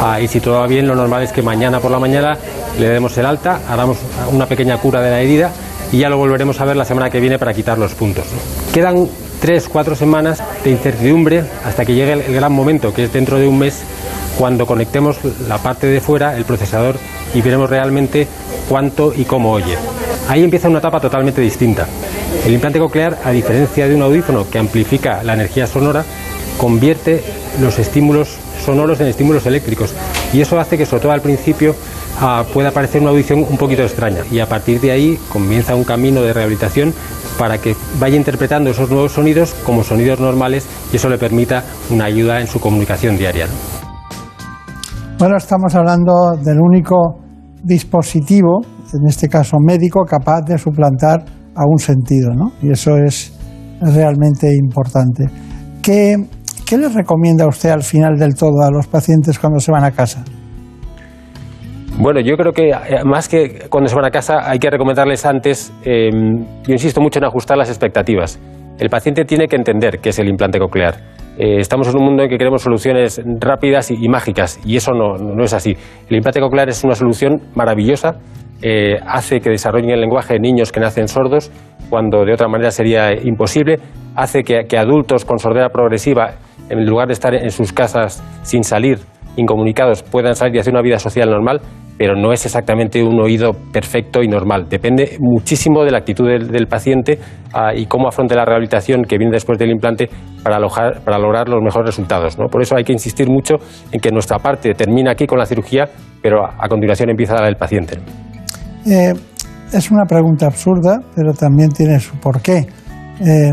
[0.00, 2.36] Ah, y si todo va bien, lo normal es que mañana por la mañana
[2.78, 3.98] le demos el alta, hagamos
[4.32, 5.52] una pequeña cura de la herida
[5.92, 8.26] y ya lo volveremos a ver la semana que viene para quitar los puntos.
[8.72, 9.08] Quedan
[9.40, 13.46] tres, cuatro semanas de incertidumbre hasta que llegue el, gran momento, que es dentro de
[13.46, 13.82] un mes,
[14.38, 15.18] cuando conectemos
[15.48, 16.96] la parte de fuera, el procesador,
[17.34, 18.26] y veremos realmente
[18.68, 19.76] cuánto y cómo oye.
[20.28, 21.86] Ahí empieza una etapa totalmente distinta.
[22.44, 26.04] El implante coclear, a diferencia de un audífono que amplifica la energía sonora,
[26.56, 27.22] convierte
[27.60, 29.92] los estímulos sonoros en estímulos eléctricos
[30.32, 31.76] y eso hace que sobre todo al principio
[32.20, 35.84] ah, pueda parecer una audición un poquito extraña y a partir de ahí comienza un
[35.84, 36.92] camino de rehabilitación
[37.38, 42.04] para que vaya interpretando esos nuevos sonidos como sonidos normales y eso le permita una
[42.04, 43.46] ayuda en su comunicación diaria.
[43.46, 43.84] ¿no?
[45.18, 47.20] Bueno, estamos hablando del único
[47.62, 48.60] dispositivo,
[48.92, 52.52] en este caso médico, capaz de suplantar a un sentido, ¿no?
[52.60, 53.32] Y eso es
[53.80, 55.24] realmente importante.
[55.82, 56.16] ¿Qué,
[56.66, 59.92] qué les recomienda usted al final del todo a los pacientes cuando se van a
[59.92, 60.24] casa?
[61.96, 65.24] Bueno, yo creo que eh, más que cuando se van a casa hay que recomendarles
[65.24, 68.40] antes, eh, yo insisto mucho en ajustar las expectativas.
[68.80, 70.96] El paciente tiene que entender qué es el implante coclear.
[71.38, 74.92] Eh, estamos en un mundo en que queremos soluciones rápidas y, y mágicas y eso
[74.92, 75.76] no, no es así.
[76.08, 78.16] El implante coclear es una solución maravillosa,
[78.62, 81.52] eh, hace que desarrollen el lenguaje niños que nacen sordos
[81.90, 83.76] cuando de otra manera sería imposible,
[84.16, 86.34] hace que, que adultos con sordera progresiva,
[86.70, 88.98] en lugar de estar en sus casas sin salir,
[89.36, 91.60] incomunicados, puedan salir y hacer una vida social normal,
[91.96, 94.66] pero no es exactamente un oído perfecto y normal.
[94.68, 97.18] Depende muchísimo de la actitud del, paciente
[97.52, 100.08] ah, y cómo afronte la rehabilitación que viene después del implante
[100.42, 102.36] para, alojar- para lograr los mejores resultados.
[102.50, 103.54] Por eso hay que insistir mucho
[103.92, 105.84] en que nuestra parte termina aquí con la cirugía,
[106.22, 107.98] pero a, continuación empieza la del paciente.
[108.86, 109.12] Eh,
[109.72, 112.66] es una pregunta absurda, pero también tiene su porqué.
[113.20, 113.52] Eh,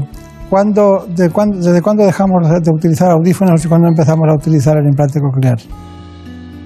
[0.50, 4.86] ¿cuándo, de cuándo- ¿Desde cuándo dejamos de utilizar audífonos y cuándo empezamos a utilizar el
[4.86, 5.58] implante coclear?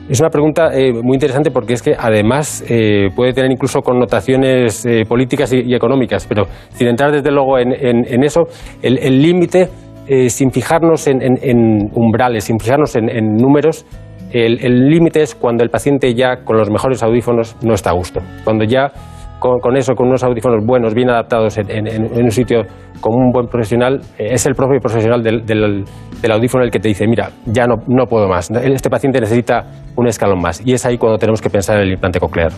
[0.07, 4.85] Es una pregunta eh, muy interesante porque es que además eh, puede tener incluso connotaciones
[4.85, 6.43] eh, políticas y, económicas, pero
[6.73, 8.41] sin entrar desde luego en, en- eso,
[8.83, 9.67] el límite,
[10.07, 13.85] eh, sin fijarnos en, en- umbrales, sin fijarnos en, números,
[14.31, 18.19] el límite es cuando el paciente ya con los mejores audífonos no está a gusto.
[18.43, 18.91] Cuando ya
[19.39, 22.61] con, con eso, con unos audífonos buenos, bien adaptados en, un sitio
[23.01, 25.83] con un buen profesional, eh, es el propio profesional del, del-
[26.21, 29.63] del audífono el que te dice, mira, ya no, no puedo más, este paciente necesita
[29.95, 30.61] un escalón más.
[30.65, 32.51] Y es ahí cuando tenemos que pensar en el implante coclear.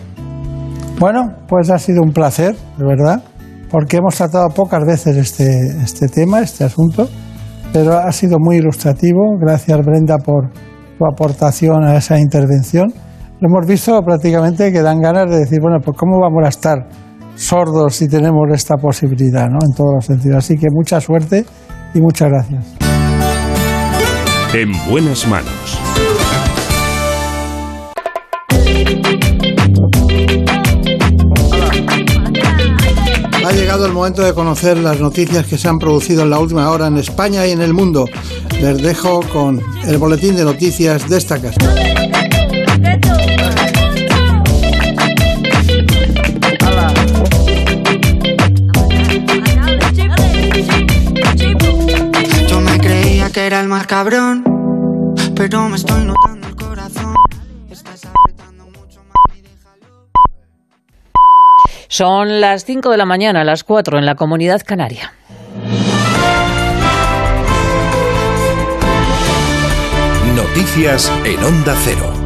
[0.99, 3.21] Bueno, pues ha sido un placer, de verdad,
[3.69, 5.45] porque hemos tratado pocas veces este,
[5.83, 7.07] este tema, este asunto,
[7.73, 9.37] pero ha sido muy ilustrativo.
[9.39, 10.49] Gracias, Brenda, por
[10.97, 12.87] tu aportación a esa intervención.
[13.39, 16.89] Lo hemos visto prácticamente que dan ganas de decir, bueno, pues cómo vamos a estar
[17.35, 19.59] sordos si tenemos esta posibilidad, ¿no?
[19.63, 20.37] En todos los sentidos.
[20.37, 21.45] Así que mucha suerte
[21.93, 22.65] y muchas gracias.
[24.55, 25.79] En buenas manos.
[33.45, 36.71] Ha llegado el momento de conocer las noticias que se han producido en la última
[36.71, 38.05] hora en España y en el mundo.
[38.59, 41.17] Les dejo con el boletín de noticias de
[53.87, 54.43] cabrón,
[55.35, 57.15] pero me estoy notando el corazón.
[57.71, 60.09] Estás apretando mucho más y déjalo.
[61.87, 65.13] Son las 5 de la mañana, las 4 en la comunidad canaria.
[70.35, 72.16] Noticias en Onda Cero.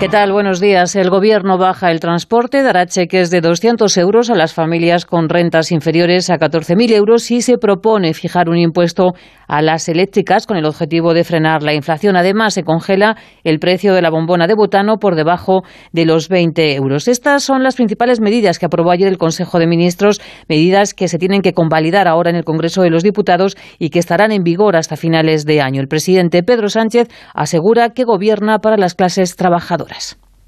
[0.00, 0.32] ¿Qué tal?
[0.32, 0.96] Buenos días.
[0.96, 5.70] El Gobierno baja el transporte, dará cheques de 200 euros a las familias con rentas
[5.72, 9.12] inferiores a 14.000 euros y se propone fijar un impuesto
[9.46, 12.16] a las eléctricas con el objetivo de frenar la inflación.
[12.16, 16.76] Además, se congela el precio de la bombona de butano por debajo de los 20
[16.76, 17.06] euros.
[17.06, 21.18] Estas son las principales medidas que aprobó ayer el Consejo de Ministros, medidas que se
[21.18, 24.76] tienen que convalidar ahora en el Congreso de los Diputados y que estarán en vigor
[24.76, 25.82] hasta finales de año.
[25.82, 29.89] El presidente Pedro Sánchez asegura que gobierna para las clases trabajadoras.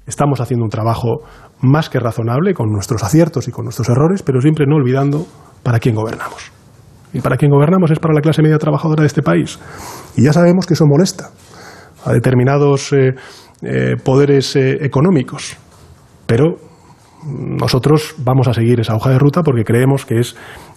[0.05, 1.21] Estamos haciendo un trabajo
[1.61, 5.25] más que razonable con nuestros aciertos y con nuestros errores, pero siempre no olvidando
[5.63, 6.51] para quién gobernamos.
[7.13, 9.59] Y para quién gobernamos es para la clase media trabajadora de este país.
[10.17, 11.29] Y ya sabemos que eso molesta
[12.03, 13.13] a determinados eh,
[13.61, 15.55] eh, poderes eh, económicos.
[16.25, 16.57] Pero
[17.25, 20.35] nosotros vamos a seguir esa hoja de ruta porque creemos que es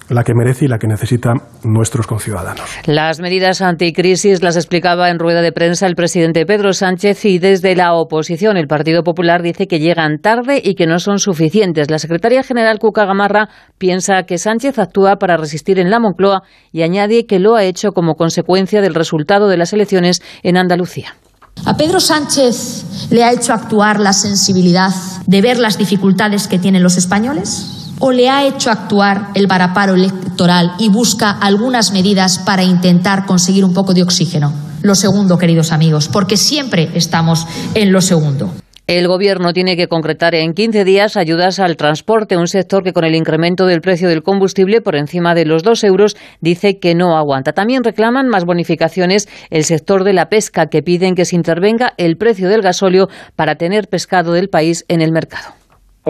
[0.09, 2.69] la que merece y la que necesitan nuestros conciudadanos.
[2.87, 7.75] Las medidas anticrisis las explicaba en rueda de prensa el presidente Pedro Sánchez y desde
[7.75, 11.91] la oposición el Partido Popular dice que llegan tarde y que no son suficientes.
[11.91, 13.49] La secretaria general Cuca Gamarra
[13.79, 16.43] piensa que Sánchez actúa para resistir en la Moncloa
[16.73, 21.17] y añade que lo ha hecho como consecuencia del resultado de las elecciones en Andalucía.
[21.65, 24.91] A Pedro Sánchez le ha hecho actuar la sensibilidad
[25.27, 29.95] de ver las dificultades que tienen los españoles o le ha hecho actuar el varaparo
[29.95, 34.53] electoral y busca algunas medidas para intentar conseguir un poco de oxígeno.
[34.83, 38.53] Lo segundo, queridos amigos, porque siempre estamos en lo segundo.
[38.87, 43.05] El Gobierno tiene que concretar en 15 días ayudas al transporte, un sector que con
[43.05, 47.17] el incremento del precio del combustible por encima de los 2 euros dice que no
[47.17, 47.53] aguanta.
[47.53, 52.17] También reclaman más bonificaciones el sector de la pesca, que piden que se intervenga el
[52.17, 55.56] precio del gasóleo para tener pescado del país en el mercado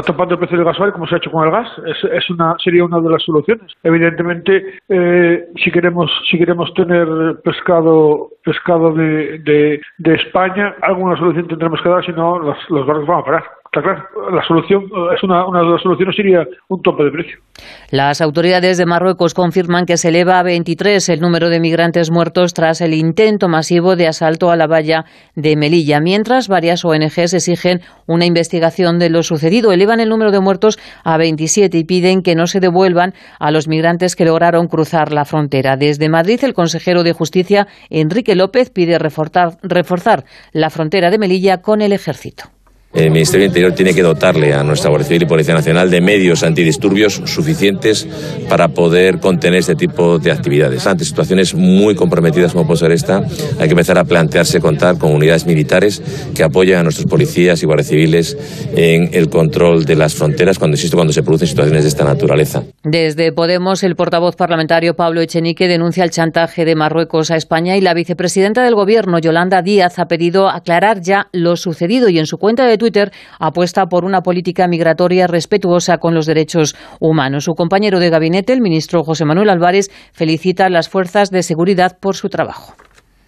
[0.02, 2.56] topando el precio del gasoil como se ha hecho con el gas es, es una
[2.62, 3.72] sería una de las soluciones.
[3.82, 7.06] Evidentemente eh, si queremos si queremos tener
[7.44, 12.86] pescado pescado de, de, de España alguna solución tendremos que dar si no los, los
[12.86, 13.44] barcos van a parar
[13.80, 17.38] la solución es una, una de las soluciones sería un tope de precio.
[17.90, 22.54] Las autoridades de Marruecos confirman que se eleva a 23 el número de migrantes muertos
[22.54, 25.04] tras el intento masivo de asalto a la valla
[25.34, 29.72] de Melilla, mientras varias ONGs exigen una investigación de lo sucedido.
[29.72, 33.68] Elevan el número de muertos a 27 y piden que no se devuelvan a los
[33.68, 35.76] migrantes que lograron cruzar la frontera.
[35.76, 41.62] Desde Madrid, el consejero de Justicia, Enrique López, pide reforzar, reforzar la frontera de Melilla
[41.62, 42.55] con el ejército.
[42.96, 46.00] El Ministerio del Interior tiene que dotarle a nuestra Guardia Civil y Policía Nacional de
[46.00, 48.08] medios antidisturbios suficientes
[48.48, 50.86] para poder contener este tipo de actividades.
[50.86, 53.18] Ante situaciones muy comprometidas como puede ser esta,
[53.58, 56.02] hay que empezar a plantearse contar con unidades militares
[56.34, 58.38] que apoyen a nuestros policías y guardias civiles
[58.74, 62.62] en el control de las fronteras cuando existe cuando se producen situaciones de esta naturaleza.
[62.82, 67.82] Desde Podemos, el portavoz parlamentario Pablo Echenique denuncia el chantaje de Marruecos a España y
[67.82, 72.38] la vicepresidenta del Gobierno, Yolanda Díaz, ha pedido aclarar ya lo sucedido y en su
[72.38, 72.85] cuenta de Twitter
[73.38, 77.44] apuesta por una política migratoria respetuosa con los derechos humanos.
[77.44, 81.98] Su compañero de gabinete, el ministro José Manuel Álvarez, felicita a las fuerzas de seguridad
[82.00, 82.74] por su trabajo.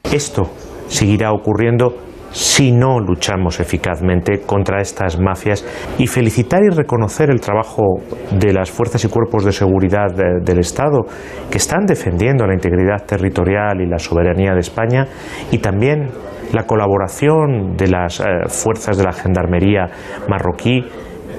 [0.05, 0.51] Esto
[0.89, 5.65] seguirá ocurriendo si no luchamos eficazmente contra estas mafias
[5.99, 8.01] y felicitar y reconocer el trabajo
[8.31, 11.07] de las fuerzas y cuerpos de seguridad del Estado
[11.51, 15.07] que están defendiendo la integridad territorial y la soberanía de España
[15.51, 16.09] y también
[16.53, 19.87] la colaboración de las eh, fuerzas de la Gendarmería
[20.29, 20.85] marroquí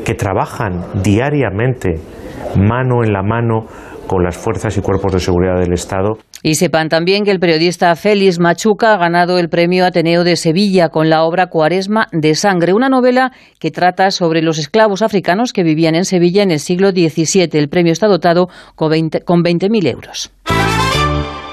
[0.05, 1.95] que trabajan diariamente
[2.55, 3.65] mano en la mano
[4.07, 6.17] con las fuerzas y cuerpos de seguridad del Estado.
[6.41, 10.89] Y sepan también que el periodista Félix Machuca ha ganado el premio Ateneo de Sevilla
[10.89, 15.63] con la obra Cuaresma de Sangre, una novela que trata sobre los esclavos africanos que
[15.63, 17.49] vivían en Sevilla en el siglo XVII.
[17.53, 20.31] El premio está dotado con 20.000 euros.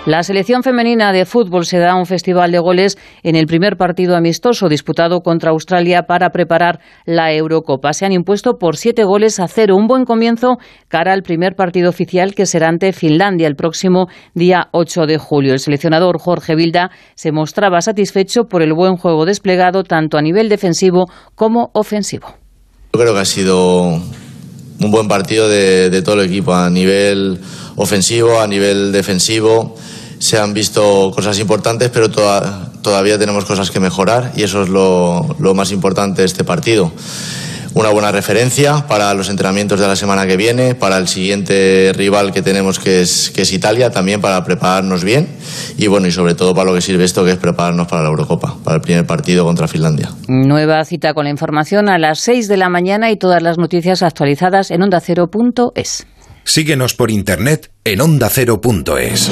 [0.07, 4.15] La selección femenina de fútbol se da un festival de goles en el primer partido
[4.15, 7.93] amistoso disputado contra Australia para preparar la Eurocopa.
[7.93, 9.75] Se han impuesto por siete goles a cero.
[9.75, 14.69] Un buen comienzo cara al primer partido oficial que será ante Finlandia el próximo día
[14.71, 15.53] 8 de julio.
[15.53, 20.49] El seleccionador Jorge Vilda se mostraba satisfecho por el buen juego desplegado tanto a nivel
[20.49, 22.29] defensivo como ofensivo.
[22.93, 24.01] Yo creo que ha sido
[24.81, 27.41] un buen partido de, todo el equipo a nivel
[27.77, 29.77] ofensivo, a nivel defensivo
[30.19, 35.55] se han visto cosas importantes, pero todavía tenemos cosas que mejorar y eso es lo,
[35.55, 36.91] más importante de este partido.
[37.77, 42.33] Una buena referencia para los entrenamientos de la semana que viene, para el siguiente rival
[42.33, 45.29] que tenemos que es, que es Italia, también para prepararnos bien
[45.77, 48.09] y bueno, y sobre todo para lo que sirve esto que es prepararnos para la
[48.09, 50.09] Eurocopa, para el primer partido contra Finlandia.
[50.27, 54.03] Nueva cita con la información a las 6 de la mañana y todas las noticias
[54.03, 56.07] actualizadas en ondacero.es.
[56.45, 59.31] Síguenos por internet en ondacero.es.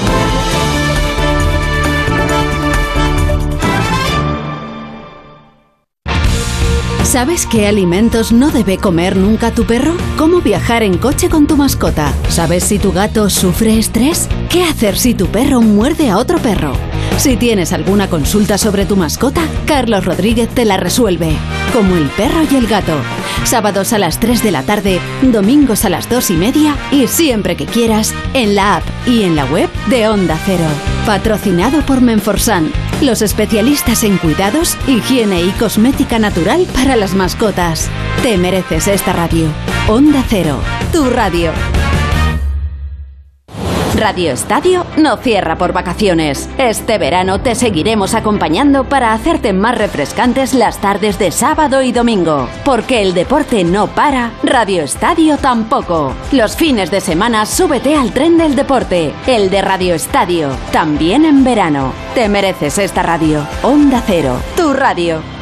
[7.15, 9.95] ¿Sabes qué alimentos no debe comer nunca tu perro?
[10.19, 12.13] ¿Cómo viajar en coche con tu mascota?
[12.29, 14.29] ¿Sabes si tu gato sufre estrés?
[14.51, 16.73] ¿Qué hacer si tu perro muerde a otro perro?
[17.17, 21.37] Si tienes alguna consulta sobre tu mascota, Carlos Rodríguez te la resuelve.
[21.73, 22.97] Como el perro y el gato.
[23.45, 27.55] Sábados a las 3 de la tarde, domingos a las 2 y media y siempre
[27.55, 30.67] que quieras en la app y en la web de Onda Cero.
[31.07, 37.91] Patrocinado por Menforsan, los especialistas en cuidados, higiene y cosmética natural para las mascotas.
[38.23, 39.49] Te mereces esta radio.
[39.89, 40.57] Onda Cero,
[40.91, 41.51] tu radio.
[43.95, 46.49] Radio Estadio no cierra por vacaciones.
[46.57, 52.49] Este verano te seguiremos acompañando para hacerte más refrescantes las tardes de sábado y domingo.
[52.65, 56.15] Porque el deporte no para, Radio Estadio tampoco.
[56.33, 61.45] Los fines de semana súbete al tren del deporte, el de Radio Estadio, también en
[61.45, 61.93] verano.
[62.15, 63.47] Te mereces esta radio.
[63.63, 65.35] Onda Cero, tu radio.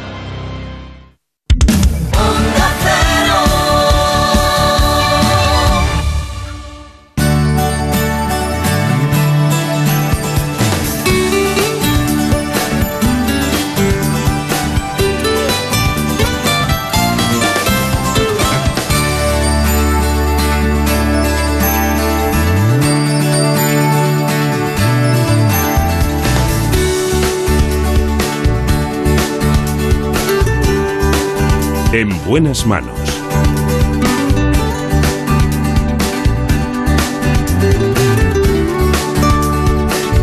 [32.33, 32.97] Buenas manos.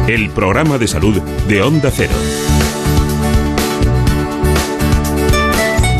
[0.09, 2.13] El programa de salud de Onda Cero.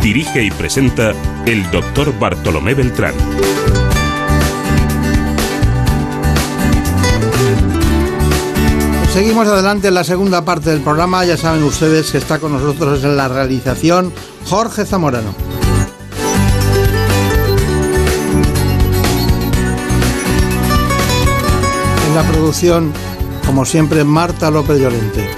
[0.03, 1.13] Dirige y presenta
[1.47, 3.15] el doctor Bartolomé Beltrán.
[9.13, 11.25] Seguimos adelante en la segunda parte del programa.
[11.25, 14.13] Ya saben ustedes que está con nosotros en la realización
[14.47, 15.50] Jorge Zamorano.
[22.15, 22.93] La producción,
[23.47, 25.29] como siempre, Marta López Llorente.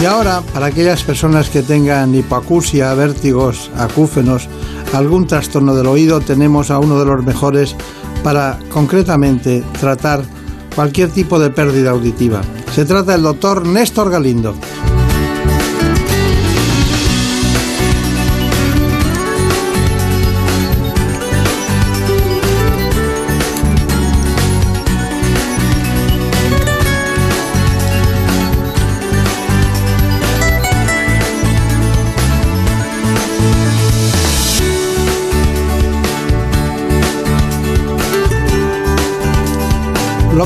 [0.00, 4.48] Y ahora, para aquellas personas que tengan hipoacusia, vértigos, acúfenos,
[4.94, 7.74] algún trastorno del oído, tenemos a uno de los mejores
[8.22, 10.22] para concretamente tratar
[10.76, 12.40] cualquier tipo de pérdida auditiva.
[12.72, 14.54] Se trata del doctor Néstor Galindo.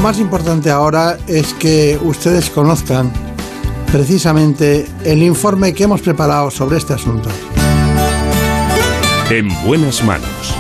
[0.01, 3.13] Lo más importante ahora es que ustedes conozcan
[3.93, 7.29] precisamente el informe que hemos preparado sobre este asunto.
[9.29, 10.57] En buenas manos.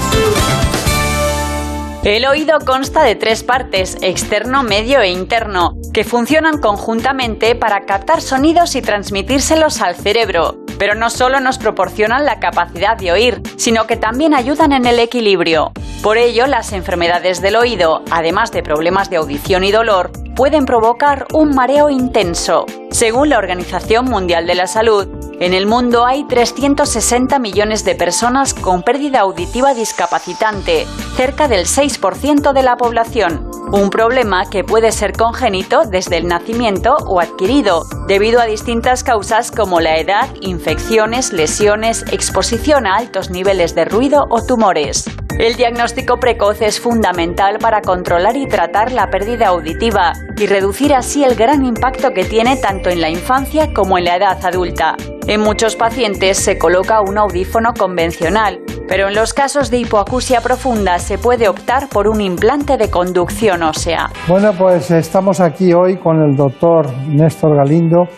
[2.04, 8.20] El oído consta de tres partes, externo, medio e interno, que funcionan conjuntamente para captar
[8.20, 10.58] sonidos y transmitírselos al cerebro.
[10.80, 14.98] Pero no solo nos proporcionan la capacidad de oír, sino que también ayudan en el
[14.98, 15.72] equilibrio.
[16.02, 20.10] Por ello, las enfermedades del oído, además de problemas de audición y dolor,
[20.40, 22.64] pueden provocar un mareo intenso.
[22.90, 25.06] Según la Organización Mundial de la Salud,
[25.38, 32.54] en el mundo hay 360 millones de personas con pérdida auditiva discapacitante, cerca del 6%
[32.54, 38.40] de la población, un problema que puede ser congénito desde el nacimiento o adquirido, debido
[38.40, 44.40] a distintas causas como la edad, infecciones, lesiones, exposición a altos niveles de ruido o
[44.40, 45.04] tumores.
[45.38, 51.24] El diagnóstico precoz es fundamental para controlar y tratar la pérdida auditiva y reducir así
[51.24, 54.96] el gran impacto que tiene tanto en la infancia como en la edad adulta.
[55.26, 60.98] En muchos pacientes se coloca un audífono convencional, pero en los casos de hipoacusia profunda
[60.98, 64.10] se puede optar por un implante de conducción ósea.
[64.26, 68.08] Bueno, pues estamos aquí hoy con el doctor Néstor Galindo,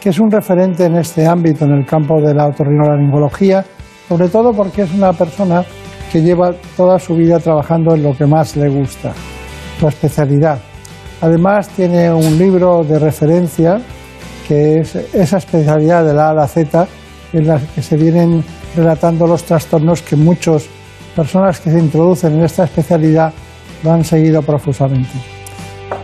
[0.00, 3.64] que es un referente en este ámbito, en el campo de la otorrinolaringología,
[4.08, 5.64] sobre todo porque es una persona
[6.12, 9.12] que lleva toda su vida trabajando en lo que más le gusta,
[9.78, 10.69] su especialidad.
[11.20, 13.80] Además tiene un libro de referencia
[14.48, 16.86] que es esa especialidad de la A a la Z
[17.32, 18.42] en la que se vienen
[18.74, 20.66] relatando los trastornos que muchas
[21.14, 23.32] personas que se introducen en esta especialidad
[23.82, 25.12] lo han seguido profusamente.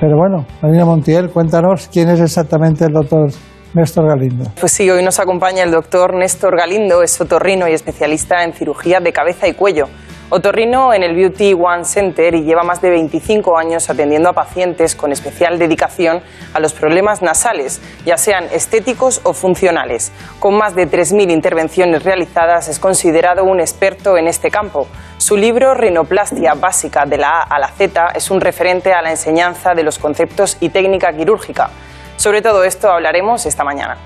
[0.01, 3.31] Pero bueno, Marina Montiel, cuéntanos quién es exactamente el doctor
[3.75, 4.45] Néstor Galindo.
[4.61, 9.01] Pues sí, hoy nos acompaña el doctor Néstor Galindo, es otorrino y especialista en cirugía
[9.01, 9.87] de cabeza y cuello.
[10.29, 14.97] Otorrino en el Beauty One Center y lleva más de 25 años atendiendo a pacientes
[14.97, 16.21] con especial dedicación
[16.53, 20.11] a los problemas nasales, ya sean estéticos o funcionales.
[20.41, 24.89] Con más de 3.000 intervenciones realizadas es considerado un experto en este campo.
[25.19, 29.13] Su libro Rinoplastia básica de la A a la Z es un referente a la
[29.13, 31.71] enseñanza de los conceptos y técnica quirúrgica.
[32.17, 33.97] Sobre todo esto hablaremos esta mañana.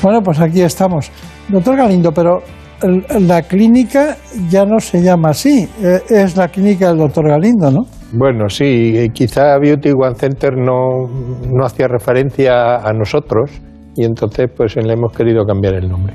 [0.00, 1.10] Bueno, pues aquí estamos.
[1.48, 2.38] Doctor Galindo, pero
[3.20, 4.16] la clínica
[4.50, 7.80] ya no se llama así, eh, es la clínica del doctor Galindo, ¿no?
[8.12, 11.06] Bueno, sí, eh, quizá Beauty One Center no,
[11.52, 13.50] no hacía referencia a nosotros
[13.96, 16.14] y entonces pues le hemos querido cambiar el nombre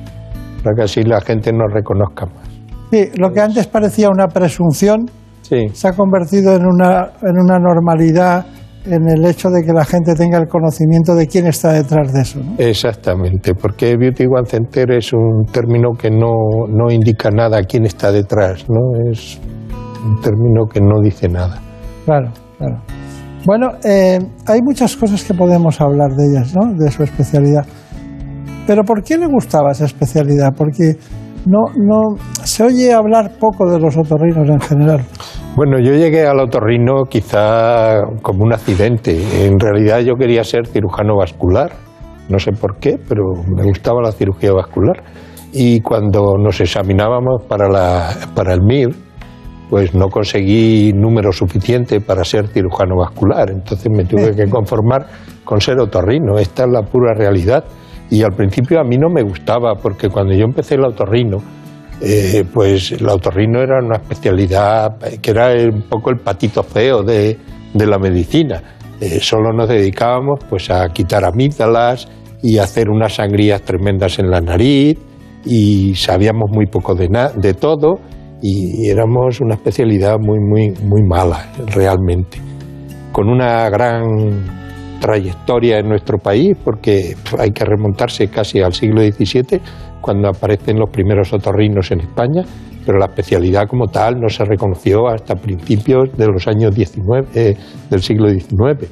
[0.63, 2.47] para que así la gente nos reconozca más.
[2.91, 5.05] Sí, lo que antes parecía una presunción
[5.41, 5.67] Sí.
[5.73, 8.45] se ha convertido en una, en una normalidad
[8.85, 12.21] en el hecho de que la gente tenga el conocimiento de quién está detrás de
[12.21, 12.39] eso.
[12.39, 12.55] ¿no?
[12.57, 17.85] Exactamente, porque Beauty One Center es un término que no, no indica nada a quién
[17.85, 19.11] está detrás, ¿no?
[19.11, 19.39] Es
[20.03, 21.61] un término que no dice nada.
[22.05, 22.81] Claro, claro.
[23.45, 26.73] Bueno, eh, hay muchas cosas que podemos hablar de ellas, ¿no?
[26.73, 27.65] De su especialidad.
[28.67, 30.53] Pero ¿por qué le gustaba esa especialidad?
[30.55, 30.97] Porque
[31.45, 35.01] no, no se oye hablar poco de los otorrinos en general.
[35.55, 39.45] Bueno, yo llegué al otorrino quizá como un accidente.
[39.45, 41.71] En realidad yo quería ser cirujano vascular.
[42.29, 45.03] No sé por qué, pero me gustaba la cirugía vascular.
[45.51, 48.95] Y cuando nos examinábamos para, la, para el MIR,
[49.69, 53.51] pues no conseguí número suficiente para ser cirujano vascular.
[53.51, 55.07] Entonces me tuve que conformar
[55.43, 56.37] con ser otorrino.
[56.37, 57.65] Esta es la pura realidad.
[58.11, 61.37] Y al principio a mí no me gustaba, porque cuando yo empecé el otorrino,
[62.01, 67.37] eh, pues el otorrino era una especialidad que era un poco el patito feo de,
[67.73, 68.61] de la medicina.
[68.99, 72.07] Eh, solo nos dedicábamos pues a quitar amígdalas
[72.43, 74.97] y hacer unas sangrías tremendas en la nariz
[75.45, 77.99] y sabíamos muy poco de, de todo
[78.41, 82.39] y éramos una especialidad muy, muy, muy mala realmente.
[83.11, 84.60] Con una gran
[85.01, 89.59] trayectoria en nuestro país, porque hay que remontarse casi al siglo XVII,
[89.99, 92.43] cuando aparecen los primeros otorrinos en España,
[92.85, 97.55] pero la especialidad como tal no se reconoció hasta principios de los años 19, eh,
[97.89, 98.89] del siglo XIX.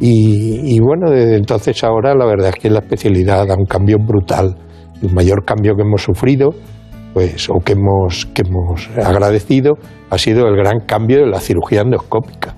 [0.00, 3.98] Y, y bueno, desde entonces ahora la verdad es que la especialidad da un cambio
[3.98, 4.56] brutal.
[5.02, 6.50] El mayor cambio que hemos sufrido,
[7.12, 9.74] pues, o que hemos, que hemos agradecido,
[10.10, 12.54] ha sido el gran cambio de la cirugía endoscópica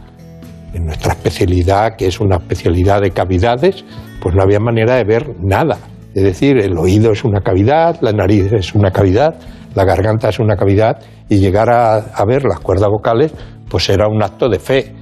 [0.75, 3.85] en nuestra especialidad, que es una especialidad de cavidades,
[4.23, 5.79] pues no había manera de ver nada.
[6.15, 9.35] Es decir, el oído es una cavidad, la nariz es una cavidad,
[9.75, 10.99] la garganta es una cavidad,
[11.29, 13.33] y llegar a, ver las cuerdas vocales,
[13.69, 14.93] pues era un acto de fe.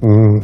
[0.00, 0.38] Mm,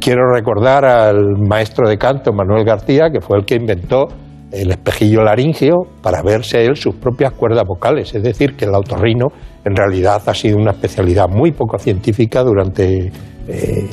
[0.00, 4.08] quiero recordar al maestro de canto, Manuel García, que fue el que inventó
[4.50, 8.14] el espejillo laringeo para verse él sus propias cuerdas vocales.
[8.14, 9.28] Es decir, que el autorrino
[9.64, 13.10] en realidad ha sido una especialidad muy poco científica durante
[13.48, 13.88] eh,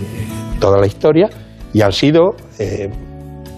[0.59, 1.29] toda la historia
[1.73, 2.89] y han sido eh,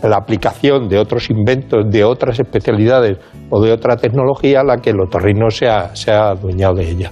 [0.04, 3.18] la aplicación de otros inventos, de otras especialidades
[3.50, 7.12] o de otra tecnología la que el otorrino se ha, se ha adueñado de ella.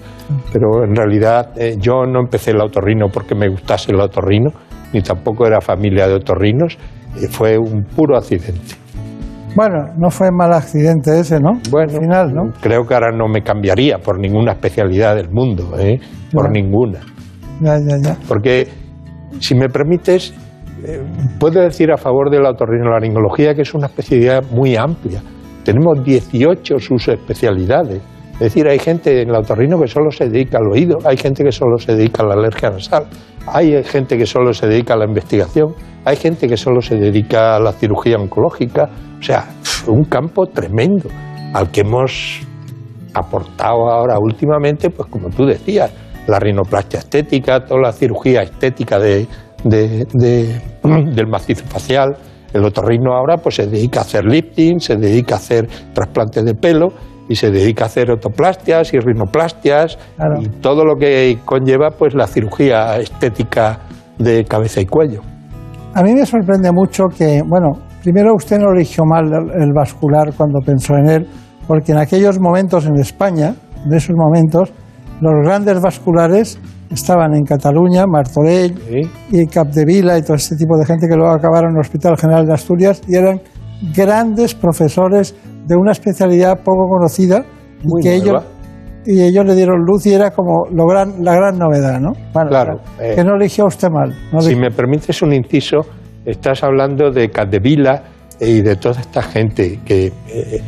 [0.51, 4.51] Pero en realidad eh, yo no empecé el otorrino porque me gustase el otorrino,
[4.93, 6.77] ni tampoco era familia de otorrinos,
[7.29, 8.81] fue un puro accidente.
[9.55, 11.59] Bueno, no fue mal accidente ese, ¿no?
[11.69, 12.53] Bueno, final, ¿no?
[12.61, 15.99] creo que ahora no me cambiaría por ninguna especialidad del mundo, ¿eh?
[16.31, 16.99] por ninguna.
[18.27, 18.67] Porque,
[19.39, 20.33] si me permites,
[20.83, 21.01] eh,
[21.39, 25.21] puedo decir a favor de la otorrinolaringología que es una especialidad muy amplia.
[25.63, 28.01] Tenemos 18 subespecialidades.
[28.33, 31.43] Es decir, hay gente en la otorrino que solo se dedica al oído, hay gente
[31.43, 33.05] que solo se dedica a la alergia nasal,
[33.45, 37.55] hay gente que solo se dedica a la investigación, hay gente que solo se dedica
[37.55, 38.89] a la cirugía oncológica.
[39.19, 39.45] O sea,
[39.87, 41.09] un campo tremendo
[41.53, 42.41] al que hemos
[43.13, 45.91] aportado ahora últimamente, pues como tú decías,
[46.27, 49.27] la rinoplastia estética, toda la cirugía estética de,
[49.63, 50.61] de- de-
[51.15, 52.15] del macizo facial.
[52.53, 56.53] El otorrino ahora pues se dedica a hacer lifting, se dedica a hacer trasplantes de
[56.53, 56.89] pelo
[57.29, 59.97] y se dedica a hacer otoplastias y rinoplastias
[60.41, 63.79] y todo lo que conlleva pues la cirugía estética
[64.17, 65.21] de cabeza y cuello.
[65.93, 67.69] A mí me sorprende mucho que, bueno,
[68.03, 71.27] primero usted no eligió mal el, el vascular cuando pensó en él,
[71.67, 74.73] porque en aquellos momentos en España, de esos momentos,
[75.21, 78.73] los grandes vasculares estaban en Cataluña, Martorell
[79.31, 82.45] y Capdevila y todo este tipo de gente que luego acabaron en el Hospital General
[82.45, 83.39] de Asturias y eran
[83.95, 85.35] grandes profesores
[85.67, 87.45] de una especialidad poco conocida
[87.83, 88.43] y que ellos
[89.05, 92.11] y ellos le dieron luz y era como lo gran, la gran novedad, ¿no?
[92.33, 94.13] Bueno, Claro, que eh, no eligió usted mal.
[94.31, 95.79] no si me permites un inciso,
[96.23, 98.03] estás hablando de Capdevila
[98.39, 100.61] y de toda esta gente que eh,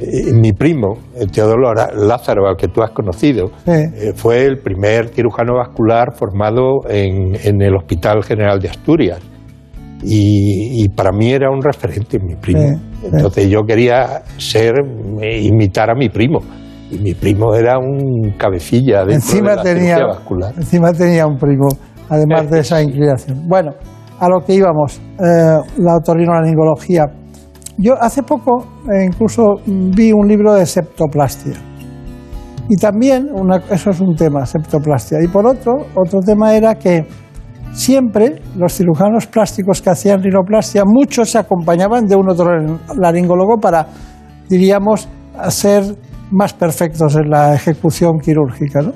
[0.00, 5.08] eh, mi primo, eh, Teodoro Lázaro, al que tú has conocido, eh, fue el primer
[5.08, 9.18] cirujano vascular formado en, en el Hospital General de Asturias.
[10.02, 12.80] Y, y para mí era un referente, mi primo.
[13.04, 14.72] Entonces yo quería ser,
[15.20, 16.40] imitar a mi primo.
[16.90, 20.54] Y mi primo era un cabecilla encima de la tenía, vascular.
[20.56, 21.68] encima tenía un primo,
[22.08, 23.46] además de esa inclinación.
[23.46, 23.72] Bueno,
[24.18, 27.04] a lo que íbamos, la otorrinolaringología.
[27.80, 31.54] Yo hace poco eh, incluso vi un libro de septoplastia.
[32.68, 35.18] Y también, una- eso es un tema, septoplastia.
[35.24, 37.04] Y por otro, otro tema era que
[37.72, 43.86] siempre los cirujanos plásticos que hacían rinoplastia, muchos se acompañaban de un otorrinolaringólogo para,
[44.48, 45.08] diríamos,
[45.48, 45.82] ser
[46.30, 48.82] más perfectos en la ejecución quirúrgica.
[48.82, 48.92] ¿no?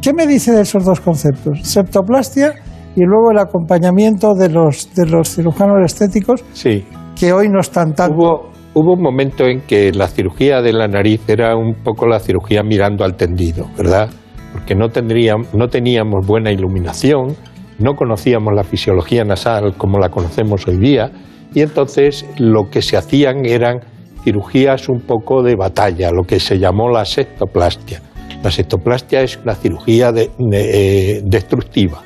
[0.00, 1.60] ¿Qué me dice de esos dos conceptos?
[1.62, 2.52] Septoplastia
[2.96, 6.84] y luego el acompañamiento de los, de los cirujanos estéticos Sí.
[7.18, 8.12] Que hoy no están tan...
[8.12, 12.18] Hubo, hubo un momento en que la cirugía de la nariz era un poco la
[12.18, 14.10] cirugía mirando al tendido, ¿verdad?
[14.52, 17.36] Porque no, tendríamos, no teníamos buena iluminación,
[17.78, 21.10] no conocíamos la fisiología nasal como la conocemos hoy día,
[21.54, 23.80] y entonces lo que se hacían eran
[24.24, 28.00] cirugías un poco de batalla, lo que se llamó la septoplastia.
[28.42, 32.02] La septoplastia es una cirugía de- de- eh, destructiva.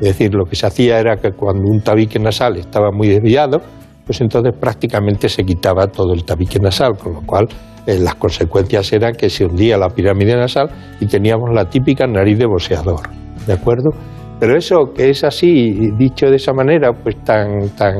[0.00, 3.62] Es decir, lo que se hacía era que cuando un tabique nasal estaba muy desviado,
[4.06, 7.48] pues entonces prácticamente se quitaba todo el tabique nasal, con lo cual
[7.86, 10.68] eh, las consecuencias eran que se hundía la pirámide nasal
[11.00, 13.00] y teníamos la típica nariz de boxeador,
[13.46, 13.90] ¿de acuerdo?
[14.38, 17.94] Pero eso que es así, dicho de esa manera, pues tan, tan,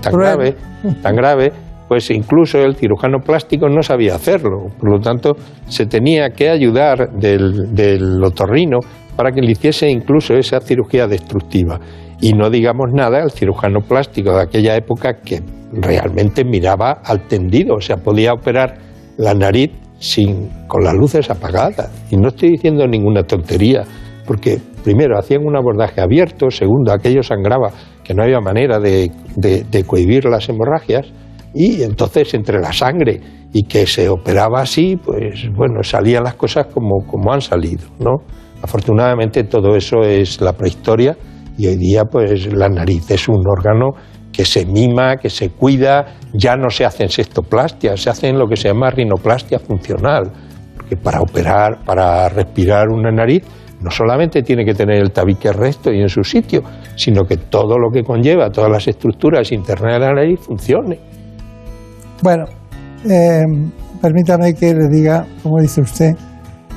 [0.00, 0.56] tan grave,
[1.02, 1.52] tan grave,
[1.86, 4.68] pues incluso el cirujano plástico no sabía hacerlo.
[4.80, 5.36] Por lo tanto,
[5.66, 8.78] se tenía que ayudar del, del otorrino
[9.16, 11.78] para que le hiciese incluso esa cirugía destructiva.
[12.20, 17.74] Y no digamos nada al cirujano plástico de aquella época que realmente miraba al tendido,
[17.76, 18.78] o sea, podía operar
[19.18, 21.90] la nariz sin, con las luces apagadas.
[22.10, 23.84] Y no estoy diciendo ninguna tontería,
[24.26, 27.70] porque primero hacían un abordaje abierto, segundo aquello sangraba,
[28.02, 31.06] que no había manera de, de- de cohibir las hemorragias,
[31.54, 33.20] y entonces entre la sangre
[33.52, 38.16] y que se operaba así, pues bueno, salían las cosas como, como han salido, ¿no?
[38.62, 41.16] Afortunadamente todo eso es la prehistoria
[41.56, 43.92] y hoy día pues la nariz es un órgano
[44.32, 48.56] que se mima, que se cuida, ya no se hacen sextoplastias, se hacen lo que
[48.56, 50.30] se llama rinoplastia funcional,
[50.76, 53.42] porque para operar, para respirar una nariz,
[53.80, 56.62] no solamente tiene que tener el tabique recto y en su sitio,
[56.96, 60.98] sino que todo lo que conlleva, todas las estructuras internas de la nariz funcione.
[62.22, 62.44] Bueno,
[63.08, 63.42] eh,
[64.02, 66.12] permítame que le diga, como dice usted,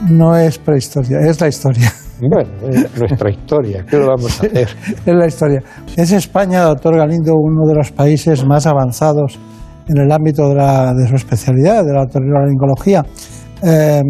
[0.10, 1.91] no es prehistoria, es la historia.
[2.21, 4.67] Bueno, es nuestra historia, ¿qué lo vamos a hacer?
[5.05, 5.61] es la historia.
[5.95, 9.39] Es España, doctor Galindo, uno de los países más avanzados
[9.87, 13.05] en el ámbito de, la- de su especialidad, de la otorrinolaringología,
[13.63, 14.01] eh,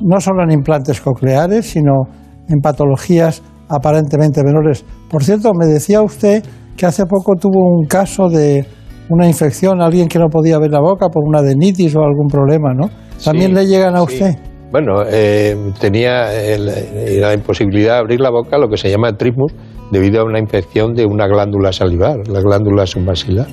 [0.00, 2.04] no solo en implantes cocleares, sino
[2.48, 4.84] en patologías aparentemente menores.
[5.10, 6.44] Por cierto, me decía usted
[6.76, 8.64] que hace poco tuvo un caso de
[9.08, 12.72] una infección, alguien que no podía ver la boca por una adenitis o algún problema,
[12.74, 12.88] ¿no?
[13.24, 14.04] También Sí, le llegan a sí.
[14.14, 14.34] usted.
[14.76, 19.50] Bueno, eh, tenía el- la imposibilidad de abrir la boca, lo que se llama trismus,
[19.90, 23.46] debido a una infección de una glándula salivar, la glándula submaxilar.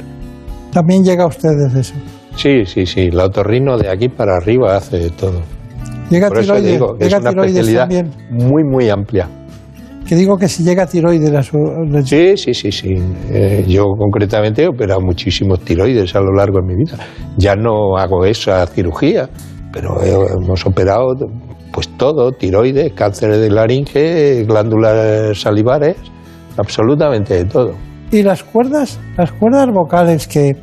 [0.73, 1.93] También llega a ustedes eso.
[2.35, 5.39] Sí, sí, sí, la otorrino de aquí para arriba hace de todo.
[6.09, 8.11] Llega Por eso tiroides, digo que es llega una tiroides especialidad también.
[8.49, 9.29] muy, muy amplia.
[10.05, 11.55] Que digo que si llega tiroides a su...
[11.89, 12.95] le- Sí, sí, sí, sí.
[13.31, 16.97] Eh, yo concretamente he operado muchísimos tiroides a lo largo de mi vida.
[17.37, 19.29] Ya no hago esa cirugía,
[19.73, 21.15] pero he- hemos operado
[21.73, 25.97] pues todo, tiroides, cáncer de laringe, glándulas salivares,
[26.57, 27.71] absolutamente de todo.
[28.11, 30.55] Y las cuerdas, las cuerdas vocales que,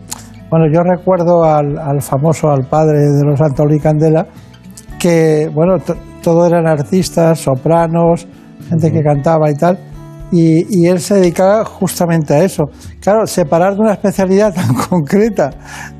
[0.50, 4.26] bueno, yo recuerdo al, al famoso, al padre de los Antolí Candela,
[5.00, 8.28] que, bueno, to- todo eran artistas, sopranos,
[8.68, 9.78] gente que cantaba y tal,
[10.30, 12.64] y, y él se dedicaba justamente a eso.
[13.00, 15.50] Claro, separar de una especialidad tan concreta,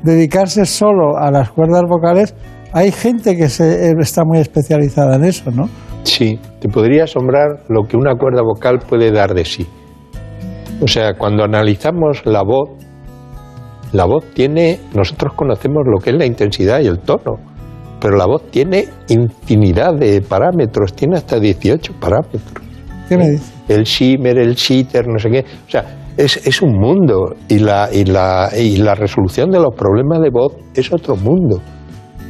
[0.03, 2.33] dedicarse solo a las cuerdas vocales,
[2.73, 5.69] hay gente que se, eh, está muy especializada en eso, ¿no?
[6.03, 9.67] Sí, te podría asombrar lo que una cuerda vocal puede dar de sí.
[10.81, 12.69] O sea, cuando analizamos la voz,
[13.91, 17.37] la voz tiene, nosotros conocemos lo que es la intensidad y el tono,
[17.99, 22.41] pero la voz tiene infinidad de parámetros, tiene hasta 18 parámetros.
[23.07, 23.51] ¿Qué me dice?
[23.67, 25.45] El shimmer, el shitter, no sé qué.
[25.67, 25.85] O sea,
[26.17, 30.29] es, es un mundo y la, y, la, y la resolución de los problemas de
[30.31, 31.61] voz es otro mundo.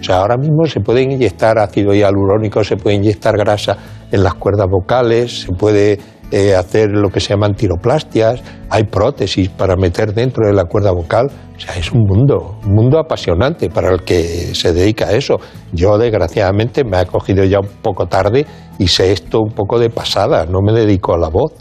[0.01, 3.77] O sea, ahora mismo se puede inyectar ácido hialurónico, se puede inyectar grasa
[4.11, 5.99] en las cuerdas vocales, se puede
[6.31, 10.91] eh, hacer lo que se llaman tiroplastias, hay prótesis para meter dentro de la cuerda
[10.91, 11.29] vocal.
[11.55, 15.39] O sea, es un mundo, un mundo apasionante para el que se dedica a eso.
[15.71, 18.47] Yo, desgraciadamente, me ha cogido ya un poco tarde
[18.79, 21.53] y sé esto un poco de pasada, no me dedico a la voz.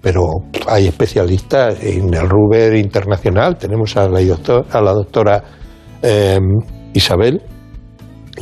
[0.00, 0.22] Pero
[0.66, 5.44] hay especialistas en el Ruber Internacional, tenemos a la, doctora
[6.00, 6.38] eh,
[6.94, 7.42] Isabel,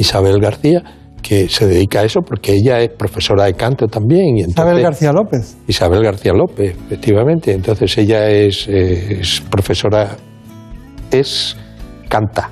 [0.00, 0.82] Isabel García,
[1.22, 4.38] que se dedica a eso porque ella es profesora de canto también.
[4.38, 5.56] Y entonces, Isabel García López.
[5.68, 7.52] Isabel García López, efectivamente.
[7.52, 10.16] Entonces ella es, eh, es profesora,
[11.10, 11.56] es
[12.08, 12.50] canta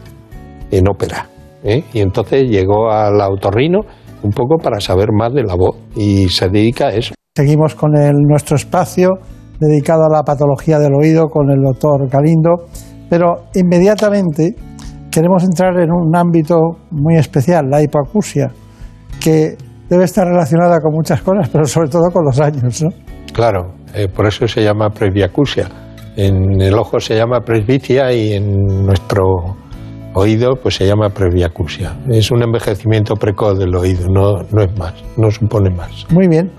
[0.71, 1.29] en ópera.
[1.65, 1.83] ¿eh?
[1.93, 3.81] Y entonces llegó al autorrino
[4.23, 7.15] un poco para saber más de la voz y se dedica a eso.
[7.35, 9.11] Seguimos con el, nuestro espacio
[9.61, 12.67] dedicado a la patología del oído con el doctor Galindo,
[13.09, 14.55] pero inmediatamente
[15.11, 16.57] queremos entrar en un ámbito
[16.91, 18.51] muy especial, la hipoacusia,
[19.21, 19.57] que
[19.89, 22.83] debe estar relacionada con muchas cosas, pero sobre todo con los años.
[22.83, 22.91] ¿no?
[23.33, 25.69] Claro, eh, por eso se llama presbiacusia.
[26.17, 29.57] En el ojo se llama presbicia y en nuestro
[30.15, 31.97] oído pues se llama presbiacusia.
[32.09, 36.07] Es un envejecimiento precoz del oído, no, no es más, no supone más.
[36.11, 36.51] Muy bien.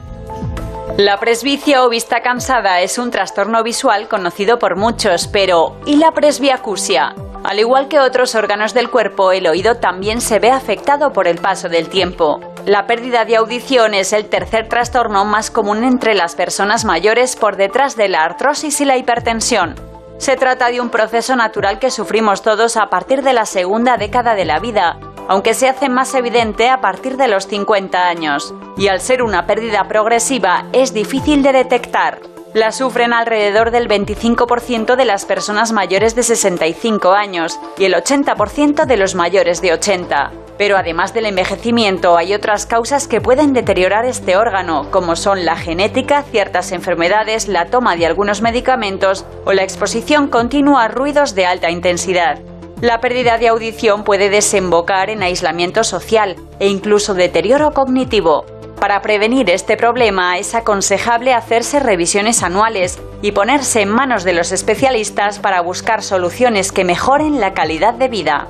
[0.97, 6.11] La presbicia o vista cansada es un trastorno visual conocido por muchos, pero ¿y la
[6.11, 7.13] presbiacusia?
[7.43, 11.37] Al igual que otros órganos del cuerpo, el oído también se ve afectado por el
[11.37, 12.39] paso del tiempo.
[12.65, 17.55] La pérdida de audición es el tercer trastorno más común entre las personas mayores por
[17.55, 19.75] detrás de la artrosis y la hipertensión.
[20.17, 24.35] Se trata de un proceso natural que sufrimos todos a partir de la segunda década
[24.35, 24.99] de la vida,
[25.29, 28.53] aunque se hace más evidente a partir de los 50 años.
[28.75, 32.19] Y al ser una pérdida progresiva, es difícil de detectar.
[32.55, 38.85] La sufren alrededor del 25% de las personas mayores de 65 años y el 80%
[38.87, 40.31] de los mayores de 80.
[40.57, 45.57] Pero además del envejecimiento hay otras causas que pueden deteriorar este órgano, como son la
[45.57, 51.45] genética, ciertas enfermedades, la toma de algunos medicamentos o la exposición continua a ruidos de
[51.45, 52.39] alta intensidad.
[52.81, 58.45] La pérdida de audición puede desembocar en aislamiento social e incluso deterioro cognitivo.
[58.79, 64.53] Para prevenir este problema es aconsejable hacerse revisiones anuales y ponerse en manos de los
[64.53, 68.47] especialistas para buscar soluciones que mejoren la calidad de vida.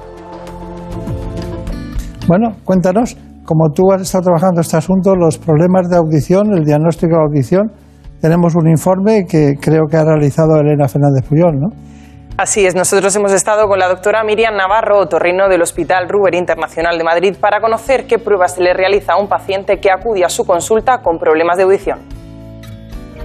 [2.28, 7.16] Bueno, cuéntanos, como tú has estado trabajando este asunto, los problemas de audición, el diagnóstico
[7.16, 7.72] de audición,
[8.22, 11.70] tenemos un informe que creo que ha realizado Elena Fernández Puyol, ¿no?
[12.38, 16.98] Así es, nosotros hemos estado con la doctora Miriam Navarro, otorrino del Hospital Ruber Internacional
[16.98, 20.30] de Madrid, para conocer qué pruebas se le realiza a un paciente que acude a
[20.30, 22.19] su consulta con problemas de audición.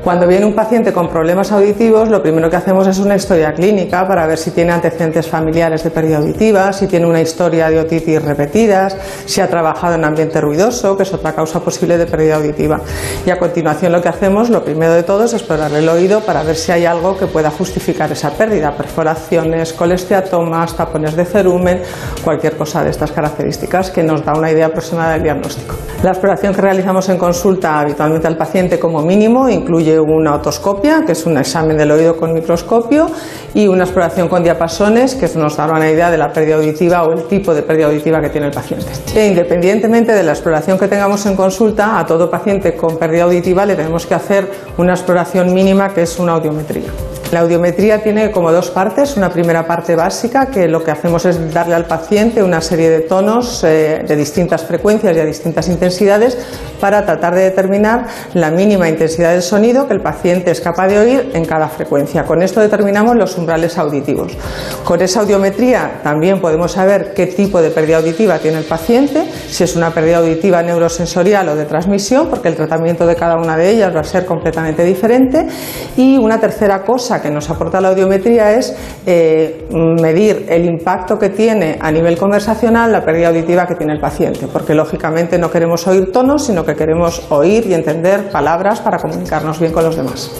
[0.04, 4.06] Cuando viene un paciente con problemas auditivos, lo primero que hacemos es una historia clínica
[4.06, 8.22] para ver si tiene antecedentes familiares de pérdida auditiva, si tiene una historia de otitis
[8.22, 12.82] repetidas, si ha trabajado en ambiente ruidoso, que es otra causa posible de pérdida auditiva.
[13.24, 16.42] Y a continuación lo que hacemos, lo primero de todo, es explorar el oído para
[16.42, 21.80] ver si hay algo que pueda justificar esa pérdida, perforaciones, colesteatomas, tapones de cerumen,
[22.22, 25.76] cualquier cosa de estas características que nos da una idea aproximada del diagnóstico.
[26.02, 31.12] La exploración que realizamos en consulta habitualmente al paciente como mínimo incluye una otoscopia, que
[31.12, 33.08] es un examen del oído con microscopio,
[33.54, 37.12] y una exploración con diapasones, que nos dará una idea de la pérdida auditiva o
[37.12, 38.86] el tipo de pérdida auditiva que tiene el paciente.
[39.14, 43.64] E independientemente de la exploración que tengamos en consulta, a todo paciente con pérdida auditiva
[43.64, 44.48] le tenemos que hacer
[44.78, 46.90] una exploración mínima, que es una audiometría.
[47.34, 49.16] La audiometría tiene como dos partes.
[49.16, 53.00] Una primera parte básica, que lo que hacemos es darle al paciente una serie de
[53.00, 56.38] tonos eh, de distintas frecuencias y a distintas intensidades
[56.80, 60.98] para tratar de determinar la mínima intensidad del sonido que el paciente es capaz de
[61.00, 62.22] oír en cada frecuencia.
[62.22, 64.36] Con esto determinamos los umbrales auditivos.
[64.84, 69.64] Con esa audiometría también podemos saber qué tipo de pérdida auditiva tiene el paciente, si
[69.64, 73.70] es una pérdida auditiva neurosensorial o de transmisión, porque el tratamiento de cada una de
[73.70, 75.48] ellas va a ser completamente diferente.
[75.96, 78.76] Y una tercera cosa que nos aporta la audiometría es
[79.06, 84.00] eh, medir el impacto que tiene a nivel conversacional la pérdida auditiva que tiene el
[84.00, 88.98] paciente, porque lógicamente no queremos oír tonos, sino que queremos oír y entender palabras para
[88.98, 90.30] comunicarnos bien con los demás.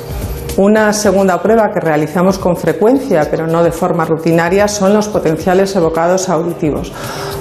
[0.59, 5.75] Una segunda prueba que realizamos con frecuencia, pero no de forma rutinaria, son los potenciales
[5.75, 6.93] evocados auditivos.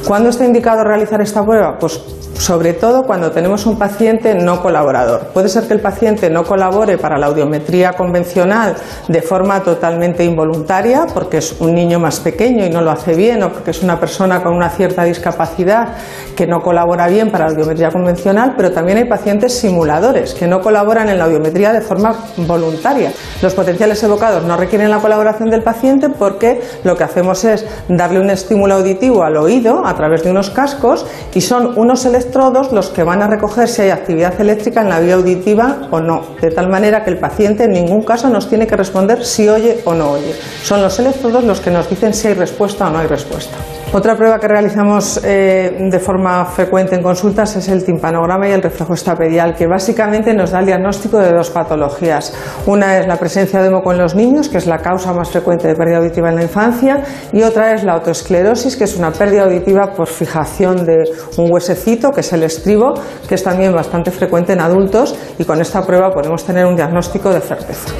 [0.07, 1.77] ¿Cuándo está indicado realizar esta prueba?
[1.77, 2.01] Pues
[2.43, 5.27] sobre todo cuando tenemos un paciente no colaborador.
[5.33, 8.75] Puede ser que el paciente no colabore para la audiometría convencional
[9.07, 13.43] de forma totalmente involuntaria, porque es un niño más pequeño y no lo hace bien,
[13.43, 15.93] o porque es una persona con una cierta discapacidad
[16.35, 20.59] que no colabora bien para la audiometría convencional, pero también hay pacientes simuladores que no
[20.59, 23.13] colaboran en la audiometría de forma voluntaria.
[23.41, 28.19] Los potenciales evocados no requieren la colaboración del paciente porque lo que hacemos es darle
[28.19, 32.01] un estímulo auditivo al oído a través de unos cascos y son unos
[32.33, 35.99] electrodos los que van a recoger si hay actividad eléctrica en la vía auditiva o
[35.99, 39.47] no, de tal manera que el paciente en ningún caso nos tiene que responder si
[39.47, 40.33] oye o no oye.
[40.63, 43.55] Son los electrodos los que nos dicen si hay respuesta o no hay respuesta.
[43.95, 48.63] Otra prueba que realizamos eh, de forma frecuente en consultas es el timpanograma y el
[48.63, 52.33] reflejo estapedial, que básicamente nos da el diagnóstico de dos patologías.
[52.65, 55.67] Una es la presencia de moco en los niños, que es la causa más frecuente
[55.67, 59.43] de pérdida auditiva en la infancia, y otra es la autoesclerosis, que es una pérdida
[59.43, 61.03] auditiva por fijación de
[61.37, 62.93] un huesecito, que es el estribo,
[63.27, 67.29] que es también bastante frecuente en adultos, y con esta prueba podemos tener un diagnóstico
[67.29, 67.91] de certeza.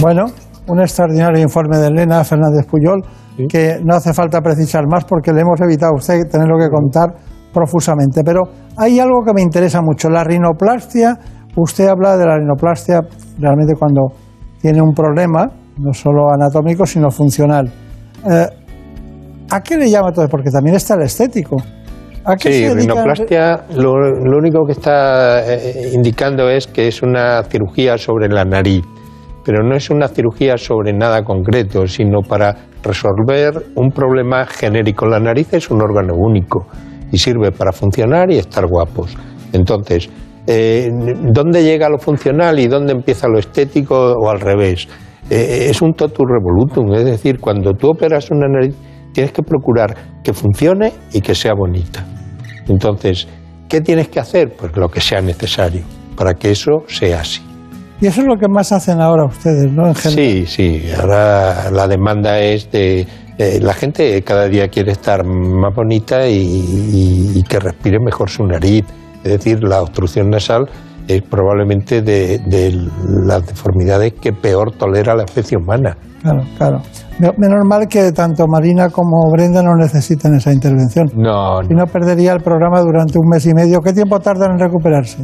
[0.00, 0.26] Bueno,
[0.68, 3.02] un extraordinario informe de Elena Fernández Puyol
[3.48, 7.14] que no hace falta precisar más porque le hemos evitado a usted tenerlo que contar
[7.52, 8.22] profusamente.
[8.24, 8.42] Pero
[8.76, 11.18] hay algo que me interesa mucho, la rinoplastia.
[11.56, 13.00] Usted habla de la rinoplastia
[13.38, 14.08] realmente cuando
[14.60, 17.70] tiene un problema, no solo anatómico, sino funcional.
[18.30, 18.46] Eh,
[19.50, 20.28] ¿A qué le llama todo?
[20.28, 21.56] Porque también está el estético.
[22.24, 27.42] ¿A qué Sí, rinoplastia lo, lo único que está eh, indicando es que es una
[27.44, 28.84] cirugía sobre la nariz,
[29.44, 35.06] pero no es una cirugía sobre nada concreto, sino para resolver un problema genérico.
[35.06, 36.66] La nariz es un órgano único
[37.10, 39.16] y sirve para funcionar y estar guapos.
[39.52, 40.08] Entonces,
[40.46, 40.90] eh,
[41.32, 44.86] ¿dónde llega lo funcional y dónde empieza lo estético o al revés?
[45.28, 48.76] Eh, es un totus revolutum, es decir, cuando tú operas una nariz
[49.12, 52.04] tienes que procurar que funcione y que sea bonita.
[52.68, 53.26] Entonces,
[53.68, 54.52] ¿qué tienes que hacer?
[54.58, 55.82] Pues lo que sea necesario
[56.16, 57.40] para que eso sea así.
[58.00, 59.86] Y eso es lo que más hacen ahora ustedes, ¿no?
[59.86, 60.24] En general.
[60.24, 63.06] Sí, sí, ahora la demanda es de...
[63.38, 68.28] eh, la gente cada día quiere estar más bonita y, y- y que respire mejor
[68.28, 68.84] su nariz.
[69.22, 70.68] Es decir, la obstrucción nasal
[71.06, 72.72] es probablemente de, de
[73.24, 75.96] las deformidades que peor tolera la especie humana.
[76.22, 76.82] Claro, claro.
[77.18, 81.08] Me- Menos mal que tanto Marina como Brenda no necesitan esa intervención.
[81.16, 83.80] No, Si no, perdería el programa durante un mes y medio.
[83.80, 85.18] ¿Qué tiempo tardan en recuperarse?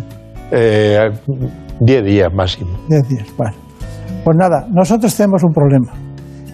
[0.50, 1.10] eh,
[1.80, 2.70] 10 días máximo.
[2.88, 3.26] Diez días.
[3.36, 3.54] Bueno,
[4.24, 5.92] pues nada, nosotros tenemos un problema,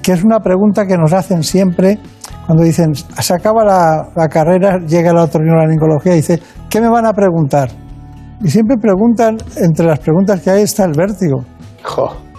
[0.02, 1.98] que es una pregunta que nos hacen siempre
[2.46, 7.06] cuando dicen, se acaba la, la carrera, llega la otorrinolaringología y dice, ¿qué me van
[7.06, 7.70] a preguntar?
[8.42, 11.44] Y siempre preguntan, entre las preguntas que hay está el vértigo.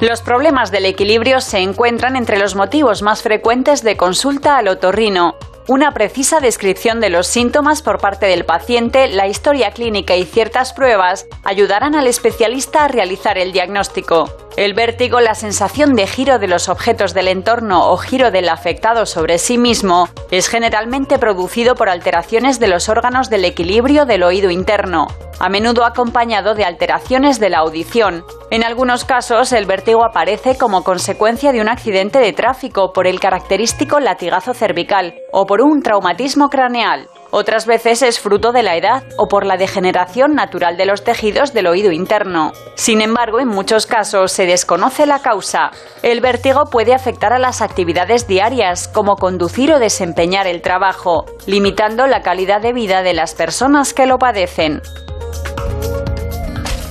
[0.01, 5.35] Los problemas del equilibrio se encuentran entre los motivos más frecuentes de consulta al otorrino.
[5.67, 10.73] Una precisa descripción de los síntomas por parte del paciente, la historia clínica y ciertas
[10.73, 14.29] pruebas ayudarán al especialista a realizar el diagnóstico.
[14.57, 19.07] El vértigo, la sensación de giro de los objetos del entorno o giro del afectado
[19.07, 24.51] sobre sí mismo, es generalmente producido por alteraciones de los órganos del equilibrio del oído
[24.51, 25.07] interno,
[25.39, 28.23] a menudo acompañado de alteraciones de la audición.
[28.49, 33.19] En algunos casos, el vértigo aparece como consecuencia de un accidente de tráfico por el
[33.19, 37.07] característico latigazo cervical o por un traumatismo craneal.
[37.31, 41.53] Otras veces es fruto de la edad o por la degeneración natural de los tejidos
[41.53, 42.53] del oído interno.
[42.75, 45.71] Sin embargo, en muchos casos se desconoce la causa.
[46.01, 52.07] El vértigo puede afectar a las actividades diarias, como conducir o desempeñar el trabajo, limitando
[52.07, 54.81] la calidad de vida de las personas que lo padecen.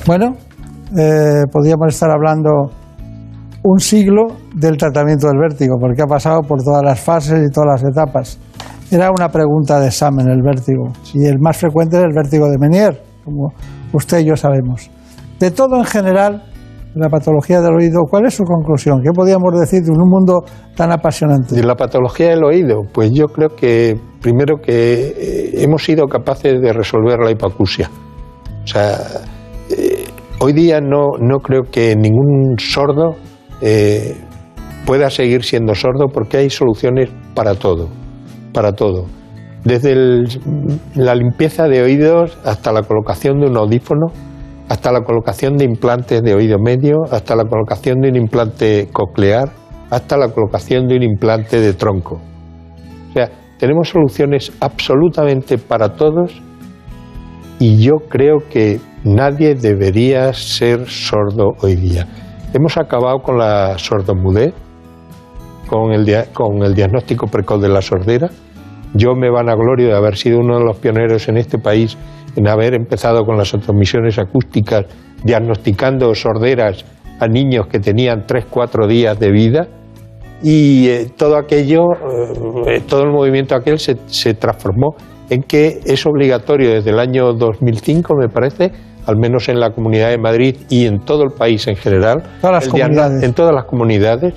[0.07, 0.37] Bueno,
[0.99, 2.71] eh, podríamos estar hablando
[3.63, 7.81] un siglo del tratamiento del vértigo, porque ha pasado por todas las fases y todas
[7.81, 8.39] las etapas.
[8.91, 12.59] Era una pregunta de examen el vértigo, y el más frecuente es el vértigo de
[12.59, 13.53] Menier, como
[13.93, 14.91] usted y yo sabemos.
[15.41, 16.43] De todo en general,
[16.95, 19.03] la patología del oído, ¿cuál es su conclusión?
[19.03, 20.45] ¿Qué podríamos decir de un mundo
[20.77, 21.55] tan apasionante?
[21.55, 26.61] De la patología del oído, pues yo creo que primero que eh, hemos sido capaces
[26.61, 27.91] de resolver la hipoacusia.
[28.63, 28.97] O sea,
[29.71, 30.05] eh,
[30.41, 33.17] hoy día no, no creo que ningún sordo
[33.61, 34.17] eh,
[34.87, 37.89] pueda seguir siendo sordo porque hay soluciones para todo,
[38.55, 39.05] para todo.
[39.65, 39.95] Desde
[40.95, 44.07] la limpieza de oídos hasta la colocación de un audífono,
[44.69, 49.51] hasta la colocación de implantes de oído medio, hasta la colocación de un implante coclear,
[49.91, 52.21] hasta la colocación de un implante de tronco.
[53.11, 56.41] O sea, tenemos soluciones absolutamente para todos
[57.59, 62.07] y yo creo que nadie debería ser sordo hoy día.
[62.53, 64.53] Hemos acabado con la sordomudez,
[65.67, 68.31] con el, con el diagnóstico precoz de la sordera
[68.95, 71.97] Yo me vanaglorio de haber sido uno de los pioneros en este país
[72.37, 74.87] en haber empezado con las transmisiones acústicas,
[75.25, 76.85] diagnosticando sorderas
[77.21, 79.69] a niños que tenían 3, 4 días de vida.
[80.43, 81.85] Y eh, todo aquello,
[82.67, 84.95] eh, todo el movimiento aquel se, se transformó
[85.31, 88.71] en que es obligatorio desde el año 2005, me parece,
[89.07, 92.55] al menos en la Comunidad de Madrid y en todo el país en general, Todas
[92.57, 93.23] las el diagno- comunidades.
[93.23, 94.35] en todas las comunidades,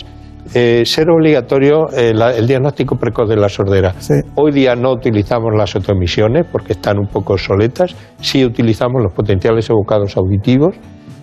[0.53, 3.94] eh, ser obligatorio eh, la- el diagnóstico precoz de la sordera.
[4.36, 9.69] Hoy día no utilizamos las otoemisiones porque están un poco obsoletas, sí utilizamos los potenciales
[9.69, 10.76] evocados auditivos,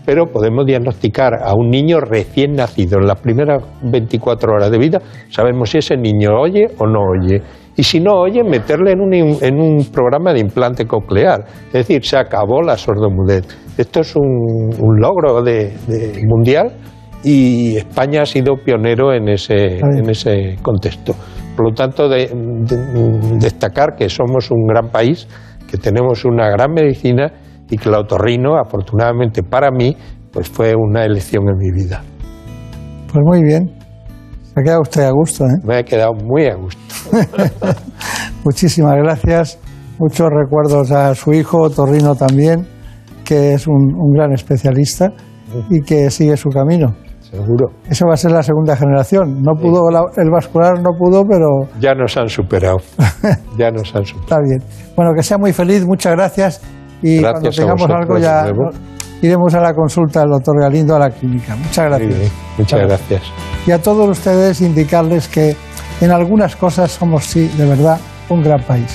[0.07, 5.01] pero podemos diagnosticar a un niño recién nacido en las primeras 24 horas de vida,
[5.31, 7.41] sabemos si ese niño oye o no oye.
[7.77, 11.45] Y si no oye, meterle en un, en un programa de implante coclear.
[11.67, 13.45] Es decir, se acabó la sordomudez.
[13.77, 16.71] Esto es un, un logro de- de mundial
[17.25, 21.15] y España ha sido pionero en ese, en ese contexto.
[21.57, 25.27] Por lo tanto, de- de- destacar que somos un gran país,
[25.71, 27.33] que tenemos una gran medicina
[27.71, 29.97] y que el otorrino, afortunadamente para mí,
[30.33, 32.03] pues fue una elección en mi vida.
[33.13, 33.71] Pues muy bien.
[34.43, 35.57] Se ha quedado usted a gusto, ¿eh?
[35.65, 36.81] Me ha quedado muy a gusto.
[38.45, 39.59] Muchísimas gracias.
[39.99, 42.67] Muchos recuerdos a su hijo, Torrino también,
[43.25, 45.13] que es un, un gran especialista
[45.71, 46.95] y que sigue su camino.
[47.35, 47.66] Seguro.
[47.90, 49.43] Eso va a ser la segunda generación.
[49.43, 52.78] No pudo, la- el vascular no pudo, pero Ya nos han superado.
[53.59, 54.20] Ya nos han superado.
[54.24, 54.62] está bien.
[54.97, 56.61] Bueno, que sea muy feliz, muchas gracias.
[57.02, 58.47] Y Gracias cuando tengamos algo ya
[59.23, 61.56] iremos a la consulta del doctor Galindo a la clínica.
[61.56, 62.32] Muchas gracias.
[62.59, 63.23] Muchas gracias.
[63.66, 65.56] Y a todos ustedes indicarles que
[66.01, 67.98] en algunas cosas somos, sí, de verdad,
[68.28, 68.94] un gran país.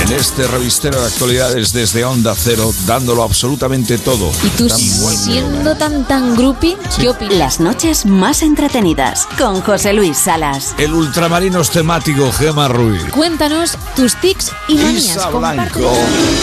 [0.00, 4.30] En este revistero de actualidades desde Onda Cero, dándolo absolutamente todo.
[4.42, 7.36] ¿Y tú Tan siendo tan tan groupie, qué opinas?
[7.36, 10.74] Las noches más entretenidas con José Luis Salas.
[10.78, 13.02] El ultramarinos temático Gema Ruiz.
[13.12, 15.04] Cuéntanos tus tics y manías.
[15.04, 15.92] Isa Blanco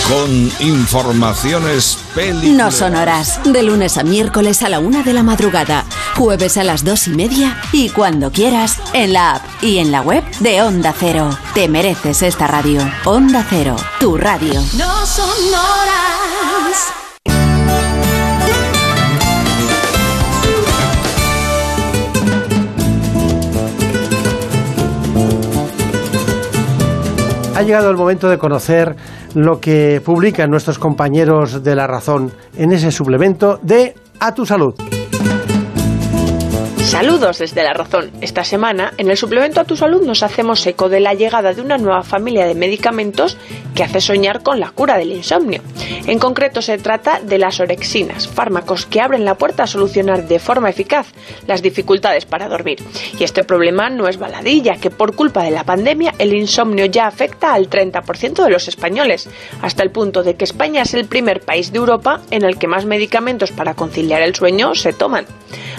[0.08, 2.52] con informaciones peli.
[2.52, 3.40] No sonoras.
[3.44, 5.84] De lunes a miércoles a la una de la madrugada.
[6.16, 7.60] Jueves a las dos y media.
[7.72, 11.36] Y cuando quieras, en la app y en la web de Onda Cero.
[11.54, 12.82] Te mereces esta radio.
[13.06, 13.78] Onda Cero.
[13.98, 14.60] Tu radio.
[14.78, 16.94] No sonoras.
[27.56, 28.98] Ha llegado el momento de conocer
[29.34, 34.74] lo que publican nuestros compañeros de La Razón en ese suplemento de A tu Salud.
[36.88, 38.12] Saludos desde La Razón.
[38.22, 41.62] Esta semana, en el suplemento a tu salud, nos hacemos eco de la llegada de
[41.62, 43.38] una nueva familia de medicamentos
[43.76, 45.62] que hace soñar con la cura del insomnio.
[46.08, 50.40] En concreto, se trata de las orexinas, fármacos que abren la puerta a solucionar de
[50.40, 51.08] forma eficaz
[51.46, 52.82] las dificultades para dormir.
[53.20, 57.06] Y este problema no es baladilla, que por culpa de la pandemia el insomnio ya
[57.06, 59.30] afecta al 30% de los españoles,
[59.62, 62.68] hasta el punto de que España es el primer país de Europa en el que
[62.68, 65.26] más medicamentos para conciliar el sueño se toman.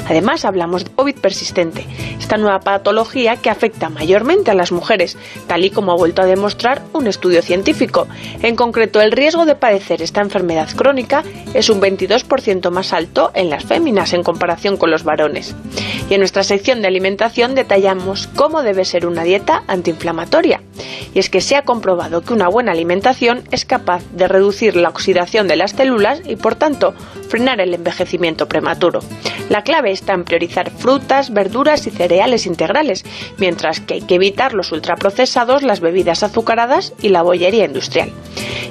[0.08, 1.86] Además, hablamos de COVID persistente,
[2.18, 5.16] esta nueva patología que afecta mayormente a las mujeres,
[5.46, 8.08] tal y como ha vuelto a demostrar un estudio científico.
[8.42, 11.22] En concreto, el riesgo de padecer esta enfermedad crónica
[11.54, 15.54] es un 22% más alto en las féminas en comparación con los varones.
[16.10, 20.62] Y en nuestra sección de alimentación detallamos cómo debe ser una dieta antiinflamatoria.
[21.14, 24.88] Y es que se ha comprobado que una buena alimentación es capaz de reducir la
[24.88, 26.92] oxidación de las células y por tanto
[27.28, 29.00] frenar el envejecimiento prematuro.
[29.48, 30.87] La clave está en priorizar frutas,
[31.30, 33.04] verduras y cereales integrales,
[33.36, 38.10] mientras que hay que evitar los ultraprocesados, las bebidas azucaradas y la bollería industrial.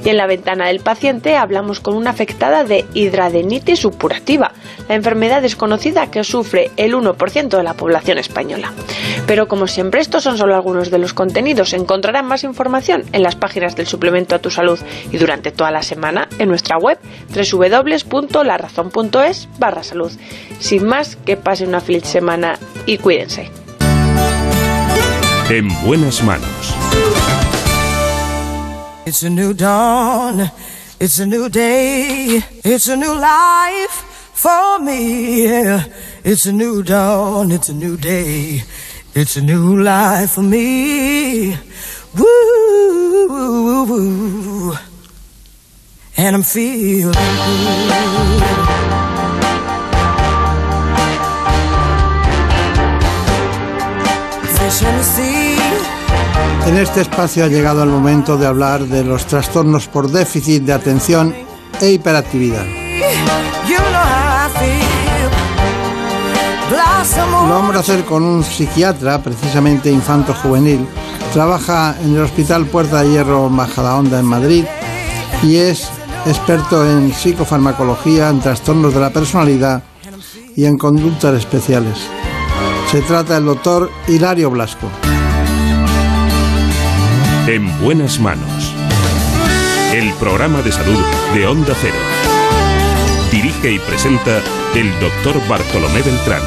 [0.04, 4.54] Y en la ventana del paciente hablamos con una afectada de hidradenitis supurativa,
[4.88, 8.72] la enfermedad desconocida que sufre el 1% de la población española.
[9.26, 11.74] Pero como siempre, estos son solo algunos de los contenidos.
[11.74, 14.80] Encontrarán más información en las páginas del suplemento a tu salud
[15.12, 16.98] y durante toda la semana en nuestra web
[17.34, 19.78] www.larazón.es barra.
[20.60, 23.52] Sin más, que pase una feliz semana y cuídense.
[25.50, 26.74] En buenas manos.
[29.06, 30.52] It's a new dawn.
[31.00, 32.42] It's a new day.
[32.64, 34.04] It's a new life
[34.34, 35.46] for me.
[36.24, 37.52] It's a new dawn.
[37.52, 38.64] It's a new day.
[39.14, 41.56] It's a new life for me.
[42.18, 44.78] Woo, woo, woo, woo.
[46.18, 49.07] and I'm feeling good.
[56.68, 60.74] En este espacio ha llegado el momento de hablar de los trastornos por déficit de
[60.74, 61.34] atención
[61.80, 62.66] e hiperactividad.
[67.48, 70.86] Lo vamos a hacer con un psiquiatra, precisamente infanto-juvenil.
[71.32, 74.66] Trabaja en el Hospital Puerta de Hierro Majadahonda en Madrid
[75.44, 75.90] y es
[76.26, 79.84] experto en psicofarmacología, en trastornos de la personalidad
[80.54, 81.98] y en conductas especiales.
[82.92, 84.88] Se trata del doctor Hilario Blasco.
[87.48, 88.76] En buenas manos.
[89.94, 91.02] El programa de salud
[91.34, 91.96] de Onda Cero.
[93.32, 94.42] Dirige y presenta
[94.76, 96.42] el doctor Bartolomé Beltrán.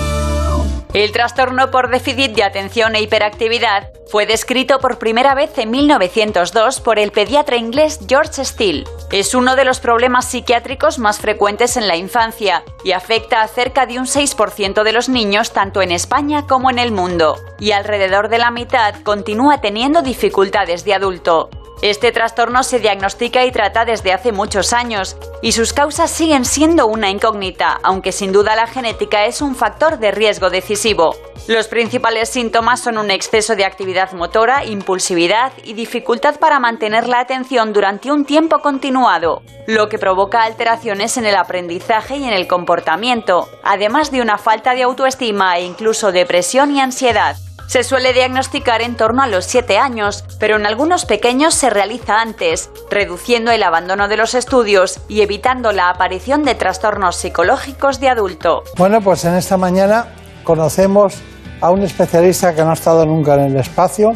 [0.93, 6.81] El trastorno por déficit de atención e hiperactividad fue descrito por primera vez en 1902
[6.81, 8.85] por el pediatra inglés George Steele.
[9.13, 13.87] Es uno de los problemas psiquiátricos más frecuentes en la infancia y afecta a cerca
[13.87, 17.37] de un 6% de los niños tanto en España como en el mundo.
[17.61, 21.49] Y alrededor de la mitad continúa teniendo dificultades de adulto.
[21.83, 26.87] Este trastorno se diagnostica y trata desde hace muchos años y sus causas siguen siendo
[26.87, 31.15] una incógnita, aunque sin duda la genética es un factor de riesgo decisivo.
[31.49, 37.21] Los principales síntomas son un exceso de actividad motora, impulsividad y dificultad para mantener la
[37.21, 42.47] atención durante un tiempo continuado, lo que provoca alteraciones en el aprendizaje y en el
[42.47, 47.37] comportamiento, además de una falta de autoestima e incluso depresión y ansiedad.
[47.69, 52.21] Se suele diagnosticar en torno a los 7 años, pero en algunos pequeños se realiza
[52.21, 58.09] antes, reduciendo el abandono de los estudios y evitando la aparición de trastornos psicológicos de
[58.09, 58.65] adulto.
[58.77, 60.07] Bueno, pues en esta mañana
[60.43, 61.23] conocemos
[61.61, 64.11] a un especialista que no ha estado nunca en el espacio,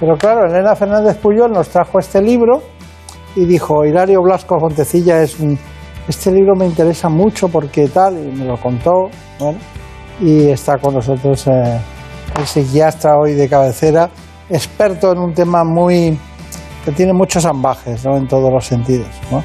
[0.00, 2.62] pero claro, Elena Fernández Puyol nos trajo este libro
[3.34, 5.58] y dijo, Hilario Blasco Fontecilla es un...
[6.08, 9.08] Este libro me interesa mucho porque tal, y me lo contó,
[9.40, 9.58] bueno,
[10.20, 11.80] y está con nosotros eh,
[12.38, 14.08] el psiquiatra hoy de cabecera,
[14.48, 16.16] experto en un tema muy
[16.84, 18.16] que tiene muchos ambajes ¿no?
[18.16, 19.08] en todos los sentidos.
[19.32, 19.42] ¿no?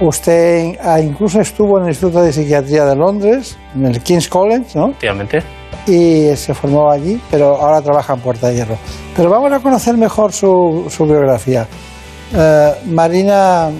[0.00, 4.70] Usted ah, incluso estuvo en el Instituto de Psiquiatría de Londres, en el King's College,
[4.74, 4.88] ¿no?
[4.88, 5.42] Efectivamente.
[5.86, 8.78] Y se formó allí, pero ahora trabaja en Puerta de Hierro.
[9.16, 11.66] Pero vamos a conocer mejor su, su biografía.
[12.34, 13.70] Eh, Marina,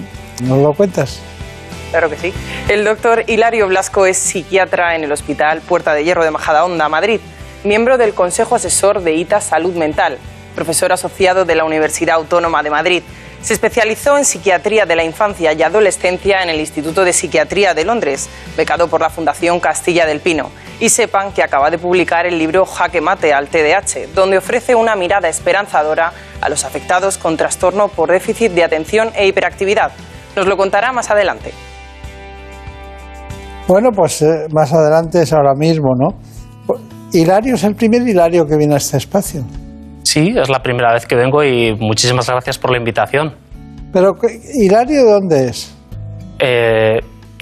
[0.43, 1.19] ¿nos lo cuentas?
[1.91, 2.33] Claro que sí.
[2.69, 7.19] El doctor Hilario Blasco es psiquiatra en el Hospital Puerta de Hierro de Majadahonda, Madrid,
[7.63, 10.17] miembro del Consejo Asesor de ITA Salud Mental,
[10.55, 13.03] profesor asociado de la Universidad Autónoma de Madrid.
[13.41, 17.85] Se especializó en psiquiatría de la infancia y adolescencia en el Instituto de Psiquiatría de
[17.85, 20.49] Londres, becado por la Fundación Castilla del Pino.
[20.83, 24.97] Y sepan que acaba de publicar el libro Jaque Mate al TDAH, donde ofrece una
[24.97, 26.11] mirada esperanzadora
[26.41, 29.93] a los afectados con trastorno por déficit de atención e hiperactividad.
[30.35, 31.53] Nos lo contará más adelante.
[33.65, 36.17] Bueno, pues eh, más adelante es ahora mismo, ¿no?
[37.13, 39.45] Hilario es el primer Hilario que viene a este espacio.
[40.03, 43.33] Sí, es la primera vez que vengo y muchísimas gracias por la invitación.
[43.93, 45.73] Pero, ¿qué- ¿Hilario de dónde es?
[46.39, 46.99] Eh,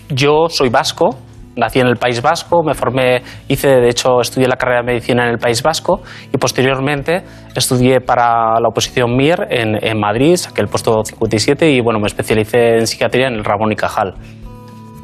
[0.10, 1.10] yo soy vasco,
[1.56, 5.24] nací en el País Vasco, me formé, hice, de hecho, estudié la carrera de medicina
[5.26, 6.02] en el País Vasco
[6.34, 7.24] y posteriormente
[7.56, 12.08] estudié para la oposición MIR en, en Madrid, saqué el puesto 57 y bueno, me
[12.08, 14.14] especialicé en psiquiatría en el Ramón y Cajal.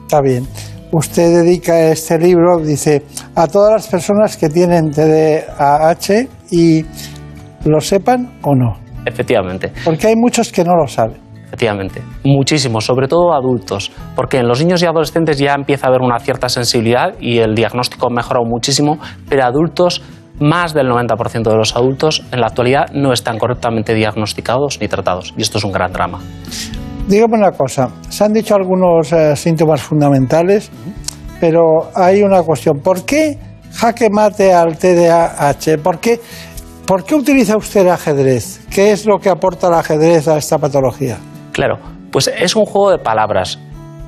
[0.04, 0.48] Está bien.
[0.92, 3.04] Usted dedica este libro, dice,
[3.36, 6.86] a todas las personas que tienen TDAH y
[7.66, 8.78] lo sepan o no.
[9.06, 9.72] Efectivamente.
[9.84, 11.27] Porque hay muchos que no lo saben.
[11.48, 16.02] Efectivamente, muchísimo, sobre todo adultos, porque en los niños y adolescentes ya empieza a haber
[16.02, 19.00] una cierta sensibilidad y el diagnóstico ha mejorado muchísimo,
[19.30, 20.02] pero adultos,
[20.40, 25.34] más del 90% de los adultos en la actualidad no están correctamente diagnosticados ni tratados,
[25.38, 26.20] y esto es un gran drama.
[27.08, 30.70] Dígame una cosa, se han dicho algunos eh, síntomas fundamentales,
[31.40, 32.80] pero hay una cuestión.
[32.80, 33.38] ¿Por qué
[33.74, 35.78] jaque mate al TDAH?
[35.82, 36.20] ¿Por qué,
[36.86, 38.60] ¿Por qué utiliza usted el ajedrez?
[38.70, 41.18] ¿Qué es lo que aporta el ajedrez a esta patología?
[41.58, 41.80] Claro,
[42.12, 43.58] pues es un juego de palabras,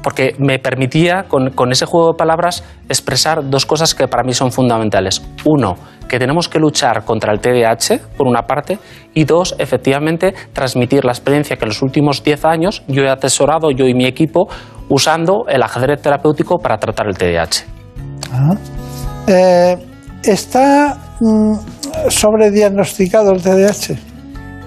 [0.04, 4.52] porque me permitía con, ese juego de palabras expresar dos cosas que para mí son
[4.52, 5.20] fundamentales.
[5.46, 5.74] Uno,
[6.08, 8.78] que tenemos que luchar contra el TDAH, por una parte,
[9.16, 13.72] y dos, efectivamente, transmitir la experiencia que en los últimos 10 años yo he atesorado,
[13.72, 14.48] yo y mi equipo,
[14.88, 17.66] usando el ajedrez terapéutico para tratar el TDAH.
[18.32, 18.56] Ah.
[19.26, 19.76] Eh,
[20.22, 21.56] ¿Está mm,
[22.10, 24.09] sobrediagnosticado el TDAH?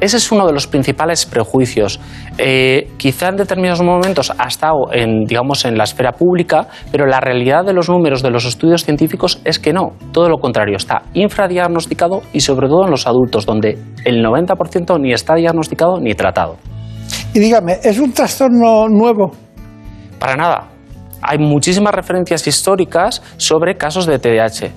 [0.03, 2.01] Ese es uno de los principales prejuicios.
[2.37, 7.21] Eh, quizá en determinados momentos ha estado en, digamos, en la esfera pública, pero la
[7.21, 9.93] realidad de los números de los estudios científicos es que no.
[10.11, 15.13] Todo lo contrario, está infradiagnosticado y sobre todo en los adultos, donde el 90% ni
[15.13, 16.57] está diagnosticado ni tratado.
[17.33, 19.31] Y dígame, ¿es un trastorno nuevo?
[20.19, 20.69] Para nada.
[21.23, 24.73] Hay muchísimas referencias históricas sobre casos de TDAH.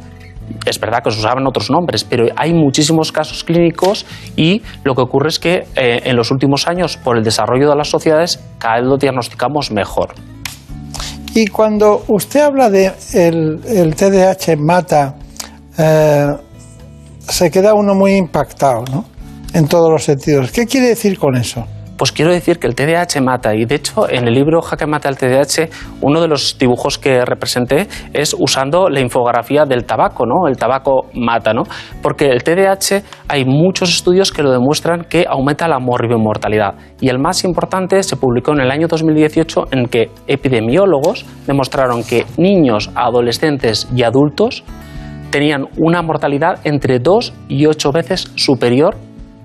[0.66, 4.06] Es verdad que se usaban otros nombres, pero hay muchísimos casos clínicos
[4.36, 7.76] y lo que ocurre es que eh, en los últimos años, por el desarrollo de
[7.76, 10.14] las sociedades, cada vez lo diagnosticamos mejor.
[11.34, 15.16] Y cuando usted habla de el, el TDAH mata,
[15.78, 16.34] eh,
[17.20, 19.06] se queda uno muy impactado, ¿no?
[19.54, 20.52] En todos los sentidos.
[20.52, 21.66] ¿Qué quiere decir con eso?
[21.98, 25.08] Pues quiero decir que el TDAH mata y de hecho en el libro Jaque mata
[25.08, 25.70] el TDAH
[26.02, 30.48] uno de los dibujos que representé es usando la infografía del tabaco, ¿no?
[30.50, 31.64] El tabaco mata, ¿no?
[32.02, 37.18] Porque el TDAH hay muchos estudios que lo demuestran que aumenta la morbimortalidad y el
[37.18, 43.88] más importante se publicó en el año 2018 en que epidemiólogos demostraron que niños, adolescentes
[43.96, 44.66] y adultos
[45.32, 48.96] tenían una mortalidad entre 2 y 8 veces superior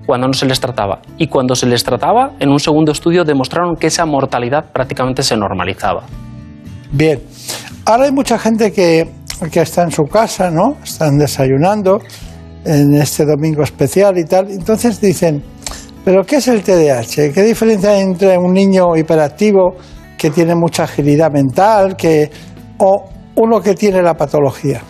[0.05, 0.99] cuando no se les trataba.
[1.17, 5.35] Y cuando se les trataba, en un segundo estudio demostraron que esa mortalidad prácticamente se
[5.37, 6.03] normalizaba.
[6.91, 7.21] Bien,
[7.85, 9.09] ahora hay mucha gente que,
[9.51, 10.75] que está en su casa, ¿no?
[10.83, 11.99] Están desayunando
[12.65, 14.49] en este domingo especial y tal.
[14.51, 15.43] Entonces dicen,
[16.03, 17.33] ¿pero qué es el TDAH?
[17.33, 19.75] ¿Qué diferencia hay entre un niño hiperactivo
[20.17, 22.29] que tiene mucha agilidad mental que,
[22.77, 23.05] o
[23.35, 24.81] uno que tiene la patología?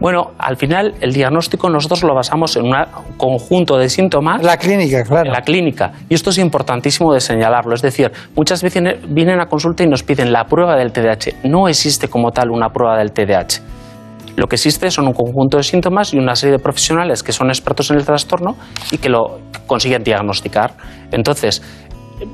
[0.00, 2.74] Bueno, al final el diagnóstico nosotros lo basamos en un
[3.16, 4.42] conjunto de síntomas.
[4.42, 5.26] La clínica, claro.
[5.26, 5.92] En la clínica.
[6.08, 7.74] Y esto es importantísimo de señalarlo.
[7.74, 11.44] Es decir, muchas veces vienen a consulta y nos piden la prueba del TDAH.
[11.44, 13.62] No existe como tal una prueba del TDAH.
[14.36, 17.48] Lo que existe son un conjunto de síntomas y una serie de profesionales que son
[17.48, 18.56] expertos en el trastorno
[18.90, 20.74] y que lo consiguen diagnosticar.
[21.12, 21.62] Entonces,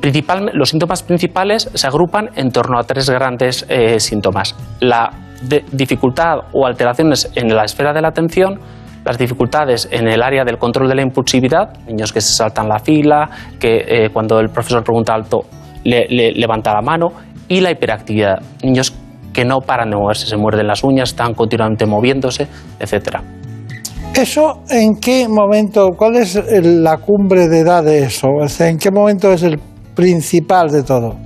[0.01, 4.57] principal, los síntomas principales se agrupan en torno a tres grandes eh, síntomas.
[4.81, 5.11] La
[5.43, 8.59] de dificultad o alteraciones en la esfera de la atención,
[9.05, 12.79] las dificultades en el área del control de la impulsividad, niños que se saltan la
[12.79, 15.47] fila, que eh, cuando el profesor pregunta alto
[15.85, 17.09] le, le levanta la mano,
[17.49, 18.95] y la hiperactividad, niños
[19.33, 22.47] que no paran de moverse, se muerden las uñas, están continuamente moviéndose,
[22.79, 23.23] etcétera.
[24.15, 28.29] ¿Eso en qué momento, cuál es la cumbre de edad de eso?
[28.43, 29.59] O sea, ¿En qué momento es el
[29.95, 31.17] principal de todo?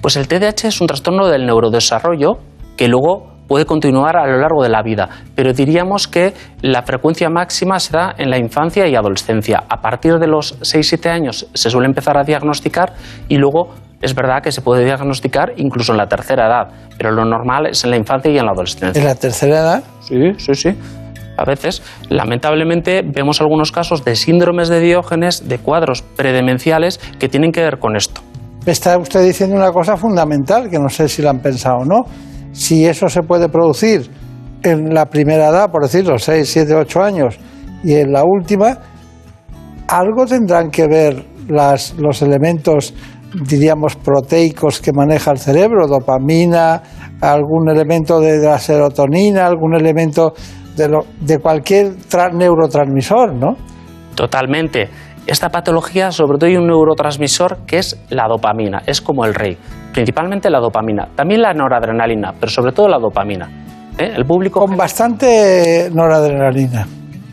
[0.00, 2.38] Pues el TDAH es un trastorno del neurodesarrollo
[2.76, 7.28] que luego puede continuar a lo largo de la vida, pero diríamos que la frecuencia
[7.28, 9.64] máxima se da en la infancia y adolescencia.
[9.68, 12.94] A partir de los 6-7 años se suele empezar a diagnosticar
[13.28, 17.26] y luego es verdad que se puede diagnosticar incluso en la tercera edad, pero lo
[17.26, 18.98] normal es en la infancia y en la adolescencia.
[18.98, 19.84] ¿En la tercera edad?
[20.00, 20.70] Sí, sí, sí.
[21.36, 27.52] A veces, lamentablemente, vemos algunos casos de síndromes de Diógenes, de cuadros predemenciales que tienen
[27.52, 28.22] que ver con esto.
[28.64, 32.06] Está usted diciendo una cosa fundamental, que no sé si la han pensado o no.
[32.52, 34.10] Si eso se puede producir
[34.62, 37.38] en la primera edad, por decirlo, 6, 7, 8 años,
[37.82, 38.78] y en la última,
[39.88, 42.94] algo tendrán que ver las, los elementos,
[43.44, 46.82] diríamos, proteicos que maneja el cerebro, dopamina,
[47.20, 50.34] algún elemento de la serotonina, algún elemento
[50.76, 53.56] de, lo- de cualquier tra- neurotransmisor, ¿no?
[54.14, 54.88] Totalmente.
[55.26, 59.56] Esta patología, sobre todo, hay un neurotransmisor que es la dopamina, es como el rey.
[59.92, 63.48] Principalmente la dopamina, también la noradrenalina, pero sobre todo la dopamina.
[63.98, 64.12] ¿Eh?
[64.16, 64.60] El público.
[64.60, 66.86] Con bastante noradrenalina.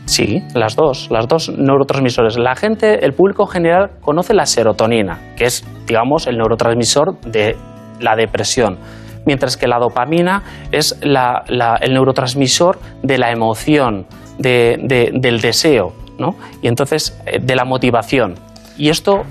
[0.04, 2.36] Sí, las dos, las dos neurotransmisores.
[2.38, 7.56] La gente, el público general conoce la serotonina, que es, digamos, el neurotransmisor de
[8.00, 8.76] la depresión,
[9.24, 10.42] mientras que la dopamina
[10.72, 14.06] es la- la- el neurotransmisor de la emoción,
[14.38, 16.30] de- de- del deseo, ¿no?
[16.60, 18.34] Y entonces, eh, de la motivación.
[18.76, 19.22] Y esto,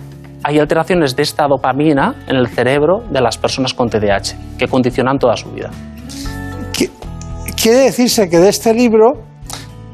[0.43, 5.17] hay alteraciones de esta dopamina en el cerebro de las personas con TDAH, que condicionan
[5.19, 5.69] toda su vida.
[7.61, 9.23] Quiere decirse que de este libro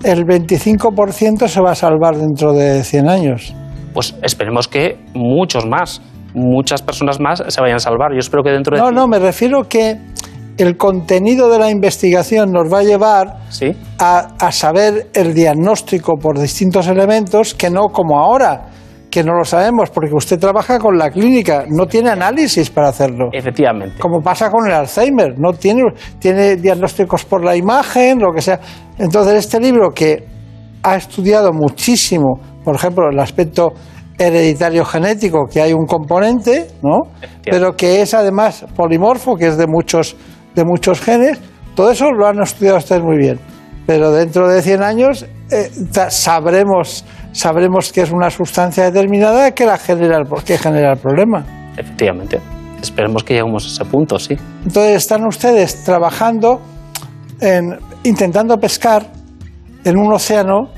[0.03, 3.53] el 25% se va a salvar dentro de 100 años.
[3.93, 5.99] Pues esperemos que muchos más,
[6.35, 8.11] muchas personas más se vayan a salvar.
[8.13, 9.97] Yo espero que dentro de No, no, me refiero que
[10.57, 13.71] el contenido de la investigación nos va a llevar Sí.
[13.97, 18.67] a, a saber el diagnóstico por distintos elementos que no como ahora,
[19.15, 23.29] que no lo sabemos, porque usted trabaja con la clínica, no tiene análisis para hacerlo.
[23.31, 23.97] Efectivamente.
[23.97, 25.83] Como pasa con el Alzheimer, no tiene,
[26.19, 28.59] tiene diagnósticos por la imagen, lo que sea.
[28.97, 30.25] Entonces, este libro que
[30.83, 33.71] ha estudiado muchísimo, por ejemplo, el aspecto
[34.17, 37.03] hereditario genético, que hay un componente, ¿no?
[37.41, 40.17] Pero que es además polimorfo, que es de muchos,
[40.55, 41.39] de muchos genes,
[41.73, 43.39] todo eso lo han estudiado ustedes muy bien.
[43.87, 45.69] Pero dentro de 100 años eh,
[46.09, 47.05] sabremos,
[47.35, 51.45] sabremos que es una sustancia determinada que, la genera, el- que genera el problema.
[51.77, 52.39] Efectivamente.
[52.81, 54.35] Esperemos que lleguemos a ese punto, sí.
[54.65, 56.61] Entonces están ustedes trabajando
[57.41, 59.07] en intentando pescar
[59.83, 60.69] en un océano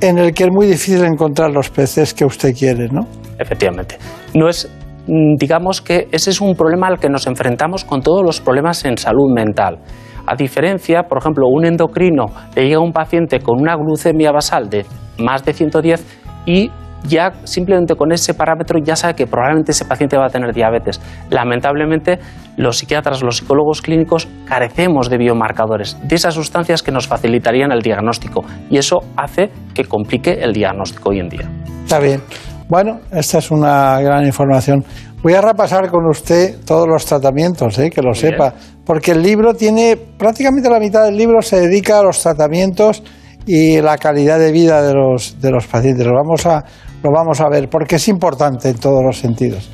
[0.00, 3.06] en el que es muy difícil encontrar los peces que usted quiere, ¿no?
[3.38, 3.96] Efectivamente.
[4.34, 4.68] No es
[5.06, 8.84] mm, digamos que ese es un problema al que nos enfrentamos con todos los problemas
[8.84, 9.78] en salud mental.
[10.26, 14.68] A diferencia, por ejemplo, un endocrino le llega a un paciente con una glucemia basal
[14.68, 14.84] de
[15.18, 16.04] más de 110
[16.46, 16.70] y
[17.04, 21.00] ya simplemente con ese parámetro ya sabe que probablemente ese paciente va a tener diabetes.
[21.30, 22.18] Lamentablemente,
[22.56, 27.82] los psiquiatras, los psicólogos clínicos carecemos de biomarcadores, de esas sustancias que nos facilitarían el
[27.82, 31.50] diagnóstico y eso hace que complique el diagnóstico hoy en día.
[31.84, 32.20] Está bien.
[32.68, 34.84] Bueno, esta es una gran información.
[35.22, 37.90] Voy a repasar con usted todos los tratamientos, ¿eh?
[37.90, 38.54] que lo sepa,
[38.84, 43.02] porque el libro tiene prácticamente la mitad del libro se dedica a los tratamientos
[43.48, 46.06] y la calidad de vida de los, de los pacientes.
[46.06, 46.62] Lo vamos, a,
[47.02, 49.70] lo vamos a ver porque es importante en todos los sentidos.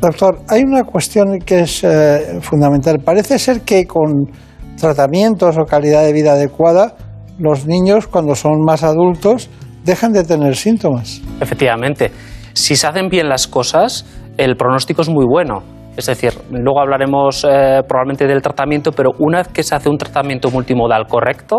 [0.00, 3.00] Doctor, hay una cuestión que es eh, fundamental.
[3.04, 4.30] Parece ser que con
[4.78, 6.94] tratamientos o calidad de vida adecuada,
[7.40, 9.50] los niños cuando son más adultos
[9.84, 11.20] dejan de tener síntomas.
[11.40, 12.12] Efectivamente,
[12.52, 15.64] si se hacen bien las cosas, el pronóstico es muy bueno.
[15.96, 19.98] Es decir, luego hablaremos eh, probablemente del tratamiento, pero una vez que se hace un
[19.98, 21.56] tratamiento multimodal correcto,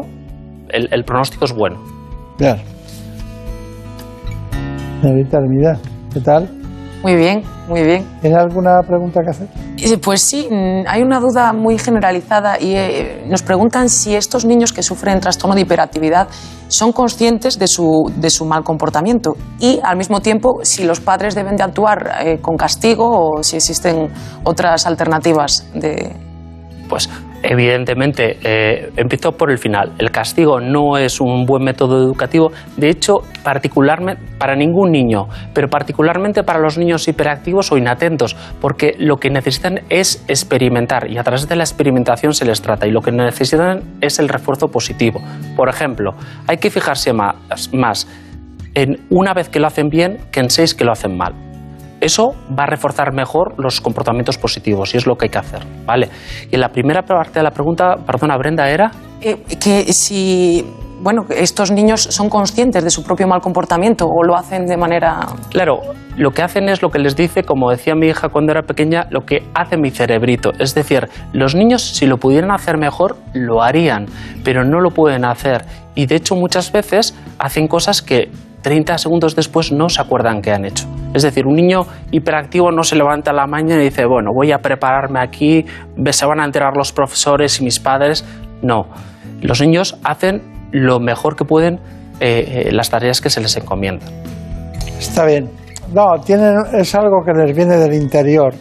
[0.69, 1.77] el, el pronóstico es bueno.
[5.01, 5.79] Señorita Hermida,
[6.13, 6.49] ¿qué tal?
[7.03, 8.05] Muy bien, muy bien.
[8.21, 9.47] ¿Tiene alguna pregunta que hacer?
[9.77, 14.45] Eh, Pues sí, mm, hay una duda muy generalizada y eh, nos preguntan si estos
[14.45, 16.27] niños que sufren trastorno de hiperactividad
[16.67, 21.35] son conscientes de su, de su mal comportamiento y al mismo tiempo si los padres
[21.35, 24.09] deben de actuar eh, con castigo o si existen
[24.43, 26.11] otras alternativas de...
[26.89, 27.09] Pues
[27.43, 29.93] evidentemente, eh, empiezo por el final.
[29.97, 32.51] El castigo no es un buen método educativo.
[32.75, 38.95] De hecho, particularmente para ningún niño, pero particularmente para los niños hiperactivos o inatentos, porque
[38.97, 42.91] lo que necesitan es experimentar y a través de la experimentación se les trata y
[42.91, 45.21] lo que necesitan es el refuerzo positivo.
[45.55, 46.13] Por ejemplo,
[46.47, 47.35] hay que fijarse más,
[47.73, 48.07] más
[48.73, 51.46] en una vez que lo hacen bien que en seis que lo hacen mal.
[51.99, 55.61] Eso va a reforzar mejor los comportamientos positivos y es lo que hay que hacer,
[55.85, 56.09] ¿vale?
[56.51, 58.91] Y la primera parte de la pregunta, perdona Brenda, era...
[59.21, 60.63] Eh, que si
[60.99, 65.27] bueno, estos niños son conscientes de su propio mal comportamiento o lo hacen de manera...
[65.49, 65.79] Claro,
[66.15, 69.07] lo que hacen es lo que les dice, como decía mi hija cuando era pequeña,
[69.11, 70.51] lo que hace mi cerebrito.
[70.59, 74.07] Es decir, los niños si lo pudieran hacer mejor, lo harían,
[74.43, 75.65] pero no lo pueden hacer.
[75.95, 78.29] Y de hecho muchas veces hacen cosas que
[78.61, 80.87] 30 segundos después no se acuerdan que han hecho.
[81.13, 81.81] Es decir, un niño
[82.11, 85.65] hiperactivo no se levanta la mañana y dice, bueno, voy a prepararme aquí,
[86.11, 88.25] se van a enterar los profesores y mis padres.
[88.61, 88.87] No,
[89.41, 91.79] los niños hacen lo mejor que pueden
[92.19, 94.09] eh, eh, las tareas que se les encomiendan.
[94.99, 95.49] Está bien.
[95.93, 98.53] No, tienen, es algo que les viene del interior.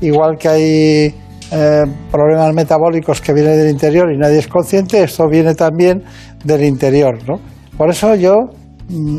[0.00, 1.14] Igual que hay
[1.52, 6.04] eh, problemas metabólicos que vienen del interior y nadie es consciente, esto viene también
[6.44, 7.18] del interior.
[7.26, 7.40] ¿no?
[7.76, 8.34] Por eso yo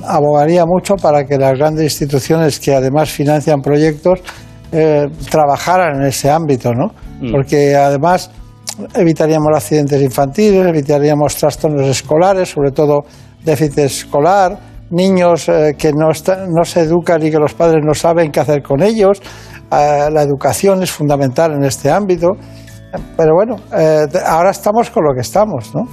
[0.05, 4.19] abogaría mucho para que las grandes instituciones que además financian proyectos
[4.71, 6.87] eh, trabajaran en ese ámbito, ¿no?
[7.21, 7.31] Mm.
[7.31, 8.31] Porque además
[8.95, 13.01] evitaríamos accidentes infantiles, evitaríamos trastornos escolares, sobre todo
[13.43, 14.57] déficit escolar,
[14.91, 18.39] niños eh, que no, está- no se educan y que los padres no saben qué
[18.39, 19.19] hacer con ellos.
[19.71, 22.29] Eh, la educación es fundamental en este ámbito.
[23.15, 25.83] Pero bueno, eh, ahora estamos con lo que estamos, ¿no?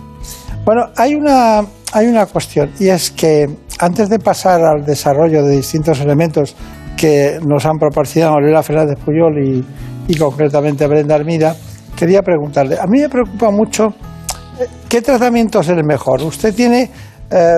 [0.65, 3.47] Bueno, hay una, hay una cuestión y es que
[3.79, 6.57] antes de pasar al desarrollo de distintos elementos
[6.97, 9.65] que nos han proporcionado Lola Fernández Puyol y,
[10.09, 11.55] y concretamente Brenda Armida,
[11.97, 13.89] quería preguntarle, a mí me preocupa mucho
[14.59, 16.23] eh, qué tratamiento es el mejor.
[16.23, 16.91] Usted tiene
[17.31, 17.57] eh,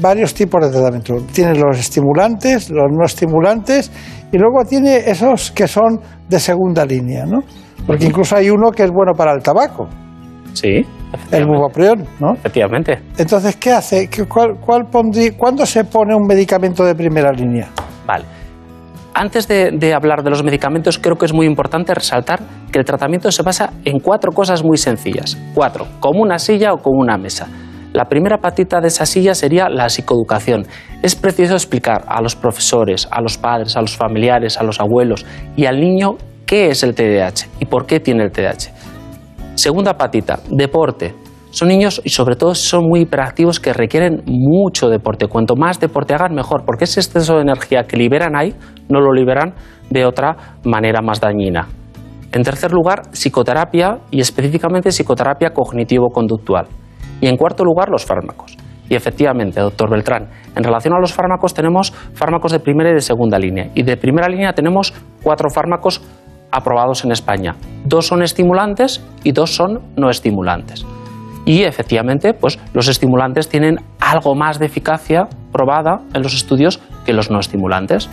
[0.00, 1.16] varios tipos de tratamiento.
[1.32, 3.90] Tiene los estimulantes, los no estimulantes
[4.30, 7.40] y luego tiene esos que son de segunda línea, ¿no?
[7.86, 9.88] Porque incluso hay uno que es bueno para el tabaco,
[10.52, 10.84] Sí,
[11.32, 12.32] el bupropión, ¿no?
[12.34, 13.00] efectivamente.
[13.18, 14.08] Entonces, ¿qué hace?
[14.08, 17.68] ¿Qué- cuál, cuál pondrí- ¿Cuándo se pone un medicamento de primera línea?
[18.06, 18.24] Vale.
[19.12, 22.38] Antes de, de hablar de los medicamentos, creo que es muy importante resaltar
[22.70, 25.36] que el tratamiento se basa en cuatro cosas muy sencillas.
[25.54, 27.48] Cuatro, como una silla o como una mesa.
[27.92, 30.64] La primera patita de esa silla sería la psicoeducación.
[31.02, 35.26] Es preciso explicar a los profesores, a los padres, a los familiares, a los abuelos
[35.56, 36.10] y al niño
[36.46, 38.70] qué es el TDAH y por qué tiene el TDAH.
[39.60, 41.14] Segunda patita, deporte.
[41.50, 45.26] Son niños y sobre todo son muy hiperactivos que requieren mucho deporte.
[45.26, 48.54] Cuanto más deporte hagan, mejor, porque ese exceso de energía que liberan ahí
[48.88, 49.52] no lo liberan
[49.90, 51.68] de otra manera más dañina.
[52.32, 56.66] En tercer lugar, psicoterapia y específicamente psicoterapia cognitivo-conductual.
[57.20, 58.56] Y en cuarto lugar, los fármacos.
[58.88, 63.00] Y efectivamente, doctor Beltrán, en relación a los fármacos tenemos fármacos de primera y de
[63.02, 63.70] segunda línea.
[63.74, 66.00] Y de primera línea tenemos cuatro fármacos
[66.52, 67.56] aprobados en España.
[67.84, 70.84] Dos son estimulantes y dos son no estimulantes.
[71.46, 77.12] Y efectivamente, pues los estimulantes tienen algo más de eficacia probada en los estudios que
[77.12, 78.08] los no estimulantes.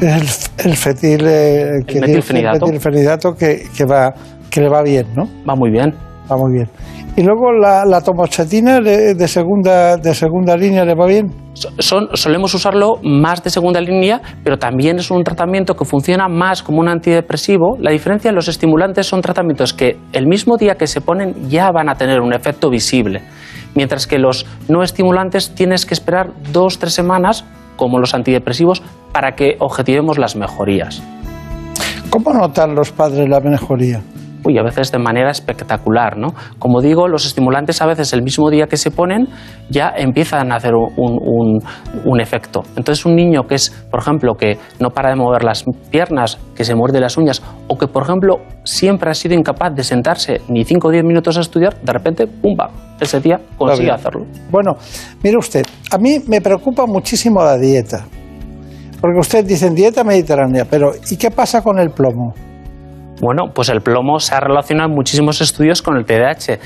[0.00, 2.66] Es el, el fetil, eh, que tiene- metilfenidato.
[2.66, 4.12] el metilfenidato que, que va,
[4.50, 5.24] que le va bien, ¿no?
[5.48, 5.94] Va muy bien.
[6.30, 6.68] Va muy bien.
[7.16, 11.26] Y luego la, la tomochatina de, de segunda, de segunda línea le va bien.
[11.54, 16.80] Solemos usarlo más de segunda línea, pero también es un tratamiento que funciona más como
[16.80, 17.76] un antidepresivo.
[17.78, 21.70] La diferencia en los estimulantes son tratamientos que el mismo día que se ponen ya
[21.70, 23.22] van a tener un efecto visible,
[23.74, 27.44] mientras que los no estimulantes tienes que esperar dos, tres semanas,
[27.76, 28.82] como los antidepresivos,
[29.12, 31.02] para que objetivemos las mejorías.
[32.10, 34.02] ¿Cómo notan los padres la mejoría?
[34.44, 36.34] Uy, a veces de manera espectacular, ¿no?
[36.58, 39.26] Como digo, los estimulantes a veces el mismo día que se ponen
[39.70, 41.62] ya empiezan a hacer un, un-
[42.04, 42.62] un efecto.
[42.76, 46.64] Entonces un niño que es, por ejemplo, que no para de mover las piernas, que
[46.64, 50.64] se muerde las uñas, o que, por ejemplo, siempre ha sido incapaz de sentarse ni
[50.64, 52.70] 5 o 10 minutos a estudiar, de repente, ¡pumba!
[53.00, 54.26] Ese día consigue hacerlo.
[54.50, 54.76] Bueno,
[55.22, 58.04] mire usted, a mí me preocupa muchísimo la dieta.
[59.00, 62.32] Porque usted dice dieta mediterránea, pero ¿y qué pasa con el plomo?
[63.20, 66.58] Bueno, pues el plomo se ha relacionado en muchísimos estudios con el TDAH.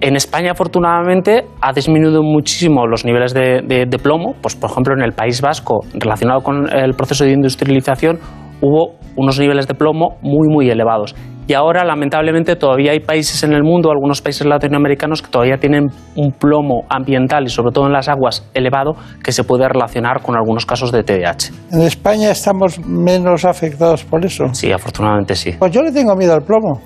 [0.00, 4.34] En España, afortunadamente, ha disminuido muchísimo los niveles de, de- plomo.
[4.40, 8.20] Pues, por ejemplo, en el País Vasco, relacionado con el proceso de industrialización,
[8.60, 11.16] hubo unos niveles de plomo muy, muy elevados.
[11.48, 15.86] Y ahora, lamentablemente, todavía hay países en el mundo, algunos países latinoamericanos, que todavía tienen
[16.14, 18.92] un plomo ambiental y, sobre todo en las aguas, elevado,
[19.24, 21.50] que se puede relacionar con algunos casos de TDAH.
[21.72, 24.44] En España estamos menos afectados por eso.
[24.52, 25.52] Sí, afortunadamente sí.
[25.58, 26.82] Pues yo le tengo miedo al plomo.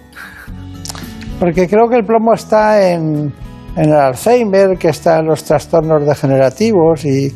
[1.41, 3.33] Porque creo que el plomo está en,
[3.77, 7.33] en el Alzheimer, que está en los trastornos degenerativos y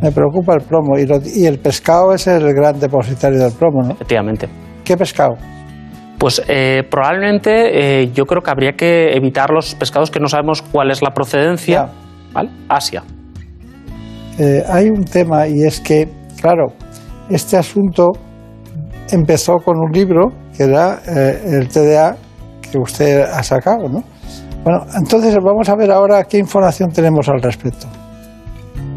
[0.00, 0.96] me preocupa el plomo.
[0.96, 3.94] Y, lo- y el pescado es el gran depositario del plomo, ¿no?
[3.94, 4.48] Efectivamente.
[4.84, 5.32] ¿Qué pescado?
[6.18, 10.62] Pues eh, probablemente eh, yo creo que habría que evitar los pescados que no sabemos
[10.62, 11.90] cuál es la procedencia.
[12.32, 12.50] ¿Vale?
[12.68, 13.04] Asia.
[14.38, 16.08] Eh, hay un tema y es que,
[16.40, 16.66] claro,
[17.30, 18.12] este asunto
[19.10, 22.16] empezó con un libro que era eh, el TDA
[22.60, 24.02] que usted ha sacado, ¿no?
[24.62, 27.86] Bueno, entonces vamos a ver ahora qué información tenemos al respecto.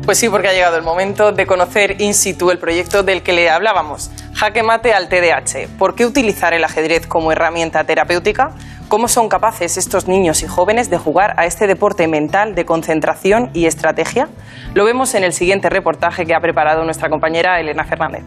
[0.05, 3.33] Pues sí, porque ha llegado el momento de conocer in situ el proyecto del que
[3.33, 4.09] le hablábamos.
[4.33, 5.67] Jaque mate al TDAH.
[5.77, 8.51] ¿Por qué utilizar el ajedrez como herramienta terapéutica?
[8.87, 13.51] ¿Cómo son capaces estos niños y jóvenes de jugar a este deporte mental de concentración
[13.53, 14.27] y estrategia?
[14.73, 18.23] Lo vemos en el siguiente reportaje que ha preparado nuestra compañera Elena Fernández.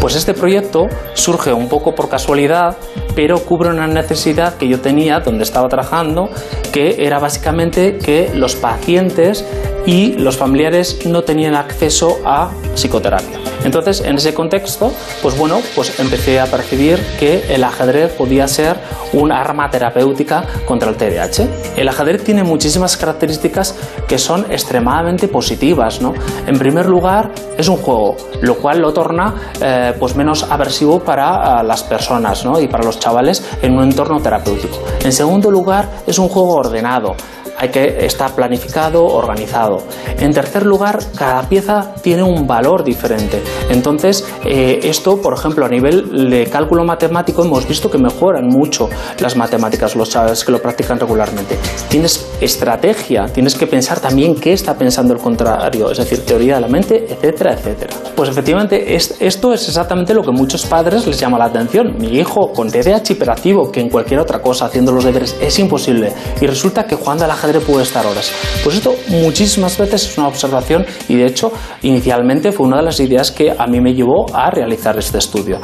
[0.00, 2.76] Pues este proyecto surge un poco por casualidad,
[3.14, 6.28] pero cubre una necesidad que yo tenía donde estaba trabajando,
[6.72, 9.44] que era básicamente que los pacientes
[9.86, 13.38] y los familiares no tenían acceso a psicoterapia.
[13.64, 14.92] Entonces, en ese contexto,
[15.22, 18.76] pues bueno, pues empecé a percibir que el ajedrez podía ser
[19.14, 21.76] un arma terapéutica contra el TDAH.
[21.76, 23.74] El ajedrez tiene muchísimas características
[24.06, 26.12] que son extremadamente positivas, ¿no?
[26.46, 31.60] En primer lugar, es un juego, lo cual lo torna eh, pues menos aversivo para
[31.60, 32.60] eh, las personas ¿no?
[32.60, 34.78] y para los chavales en un entorno terapéutico.
[35.02, 37.14] En segundo lugar, es un juego ordenado.
[37.56, 39.78] Hay que estar planificado, organizado.
[40.18, 43.42] En tercer lugar, cada pieza tiene un valor diferente.
[43.70, 48.90] Entonces, eh, esto, por ejemplo, a nivel de cálculo matemático, hemos visto que mejoran mucho
[49.20, 51.56] las matemáticas los chavales que lo practican regularmente.
[51.88, 56.60] Tienes estrategia, tienes que pensar también qué está pensando el contrario, es decir, teoría de
[56.60, 57.94] la mente, etcétera, etcétera.
[58.14, 61.96] Pues efectivamente, es- esto es exactamente lo que muchos padres les llama la atención.
[61.98, 66.12] Mi hijo con TDAH hiperactivo, que en cualquier otra cosa, haciendo los deberes, es imposible.
[66.40, 68.30] Y resulta que jugando al ajedrez puede estar horas.
[68.62, 71.52] Pues esto muchísimas veces es una observación y de hecho
[71.82, 75.58] inicialmente fue una de las ideas que a mí me llevó a realizar este estudio.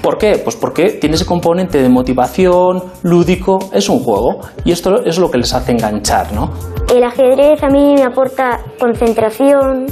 [0.00, 0.38] ¿Por qué?
[0.42, 5.30] Pues porque tiene ese componente de motivación, lúdico, es un juego y esto es lo
[5.30, 6.52] que les hace enganchar, ¿no?
[6.94, 9.86] El ajedrez a mí me aporta concentración,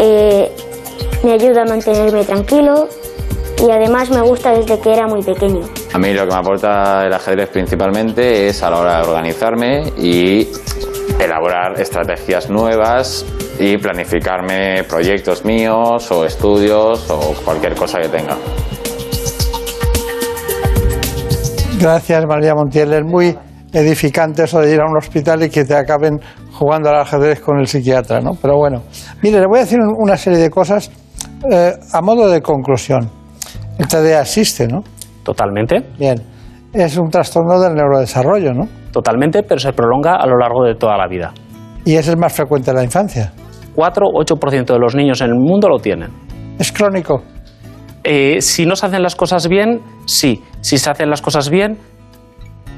[0.00, 0.50] eh,
[1.24, 2.88] me ayuda a mantenerme tranquilo
[3.60, 5.66] y además me gusta desde que era muy pequeño.
[5.92, 9.92] A mí lo que me aporta el ajedrez principalmente es a la hora de organizarme
[9.98, 10.48] y
[11.18, 13.26] elaborar estrategias nuevas
[13.58, 18.36] y planificarme proyectos míos o estudios o cualquier cosa que tenga.
[21.80, 22.92] Gracias, María Montiel.
[22.92, 23.36] Es muy
[23.72, 26.20] edificante eso de ir a un hospital y que te acaben
[26.52, 28.32] jugando al ajedrez con el psiquiatra, ¿no?
[28.40, 28.82] Pero bueno,
[29.22, 30.90] mire, le voy a decir un- una serie de cosas
[31.50, 33.10] eh, a modo de conclusión.
[33.78, 34.80] El TDA existe, ¿no?
[35.22, 35.76] Totalmente.
[35.98, 36.20] Bien.
[36.72, 38.68] Es un trastorno del neurodesarrollo, ¿no?
[38.92, 41.32] Totalmente, pero se prolonga a lo largo de toda la vida.
[41.84, 43.32] Y es el más frecuente en la infancia.
[43.74, 46.10] 4 o 8% de los niños en el mundo lo tienen.
[46.58, 47.22] ¿Es crónico?
[48.02, 50.42] Eh, si no se hacen las cosas bien, sí.
[50.60, 51.78] Si se hacen las cosas bien,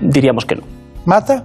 [0.03, 0.63] diríamos que no.
[1.07, 1.45] ¿Mata?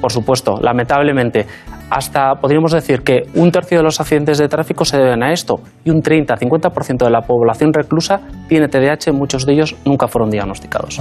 [0.00, 1.46] Por supuesto, lamentablemente,
[1.90, 5.60] hasta podríamos decir que un tercio de los accidentes de tráfico se deben a esto
[5.84, 10.98] y un 30-50% de la población reclusa tiene TDAH, muchos de ellos nunca fueron diagnosticados.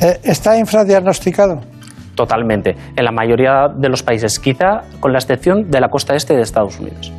[0.00, 1.60] Eh, ¿Está infradiagnosticado?
[2.14, 6.34] Totalmente, en la mayoría de los países, quizá con la excepción de la costa este
[6.34, 7.12] de Estados Unidos.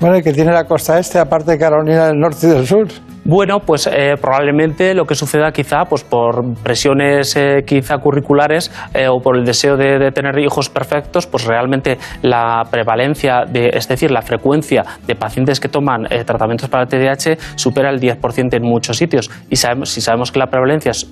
[0.00, 2.88] Bueno, y que tiene la costa este, aparte de Carolina del Norte y del Sur.
[3.30, 9.06] Bueno, pues eh, probablemente lo que suceda quizá pues por presiones eh, quizá curriculares eh,
[9.06, 14.10] o por el deseo de, tener hijos perfectos, pues realmente la prevalencia, de, es decir,
[14.10, 18.96] la frecuencia de pacientes que toman tratamientos para el TDAH supera el 10% en muchos
[18.96, 19.30] sitios.
[19.50, 21.06] Y sabemos, si sabemos que la prevalencia es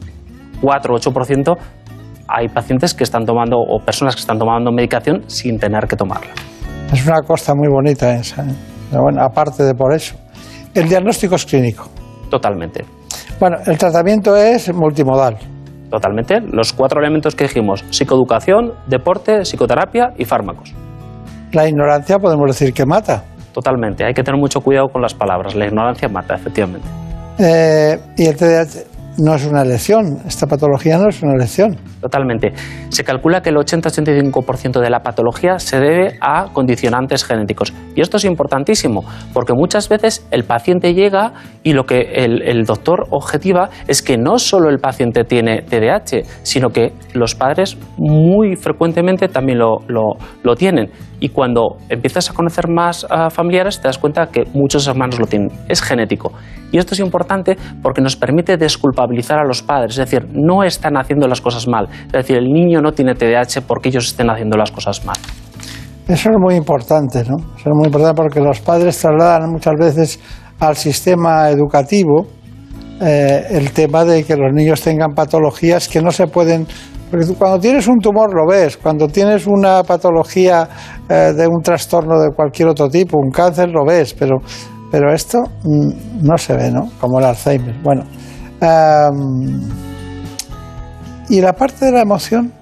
[0.62, 1.55] 4 o 8%,
[2.28, 6.32] hay pacientes que están tomando o personas que están tomando medicación sin tener que tomarla.
[6.90, 8.43] Es una costa muy bonita esa.
[8.90, 10.16] bueno, aparte de por eso.
[10.72, 11.90] El diagnóstico es clínico.
[12.31, 12.85] Totalmente.
[13.39, 15.36] Bueno, el tratamiento es multimodal.
[15.90, 16.40] Totalmente.
[16.40, 20.74] Los cuatro elementos que dijimos, psicoeducación, deporte, psicoterapia y fármacos.
[21.53, 23.24] La ignorancia podemos decir que mata.
[23.53, 24.05] Totalmente.
[24.05, 25.55] Hay que tener mucho cuidado con las palabras.
[25.55, 26.86] La ignorancia mata, efectivamente.
[27.39, 30.19] Eh, y el TDAH no es una elección.
[30.27, 31.77] Esta patología no es una elección.
[32.06, 32.52] Totalmente.
[32.90, 37.74] Se calcula que el 80-85% de la patología se debe a condicionantes genéticos.
[37.96, 39.02] Y esto es importantísimo,
[39.34, 41.32] porque muchas veces el paciente llega
[41.64, 46.68] y lo que el, doctor objetiva es que no solo el paciente tiene TDAH, sino
[46.70, 50.90] que los padres muy frecuentemente también lo, lo- tienen.
[51.18, 55.48] Y cuando empiezas a conocer más familiares, te das cuenta que muchos hermanos lo tienen.
[55.68, 56.32] Es genético.
[56.72, 59.98] Y esto es importante porque nos permite desculpabilizar a los padres.
[59.98, 61.88] Es decir, no están haciendo las cosas mal.
[62.06, 65.16] Es decir, el niño no tiene TDAH porque ellos estén haciendo las cosas mal.
[66.09, 67.36] Eso es muy importante, ¿no?
[67.59, 70.20] Eso es muy importante porque los padres trasladan muchas veces
[70.60, 72.27] al sistema educativo
[73.01, 76.66] eh, el tema de que los niños tengan patologías que no se pueden...
[77.10, 80.68] Porque cuando tienes un tumor lo ves, cuando tienes una patología
[81.09, 84.39] eh, de un trastorno de cualquier otro tipo, un cáncer, lo ves, pero,
[84.90, 86.90] pero esto mm, no se ve, ¿no?
[87.01, 87.77] Como el Alzheimer.
[87.82, 88.02] Bueno,
[88.60, 89.60] am,
[91.28, 92.53] ¿y la parte de la emoción?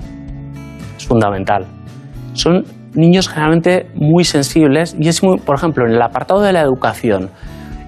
[0.96, 1.66] es fundamental.
[2.32, 2.64] Son
[2.94, 7.30] niños generalmente muy sensibles y es muy, por ejemplo, en el apartado de la educación,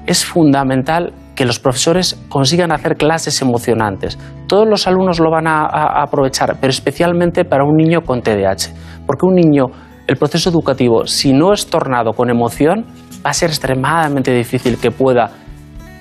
[0.06, 4.18] es fundamental que los profesores consigan hacer clases emocionantes.
[4.46, 8.72] Todos los alumnos lo van a, a aprovechar, pero especialmente para un niño con TDAH,
[9.06, 9.66] porque un niño,
[10.06, 12.86] el proceso educativo, si no es tornado con emoción,
[13.24, 15.30] va a ser extremadamente difícil que pueda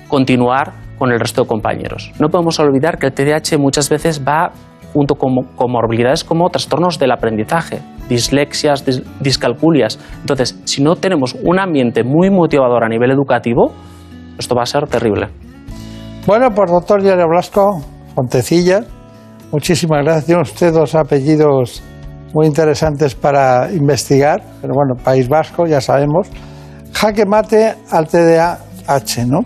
[0.08, 2.12] continuar con el resto de compañeros.
[2.20, 4.50] No podemos olvidar que el TDAH muchas veces va
[4.92, 9.98] junto con comorbilidades como trastornos del aprendizaje, dislexias, dis- discalculias.
[10.20, 13.72] Entonces, si no tenemos un ambiente muy motivador a nivel educativo,
[14.38, 15.28] esto va a ser terrible.
[16.26, 17.80] Bueno, pues doctor Diario Blasco,
[18.14, 18.80] Fontecilla,
[19.52, 20.26] muchísimas gracias.
[20.26, 21.82] Tiene usted dos apellidos
[22.32, 26.28] muy interesantes para investigar, pero bueno, País Vasco, ya sabemos.
[26.92, 29.40] Jaque mate al TDAH, ¿no?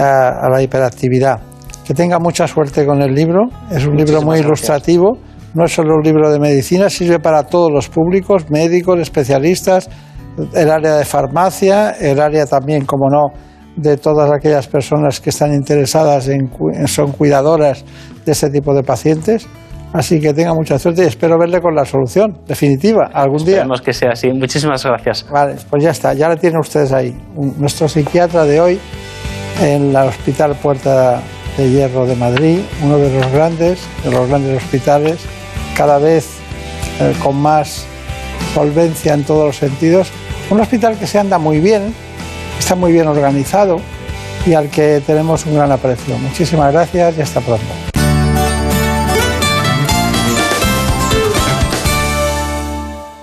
[0.00, 1.40] A, a la hiperactividad.
[1.84, 3.48] Que tenga mucha suerte con el libro.
[3.70, 4.46] Es un libro Muchísimas muy gracias.
[4.46, 5.18] ilustrativo.
[5.54, 9.90] No es solo un libro de medicina, sirve para todos los públicos, médicos, especialistas,
[10.54, 13.26] el área de farmacia, el área también, como no,
[13.76, 16.48] de todas aquellas personas que están interesadas en,
[16.86, 17.84] son cuidadoras
[18.24, 19.48] de ese tipo de pacientes.
[19.92, 23.54] Así que tenga mucha suerte y espero verle con la solución definitiva algún día.
[23.56, 24.30] Esperemos que sea así.
[24.30, 25.26] Muchísimas gracias.
[25.28, 27.12] Vale, pues ya está, ya la tienen ustedes ahí.
[27.58, 28.80] Nuestro psiquiatra de hoy
[29.60, 31.20] en el Hospital Puerta
[31.56, 35.18] de Hierro de Madrid, uno de los grandes, de los grandes hospitales,
[35.76, 36.26] cada vez
[37.00, 37.84] eh, con más
[38.54, 40.08] solvencia en todos los sentidos.
[40.48, 41.94] Un hospital que se anda muy bien,
[42.58, 43.80] está muy bien organizado
[44.46, 46.16] y al que tenemos un gran aprecio.
[46.18, 47.66] Muchísimas gracias y hasta pronto.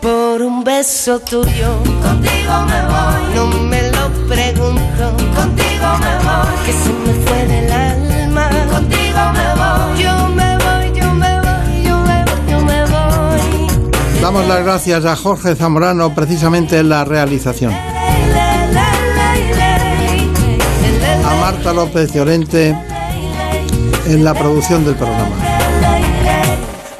[0.01, 3.76] Por un beso tuyo, contigo me voy.
[6.67, 10.03] Que se me fue del alma, contigo me voy.
[10.03, 14.21] Yo me voy, yo me voy, yo me voy, yo me voy.
[14.21, 17.71] Damos las gracias a Jorge Zamorano precisamente en la realización.
[21.25, 22.77] A Marta López Llorente
[24.05, 25.37] en la producción del programa.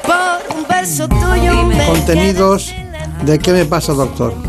[0.02, 2.74] Por un beso tuyo, me Contenidos
[3.26, 4.47] de ¿Qué me pasa, doctor?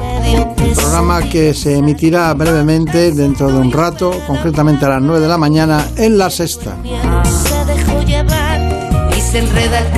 [0.76, 5.38] Programa que se emitirá brevemente dentro de un rato, concretamente a las 9 de la
[5.38, 6.76] mañana, en la sexta.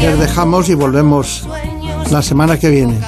[0.01, 1.47] Les dejamos y volvemos
[2.09, 2.99] la semana que viene.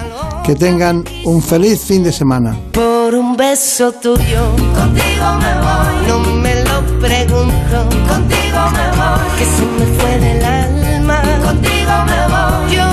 [0.45, 2.57] Que tengan un feliz fin de semana.
[2.71, 6.07] Por un beso tuyo, contigo me voy.
[6.07, 9.19] No me lo pregunto, contigo me voy.
[9.37, 12.75] Que se me fue del alma, contigo me voy.
[12.75, 12.92] Yo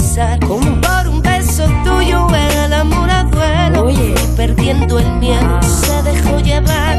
[0.00, 0.40] besar.
[0.40, 6.38] Como por un beso tuyo el amor a duelo y perdiendo el miedo se dejó
[6.40, 6.96] llevar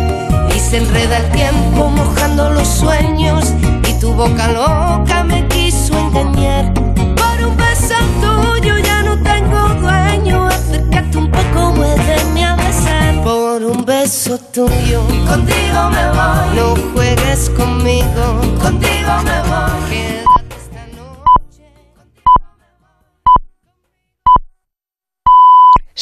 [0.55, 3.53] y se enreda el tiempo mojando los sueños
[3.89, 6.73] y tu boca loca me quiso engañar.
[6.73, 13.23] Por un beso tuyo ya no tengo dueño, acércate un poco, muéveme a besar.
[13.23, 16.49] Por un beso tuyo, contigo me voy.
[16.55, 18.23] No juegues conmigo,
[18.61, 20.10] contigo me voy.